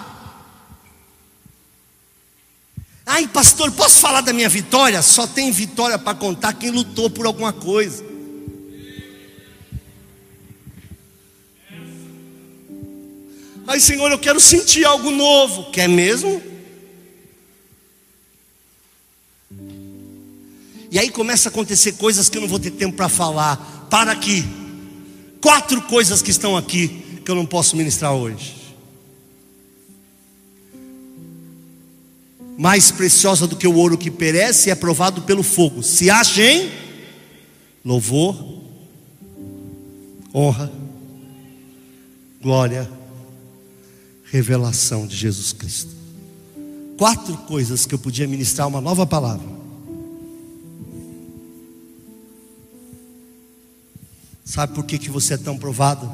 Ai, 3.05 3.27
pastor, 3.27 3.71
posso 3.71 3.99
falar 3.99 4.21
da 4.21 4.33
minha 4.33 4.49
vitória? 4.49 5.01
Só 5.01 5.27
tem 5.27 5.51
vitória 5.51 5.99
para 5.99 6.17
contar 6.17 6.53
quem 6.53 6.71
lutou 6.71 7.09
por 7.09 7.27
alguma 7.27 7.53
coisa. 7.53 8.03
Ai, 13.67 13.79
Senhor, 13.79 14.11
eu 14.11 14.17
quero 14.17 14.39
sentir 14.39 14.85
algo 14.85 15.11
novo. 15.11 15.71
Quer 15.71 15.87
mesmo? 15.87 16.41
E 20.89 20.97
aí 20.97 21.09
começa 21.09 21.49
a 21.49 21.51
acontecer 21.51 21.93
coisas 21.93 22.27
que 22.27 22.37
eu 22.37 22.41
não 22.41 22.47
vou 22.47 22.59
ter 22.59 22.71
tempo 22.71 22.95
para 22.95 23.09
falar. 23.09 23.87
Para 23.89 24.11
aqui. 24.11 24.45
Quatro 25.41 25.79
coisas 25.83 26.23
que 26.23 26.31
estão 26.31 26.57
aqui 26.57 27.19
que 27.23 27.29
eu 27.29 27.35
não 27.35 27.45
posso 27.45 27.75
ministrar 27.75 28.13
hoje. 28.13 28.54
Mais 32.57 32.91
preciosa 32.91 33.45
do 33.47 33.55
que 33.55 33.67
o 33.67 33.75
ouro 33.75 33.97
que 33.97 34.09
perece 34.09 34.69
e 34.69 34.71
é 34.71 34.75
provado 34.75 35.21
pelo 35.23 35.43
fogo. 35.43 35.83
Se 35.83 36.09
acha 36.09 36.41
em 36.41 36.71
louvor, 37.83 38.63
honra, 40.33 40.71
glória, 42.41 42.89
revelação 44.25 45.05
de 45.05 45.15
Jesus 45.15 45.53
Cristo. 45.53 45.91
Quatro 46.97 47.35
coisas 47.39 47.85
que 47.85 47.93
eu 47.93 47.99
podia 47.99 48.27
ministrar 48.27 48.67
uma 48.67 48.79
nova 48.79 49.05
palavra. 49.05 49.55
Sabe 54.45 54.73
por 54.73 54.85
que, 54.85 54.97
que 54.97 55.09
você 55.09 55.33
é 55.33 55.37
tão 55.37 55.57
provado? 55.57 56.09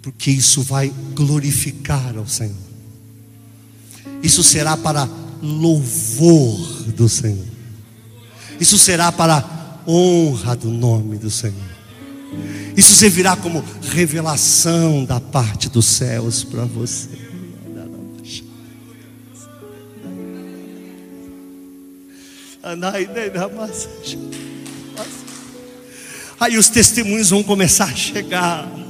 Porque 0.00 0.30
isso 0.30 0.62
vai 0.62 0.92
glorificar 1.14 2.16
ao 2.16 2.26
Senhor. 2.26 2.71
Isso 4.22 4.42
será 4.42 4.76
para 4.76 5.08
louvor 5.42 6.84
do 6.92 7.08
Senhor. 7.08 7.44
Isso 8.60 8.78
será 8.78 9.10
para 9.10 9.44
honra 9.86 10.54
do 10.54 10.70
nome 10.70 11.18
do 11.18 11.30
Senhor. 11.30 11.72
Isso 12.76 12.94
servirá 12.94 13.36
como 13.36 13.62
revelação 13.82 15.04
da 15.04 15.20
parte 15.20 15.68
dos 15.68 15.84
céus 15.84 16.44
para 16.44 16.64
você. 16.64 17.08
Aí 26.38 26.56
os 26.56 26.68
testemunhos 26.68 27.30
vão 27.30 27.42
começar 27.42 27.86
a 27.86 27.94
chegar 27.94 28.81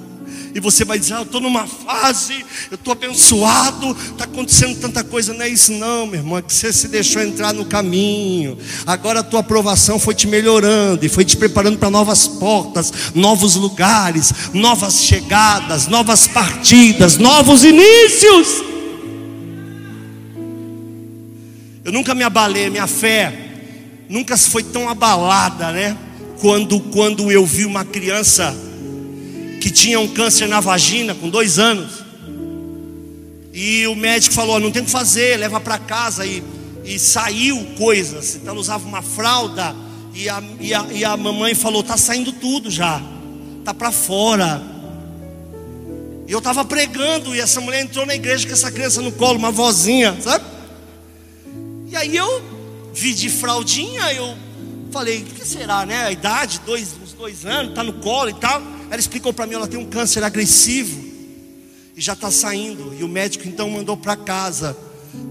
e 0.55 0.61
você 0.61 0.85
vai 0.85 0.99
dizer: 0.99 1.15
ah, 1.15 1.19
Eu 1.19 1.23
estou 1.23 1.41
numa 1.41 1.67
fase, 1.67 2.45
eu 2.71 2.75
estou 2.75 2.93
abençoado, 2.93 3.97
está 4.11 4.25
acontecendo 4.25 4.79
tanta 4.81 5.03
coisa. 5.03 5.33
Não 5.33 5.43
é 5.43 5.49
isso, 5.49 5.73
não, 5.73 6.07
meu 6.07 6.21
irmão. 6.21 6.39
É 6.39 6.43
que 6.43 6.53
você 6.53 6.73
se 6.73 6.89
deixou 6.89 7.23
entrar 7.23 7.53
no 7.53 7.65
caminho. 7.65 8.59
Agora 8.87 9.21
a 9.21 9.23
tua 9.23 9.41
aprovação 9.41 9.99
foi 9.99 10.15
te 10.15 10.27
melhorando 10.27 11.05
e 11.05 11.09
foi 11.09 11.25
te 11.25 11.37
preparando 11.37 11.79
para 11.79 11.91
novas 11.91 12.27
portas, 12.27 12.93
novos 13.15 13.55
lugares, 13.55 14.33
novas 14.53 15.05
chegadas, 15.05 15.87
novas 15.87 16.27
partidas, 16.27 17.17
novos 17.17 17.65
inícios. 17.65 18.63
Eu 21.85 21.93
nunca 21.93 22.15
me 22.15 22.23
abalei, 22.23 22.71
minha 22.71 22.87
fé 22.87 23.51
nunca 24.13 24.37
foi 24.37 24.63
tão 24.63 24.91
abalada, 24.91 25.73
né? 25.73 25.97
Quando, 26.39 26.79
quando 26.79 27.33
eu 27.33 27.47
vi 27.47 27.65
uma 27.65 27.85
criança 27.85 28.55
que 29.63 29.71
tinha 29.71 30.01
um 30.01 30.09
câncer 30.09 30.49
na 30.49 30.59
vagina 30.59 31.15
com 31.15 31.29
dois 31.29 31.57
anos. 31.57 32.03
E 33.55 33.87
o 33.87 33.95
médico 33.95 34.35
falou: 34.35 34.59
não 34.59 34.73
tem 34.73 34.83
o 34.83 34.85
que 34.85 34.91
fazer, 34.91 35.39
leva 35.39 35.61
para 35.61 35.79
casa. 35.79 36.27
E, 36.27 36.43
e 36.85 36.99
saiu 36.99 37.65
coisas. 37.79 38.35
Então 38.35 38.51
ela 38.51 38.61
usava 38.61 38.85
uma 38.85 39.03
fralda. 39.03 39.75
E 40.13 40.29
a, 40.29 40.43
e 40.59 40.75
a, 40.75 40.87
e 40.91 41.05
a 41.05 41.17
mamãe 41.17 41.55
falou: 41.55 41.81
está 41.81 41.97
saindo 41.97 42.33
tudo 42.33 42.73
já, 42.73 43.01
está 43.61 43.73
para 43.73 43.93
fora. 43.93 44.61
E 46.27 46.33
eu 46.33 46.39
estava 46.39 46.65
pregando. 46.65 47.33
E 47.33 47.41
essa 47.41 47.61
mulher 47.61 47.83
entrou 47.83 48.05
na 48.05 48.17
igreja 48.17 48.45
com 48.45 48.53
essa 48.53 48.71
criança 48.71 49.01
no 49.01 49.13
colo, 49.13 49.39
uma 49.39 49.53
vozinha, 49.53 50.19
sabe? 50.21 50.45
E 51.89 51.95
aí 51.95 52.17
eu 52.17 52.43
vi 52.93 53.15
de 53.15 53.31
fraldinha. 53.31 54.13
Eu 54.13 54.37
falei: 54.91 55.19
o 55.19 55.25
que 55.27 55.47
será, 55.47 55.87
né? 55.87 56.07
A 56.07 56.11
idade, 56.11 56.61
dois, 56.67 56.97
uns 57.01 57.13
dois 57.13 57.47
anos, 57.47 57.71
está 57.71 57.85
no 57.85 57.93
colo 57.93 58.29
e 58.29 58.35
tal. 58.35 58.82
Ela 58.93 59.01
explicou 59.01 59.33
para 59.33 59.47
mim, 59.47 59.55
ela 59.55 59.67
tem 59.67 59.81
um 59.81 59.87
câncer 59.87 60.23
agressivo 60.23 61.03
e 61.97 62.01
já 62.03 62.13
está 62.13 62.31
saindo. 62.31 62.95
E 63.01 63.03
o 63.03 63.09
médico 63.09 63.49
então 63.49 63.71
mandou 63.71 63.97
para 63.97 64.15
casa 64.15 64.77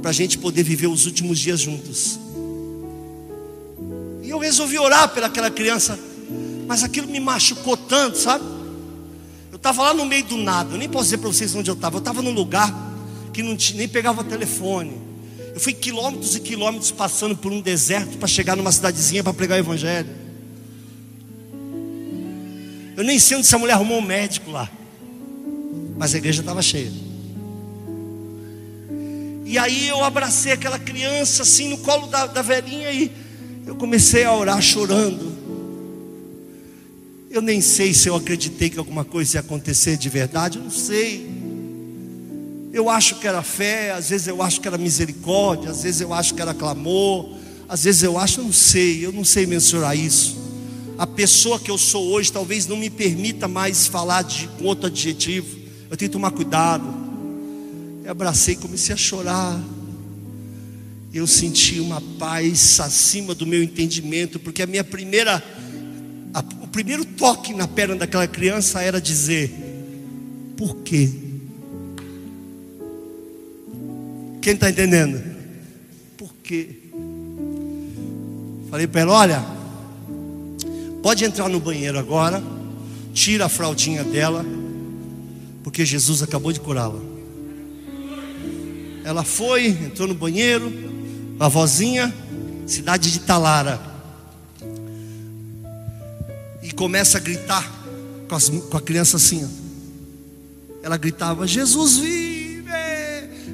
para 0.02 0.10
a 0.10 0.14
gente 0.14 0.40
poder 0.40 0.64
viver 0.64 0.88
os 0.88 1.06
últimos 1.06 1.38
dias 1.38 1.60
juntos. 1.60 2.20
E 4.24 4.32
eu 4.32 4.40
resolvi 4.40 4.80
orar 4.80 5.10
pelaquela 5.10 5.52
criança, 5.52 6.00
mas 6.66 6.84
aquilo 6.84 7.08
me 7.08 7.20
machucou 7.20 7.78
tanto, 7.78 8.18
sabe? 8.18 8.44
Eu 9.52 9.58
estava 9.58 9.84
lá 9.84 9.94
no 9.94 10.08
meio 10.08 10.24
do 10.24 10.38
nada, 10.38 10.74
eu 10.74 10.80
nem 10.80 10.90
posso 10.90 11.04
dizer 11.04 11.20
para 11.20 11.30
vocês 11.30 11.54
onde 11.54 11.70
eu 11.70 11.76
estava. 11.76 11.98
Eu 11.98 12.00
estava 12.00 12.24
num 12.24 12.34
lugar 12.34 12.74
que 13.32 13.44
não 13.44 13.56
tinha, 13.56 13.78
nem 13.78 13.88
pegava 13.88 14.24
telefone. 14.24 15.00
Eu 15.54 15.60
fui 15.60 15.74
quilômetros 15.74 16.36
e 16.36 16.40
quilômetros 16.40 16.90
passando 16.90 17.38
por 17.38 17.52
um 17.52 17.62
deserto 17.62 18.18
para 18.18 18.28
chegar 18.28 18.58
numa 18.58 18.72
cidadezinha 18.72 19.24
para 19.24 19.36
pregar 19.36 19.60
o 19.60 19.62
evangelho. 19.62 20.21
Eu 23.02 23.06
nem 23.06 23.18
sei 23.18 23.36
onde 23.36 23.48
essa 23.48 23.58
mulher 23.58 23.74
arrumou 23.74 23.98
um 23.98 24.02
médico 24.04 24.52
lá. 24.52 24.70
Mas 25.98 26.14
a 26.14 26.20
igreja 26.20 26.42
estava 26.42 26.62
cheia. 26.62 26.92
E 29.44 29.58
aí 29.58 29.88
eu 29.88 30.04
abracei 30.04 30.52
aquela 30.52 30.78
criança 30.78 31.42
assim 31.42 31.68
no 31.68 31.80
colo 31.80 32.06
da, 32.06 32.28
da 32.28 32.44
velhinha 32.44 32.92
e 32.92 33.12
eu 33.66 33.74
comecei 33.74 34.24
a 34.24 34.32
orar 34.36 34.62
chorando. 34.62 35.32
Eu 37.32 37.42
nem 37.42 37.60
sei 37.60 37.92
se 37.92 38.08
eu 38.08 38.16
acreditei 38.16 38.70
que 38.70 38.78
alguma 38.78 39.04
coisa 39.04 39.38
ia 39.38 39.40
acontecer 39.40 39.98
de 39.98 40.08
verdade, 40.08 40.60
eu 40.60 40.64
não 40.64 40.70
sei. 40.70 41.28
Eu 42.72 42.88
acho 42.88 43.16
que 43.16 43.28
era 43.28 43.42
fé, 43.42 43.94
às 43.94 44.10
vezes 44.12 44.28
eu 44.28 44.44
acho 44.44 44.62
que 44.62 44.68
era 44.68 44.78
misericórdia, 44.78 45.72
às 45.72 45.82
vezes 45.82 46.02
eu 46.02 46.14
acho 46.14 46.36
que 46.36 46.42
era 46.44 46.54
clamor, 46.54 47.36
às 47.68 47.84
vezes 47.84 48.04
eu 48.04 48.20
acho, 48.20 48.42
eu 48.42 48.44
não 48.44 48.54
sei, 48.54 49.04
eu 49.04 49.12
não 49.12 49.24
sei 49.24 49.48
mensurar 49.48 49.98
isso 49.98 50.41
a 51.02 51.08
pessoa 51.08 51.60
que 51.60 51.72
eu 51.72 51.80
sou 51.80 52.12
hoje 52.12 52.32
talvez 52.32 52.68
não 52.68 52.78
me 52.78 52.88
permita 52.88 53.48
mais 53.48 53.88
falar 53.88 54.22
de 54.22 54.48
outro 54.62 54.86
adjetivo. 54.86 55.58
Eu 55.90 55.98
tenho 55.98 56.10
que 56.10 56.14
tomar 56.14 56.30
cuidado. 56.30 56.84
Eu 58.04 58.12
abracei 58.12 58.54
e 58.54 58.58
comecei 58.58 58.94
a 58.94 58.98
chorar. 58.98 59.60
Eu 61.12 61.26
senti 61.26 61.80
uma 61.80 62.00
paz 62.20 62.80
acima 62.80 63.34
do 63.34 63.48
meu 63.48 63.64
entendimento, 63.64 64.40
porque 64.40 64.62
a 64.62 64.68
minha 64.68 64.84
primeira, 64.84 65.44
a, 66.36 66.40
o 66.62 66.68
primeiro 66.68 67.04
toque 67.04 67.52
na 67.52 67.68
perna 67.68 67.96
daquela 67.96 68.28
criança 68.28 68.80
era 68.84 69.02
dizer: 69.02 69.52
Por 70.56 70.84
quê? 70.84 71.10
Quem 74.40 74.54
está 74.54 74.70
entendendo? 74.70 75.20
Por 76.16 76.32
quê? 76.44 76.70
Falei 78.70 78.86
para 78.86 79.02
ela: 79.02 79.14
Olha 79.14 79.61
Pode 81.02 81.26
entrar 81.26 81.50
no 81.50 81.60
banheiro 81.60 81.98
agora, 81.98 82.44
tira 83.14 83.46
a 83.46 83.50
fraldinha 83.50 84.04
dela, 84.04 84.46
porque 85.64 85.86
Jesus 85.86 86.22
acabou 86.22 86.52
de 86.52 86.60
curá-la. 86.60 87.00
Ela 89.04 89.24
foi, 89.24 89.68
entrou 89.68 90.08
no 90.08 90.14
banheiro, 90.14 90.72
a 91.40 91.48
vozinha, 91.48 92.14
cidade 92.68 93.12
de 93.12 93.20
Talara, 93.22 93.82
e 96.62 96.72
começa 96.72 97.18
a 97.18 97.22
gritar 97.22 97.68
com, 98.30 98.36
as, 98.36 98.50
com 98.50 98.78
a 98.78 98.82
criança 98.82 99.18
assim. 99.18 99.50
Ela 100.84 100.98
gritava: 100.98 101.48
Jesus 101.48 101.98
vive! 101.98 102.32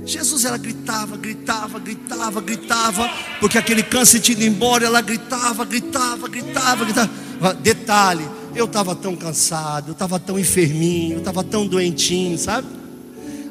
Jesus, 0.05 0.45
ela 0.45 0.57
gritava, 0.57 1.17
gritava, 1.17 1.79
gritava, 1.79 2.41
gritava, 2.41 3.09
porque 3.41 3.57
aquele 3.57 3.83
câncer 3.83 4.21
tinha 4.21 4.37
ido 4.37 4.45
embora, 4.45 4.85
ela 4.85 5.01
gritava, 5.01 5.65
gritava, 5.65 6.27
gritava, 6.29 6.85
gritava. 6.85 7.26
Detalhe, 7.61 8.27
eu 8.55 8.65
estava 8.65 8.95
tão 8.95 9.15
cansado, 9.15 9.89
eu 9.89 9.93
estava 9.93 10.19
tão 10.19 10.39
enferminho, 10.39 11.13
eu 11.13 11.19
estava 11.19 11.43
tão 11.43 11.67
doentinho, 11.67 12.37
sabe? 12.37 12.67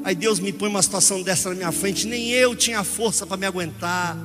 Aí 0.03 0.15
Deus 0.15 0.39
me 0.39 0.53
põe 0.53 0.69
uma 0.69 0.83
situação 0.83 1.23
dessa 1.23 1.49
na 1.49 1.55
minha 1.55 1.73
frente, 1.73 2.07
nem 2.07 2.31
eu 2.31 2.55
tinha 2.55 2.83
força 2.85 3.27
para 3.27 3.37
me 3.37 3.47
aguentar. 3.47 4.17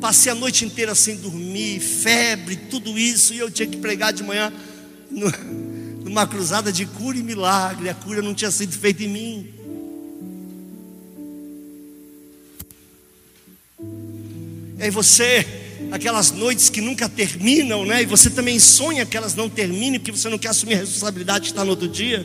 Passei 0.00 0.30
a 0.30 0.34
noite 0.34 0.64
inteira 0.64 0.94
sem 0.94 1.16
dormir, 1.16 1.80
febre, 1.80 2.56
tudo 2.56 2.96
isso, 2.96 3.34
e 3.34 3.38
eu 3.38 3.50
tinha 3.50 3.66
que 3.66 3.76
pregar 3.76 4.12
de 4.12 4.22
manhã 4.22 4.52
numa 6.04 6.26
cruzada 6.26 6.72
de 6.72 6.86
cura 6.86 7.18
e 7.18 7.22
milagre. 7.22 7.88
A 7.88 7.94
cura 7.94 8.22
não 8.22 8.34
tinha 8.34 8.50
sido 8.50 8.72
feita 8.72 9.02
em 9.02 9.08
mim. 9.08 9.54
E 14.78 14.82
aí 14.84 14.90
você 14.90 15.57
aquelas 15.90 16.32
noites 16.32 16.68
que 16.68 16.80
nunca 16.80 17.08
terminam, 17.08 17.84
né? 17.84 18.02
E 18.02 18.06
você 18.06 18.30
também 18.30 18.58
sonha 18.58 19.06
que 19.06 19.16
elas 19.16 19.34
não 19.34 19.48
terminem, 19.48 19.98
porque 19.98 20.12
você 20.12 20.28
não 20.28 20.38
quer 20.38 20.48
assumir 20.48 20.74
a 20.74 20.78
responsabilidade 20.78 21.44
de 21.44 21.50
estar 21.50 21.64
no 21.64 21.70
outro 21.70 21.88
dia. 21.88 22.24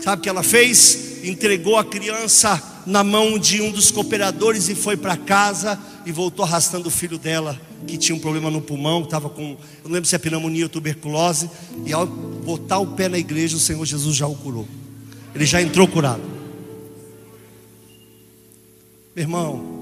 Sabe 0.00 0.20
o 0.20 0.22
que 0.22 0.28
ela 0.28 0.42
fez? 0.42 1.24
Entregou 1.24 1.76
a 1.76 1.84
criança 1.84 2.62
na 2.86 3.02
mão 3.02 3.38
de 3.38 3.62
um 3.62 3.70
dos 3.70 3.90
cooperadores 3.90 4.68
e 4.68 4.74
foi 4.74 4.96
para 4.96 5.16
casa 5.16 5.80
e 6.04 6.12
voltou 6.12 6.44
arrastando 6.44 6.88
o 6.88 6.90
filho 6.90 7.16
dela, 7.16 7.58
que 7.86 7.96
tinha 7.96 8.14
um 8.14 8.18
problema 8.18 8.50
no 8.50 8.60
pulmão, 8.60 9.02
estava 9.02 9.30
com, 9.30 9.42
eu 9.42 9.58
não 9.84 9.92
lembro 9.92 10.08
se 10.08 10.14
é 10.14 10.18
pneumonia 10.18 10.64
ou 10.64 10.68
tuberculose, 10.68 11.50
e 11.86 11.92
ao 11.92 12.06
botar 12.06 12.78
o 12.78 12.88
pé 12.88 13.08
na 13.08 13.18
igreja, 13.18 13.56
o 13.56 13.60
Senhor 13.60 13.84
Jesus 13.86 14.14
já 14.14 14.26
o 14.26 14.34
curou. 14.34 14.68
Ele 15.34 15.46
já 15.46 15.62
entrou 15.62 15.88
curado. 15.88 16.22
Meu 19.16 19.22
irmão, 19.22 19.73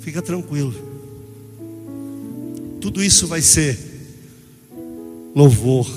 Fica 0.00 0.20
tranquilo. 0.20 0.74
Tudo 2.80 3.02
isso 3.02 3.26
vai 3.26 3.40
ser 3.40 3.78
louvor. 5.34 5.88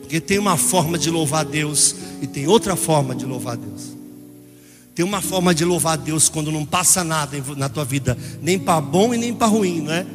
Porque 0.00 0.20
tem 0.20 0.38
uma 0.38 0.56
forma 0.56 0.98
de 0.98 1.10
louvar 1.10 1.44
Deus 1.44 1.94
e 2.20 2.26
tem 2.26 2.46
outra 2.46 2.76
forma 2.76 3.14
de 3.14 3.24
louvar 3.24 3.56
Deus. 3.56 3.92
Tem 4.94 5.04
uma 5.04 5.22
forma 5.22 5.54
de 5.54 5.64
louvar 5.64 5.96
Deus 5.96 6.28
quando 6.28 6.52
não 6.52 6.66
passa 6.66 7.02
nada 7.02 7.42
na 7.56 7.68
tua 7.68 7.84
vida, 7.84 8.16
nem 8.42 8.58
para 8.58 8.80
bom 8.80 9.14
e 9.14 9.18
nem 9.18 9.32
para 9.32 9.46
ruim, 9.46 9.80
não 9.80 9.92
é? 9.92 10.06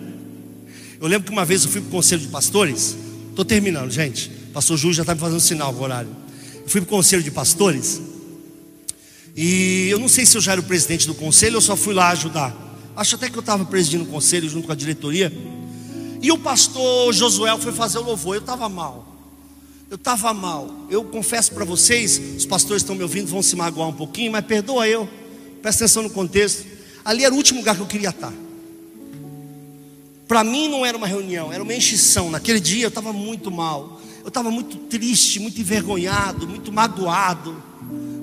Eu 1.00 1.08
lembro 1.08 1.26
que 1.26 1.32
uma 1.32 1.46
vez 1.46 1.64
eu 1.64 1.70
fui 1.70 1.82
para 1.82 1.90
o 1.90 1.92
conselho 1.92 2.22
de 2.22 2.28
pastores. 2.28 2.96
Estou 3.30 3.46
terminando, 3.46 3.92
gente. 3.92 4.30
Pastor 4.54 4.78
Júlio 4.78 4.96
já 4.96 5.04
está 5.04 5.14
me 5.14 5.22
fazendo 5.22 5.40
sinal 5.40 5.74
o 5.74 5.82
horário. 5.82 6.10
Eu 6.64 6.70
fui 6.70 6.82
para 6.82 6.88
o 6.88 6.90
conselho 6.90 7.22
de 7.22 7.30
pastores. 7.30 8.02
E 9.38 9.88
eu 9.90 10.00
não 10.00 10.08
sei 10.08 10.26
se 10.26 10.36
eu 10.36 10.42
já 10.42 10.54
era 10.54 10.62
o 10.62 10.64
presidente 10.64 11.06
do 11.06 11.14
conselho 11.14 11.58
ou 11.58 11.62
só 11.62 11.76
fui 11.76 11.94
lá 11.94 12.10
ajudar. 12.10 12.56
Acho 12.96 13.14
até 13.14 13.30
que 13.30 13.38
eu 13.38 13.42
estava 13.42 13.64
presidindo 13.64 14.04
o 14.04 14.08
conselho 14.08 14.50
junto 14.50 14.66
com 14.66 14.72
a 14.72 14.76
diretoria. 14.76 15.32
E 16.20 16.32
o 16.32 16.40
pastor 16.40 17.14
Josué 17.14 17.56
foi 17.60 17.72
fazer 17.72 18.00
o 18.00 18.04
louvor. 18.04 18.36
Eu 18.36 18.40
estava 18.40 18.68
mal. 18.68 19.16
Eu 19.92 19.96
estava 19.96 20.34
mal. 20.34 20.88
Eu 20.90 21.04
confesso 21.04 21.54
para 21.54 21.64
vocês, 21.64 22.20
os 22.36 22.48
pastores 22.48 22.82
estão 22.82 22.96
me 22.96 23.04
ouvindo, 23.04 23.28
vão 23.28 23.44
se 23.44 23.56
magoar 23.56 23.88
um 23.88 23.94
pouquinho, 23.94 24.32
mas 24.32 24.44
perdoa 24.44 24.88
eu. 24.88 25.08
Presta 25.62 25.86
atenção 25.86 26.02
no 26.02 26.10
contexto. 26.10 26.66
Ali 27.06 27.24
era 27.24 27.32
o 27.32 27.38
último 27.38 27.60
lugar 27.60 27.76
que 27.76 27.82
eu 27.82 27.88
queria 27.88 28.10
estar. 28.10 28.34
Para 30.28 30.44
mim 30.44 30.68
não 30.68 30.84
era 30.84 30.98
uma 30.98 31.08
reunião, 31.08 31.54
era 31.54 31.62
uma 31.62 31.74
enchição. 31.76 32.32
Naquele 32.32 32.60
dia 32.60 32.86
eu 32.86 32.90
estava 32.90 33.14
muito 33.14 33.52
mal. 33.52 34.02
Eu 34.24 34.30
estava 34.30 34.50
muito 34.50 34.78
triste, 34.78 35.40
muito 35.40 35.62
envergonhado, 35.62 36.48
muito 36.48 36.74
magoado, 36.74 37.64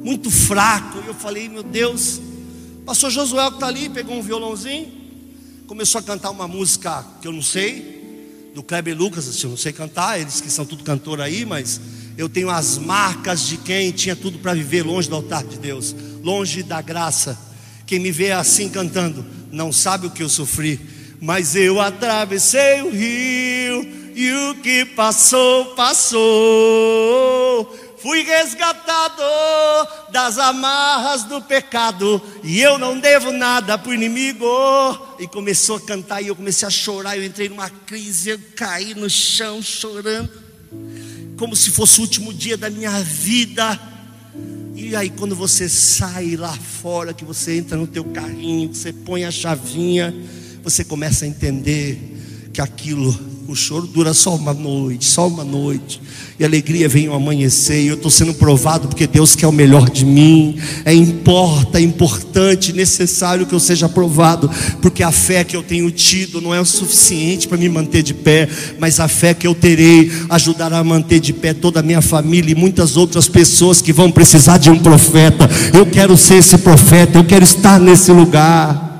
muito 0.04 0.30
fraco. 0.30 1.02
E 1.02 1.08
eu 1.08 1.14
falei, 1.14 1.48
meu 1.48 1.62
Deus, 1.62 2.20
pastor 2.84 3.10
Josué 3.10 3.48
que 3.48 3.54
está 3.54 3.66
ali, 3.66 3.88
pegou 3.88 4.14
um 4.14 4.22
violãozinho, 4.22 4.92
começou 5.66 5.98
a 5.98 6.02
cantar 6.02 6.30
uma 6.30 6.46
música 6.46 7.04
que 7.22 7.26
eu 7.26 7.32
não 7.32 7.42
sei, 7.42 7.94
do 8.54 8.62
Kleber 8.62 8.96
Lucas, 8.96 9.42
eu 9.42 9.50
não 9.50 9.56
sei 9.56 9.72
cantar, 9.72 10.20
eles 10.20 10.40
que 10.40 10.50
são 10.50 10.64
tudo 10.64 10.84
cantor 10.84 11.20
aí, 11.20 11.44
mas 11.44 11.80
eu 12.16 12.28
tenho 12.28 12.50
as 12.50 12.78
marcas 12.78 13.48
de 13.48 13.56
quem 13.56 13.90
tinha 13.90 14.14
tudo 14.14 14.38
para 14.38 14.54
viver 14.54 14.84
longe 14.84 15.08
do 15.08 15.16
altar 15.16 15.42
de 15.42 15.58
Deus, 15.58 15.96
longe 16.22 16.62
da 16.62 16.80
graça. 16.80 17.36
Quem 17.86 17.98
me 17.98 18.12
vê 18.12 18.30
assim 18.30 18.68
cantando, 18.68 19.24
não 19.50 19.72
sabe 19.72 20.06
o 20.06 20.10
que 20.10 20.22
eu 20.22 20.28
sofri, 20.28 20.78
mas 21.20 21.56
eu 21.56 21.80
atravessei 21.80 22.82
o 22.82 22.90
rio 22.90 24.12
e 24.14 24.32
o 24.50 24.54
que 24.62 24.84
passou, 24.84 25.74
passou. 25.74 27.43
Fui 28.04 28.22
resgatado 28.22 29.22
das 30.12 30.36
amarras 30.36 31.24
do 31.24 31.40
pecado 31.40 32.20
e 32.42 32.60
eu 32.60 32.76
não 32.76 33.00
devo 33.00 33.32
nada 33.32 33.78
para 33.78 33.88
o 33.88 33.94
inimigo. 33.94 34.46
E 35.18 35.26
começou 35.26 35.76
a 35.76 35.80
cantar 35.80 36.20
e 36.20 36.28
eu 36.28 36.36
comecei 36.36 36.68
a 36.68 36.70
chorar. 36.70 37.16
Eu 37.16 37.24
entrei 37.24 37.48
numa 37.48 37.70
crise, 37.70 38.28
eu 38.28 38.40
caí 38.54 38.94
no 38.94 39.08
chão 39.08 39.62
chorando, 39.62 40.30
como 41.38 41.56
se 41.56 41.70
fosse 41.70 41.98
o 41.98 42.02
último 42.02 42.30
dia 42.34 42.58
da 42.58 42.68
minha 42.68 43.00
vida. 43.00 43.80
E 44.74 44.94
aí, 44.94 45.08
quando 45.08 45.34
você 45.34 45.66
sai 45.66 46.36
lá 46.36 46.52
fora, 46.52 47.14
que 47.14 47.24
você 47.24 47.56
entra 47.56 47.74
no 47.74 47.86
teu 47.86 48.04
carrinho, 48.04 48.74
você 48.74 48.92
põe 48.92 49.24
a 49.24 49.30
chavinha, 49.30 50.14
você 50.62 50.84
começa 50.84 51.24
a 51.24 51.28
entender 51.28 52.50
que 52.52 52.60
aquilo 52.60 53.18
o 53.46 53.54
choro 53.54 53.86
dura 53.86 54.14
só 54.14 54.34
uma 54.34 54.54
noite, 54.54 55.04
só 55.04 55.28
uma 55.28 55.44
noite. 55.44 56.00
E 56.38 56.44
a 56.44 56.46
alegria 56.46 56.88
vem 56.88 57.08
ao 57.08 57.14
amanhecer. 57.14 57.82
E 57.82 57.88
eu 57.88 57.94
estou 57.94 58.10
sendo 58.10 58.32
provado 58.32 58.88
porque 58.88 59.06
Deus 59.06 59.36
quer 59.36 59.46
o 59.46 59.52
melhor 59.52 59.90
de 59.90 60.04
mim. 60.04 60.56
É 60.84 60.94
importa, 60.94 61.78
é 61.78 61.82
importante, 61.82 62.72
necessário 62.72 63.44
que 63.44 63.54
eu 63.54 63.60
seja 63.60 63.88
provado. 63.88 64.50
Porque 64.80 65.02
a 65.02 65.12
fé 65.12 65.44
que 65.44 65.54
eu 65.54 65.62
tenho 65.62 65.90
tido 65.90 66.40
não 66.40 66.54
é 66.54 66.60
o 66.60 66.64
suficiente 66.64 67.46
para 67.46 67.58
me 67.58 67.68
manter 67.68 68.02
de 68.02 68.14
pé. 68.14 68.48
Mas 68.78 68.98
a 68.98 69.08
fé 69.08 69.34
que 69.34 69.46
eu 69.46 69.54
terei 69.54 70.10
ajudará 70.30 70.78
a 70.78 70.84
manter 70.84 71.20
de 71.20 71.32
pé 71.34 71.52
toda 71.52 71.80
a 71.80 71.82
minha 71.82 72.00
família 72.00 72.52
e 72.52 72.54
muitas 72.54 72.96
outras 72.96 73.28
pessoas 73.28 73.82
que 73.82 73.92
vão 73.92 74.10
precisar 74.10 74.56
de 74.56 74.70
um 74.70 74.78
profeta. 74.78 75.48
Eu 75.72 75.84
quero 75.84 76.16
ser 76.16 76.36
esse 76.36 76.56
profeta, 76.56 77.18
eu 77.18 77.24
quero 77.24 77.44
estar 77.44 77.78
nesse 77.78 78.10
lugar. 78.10 78.93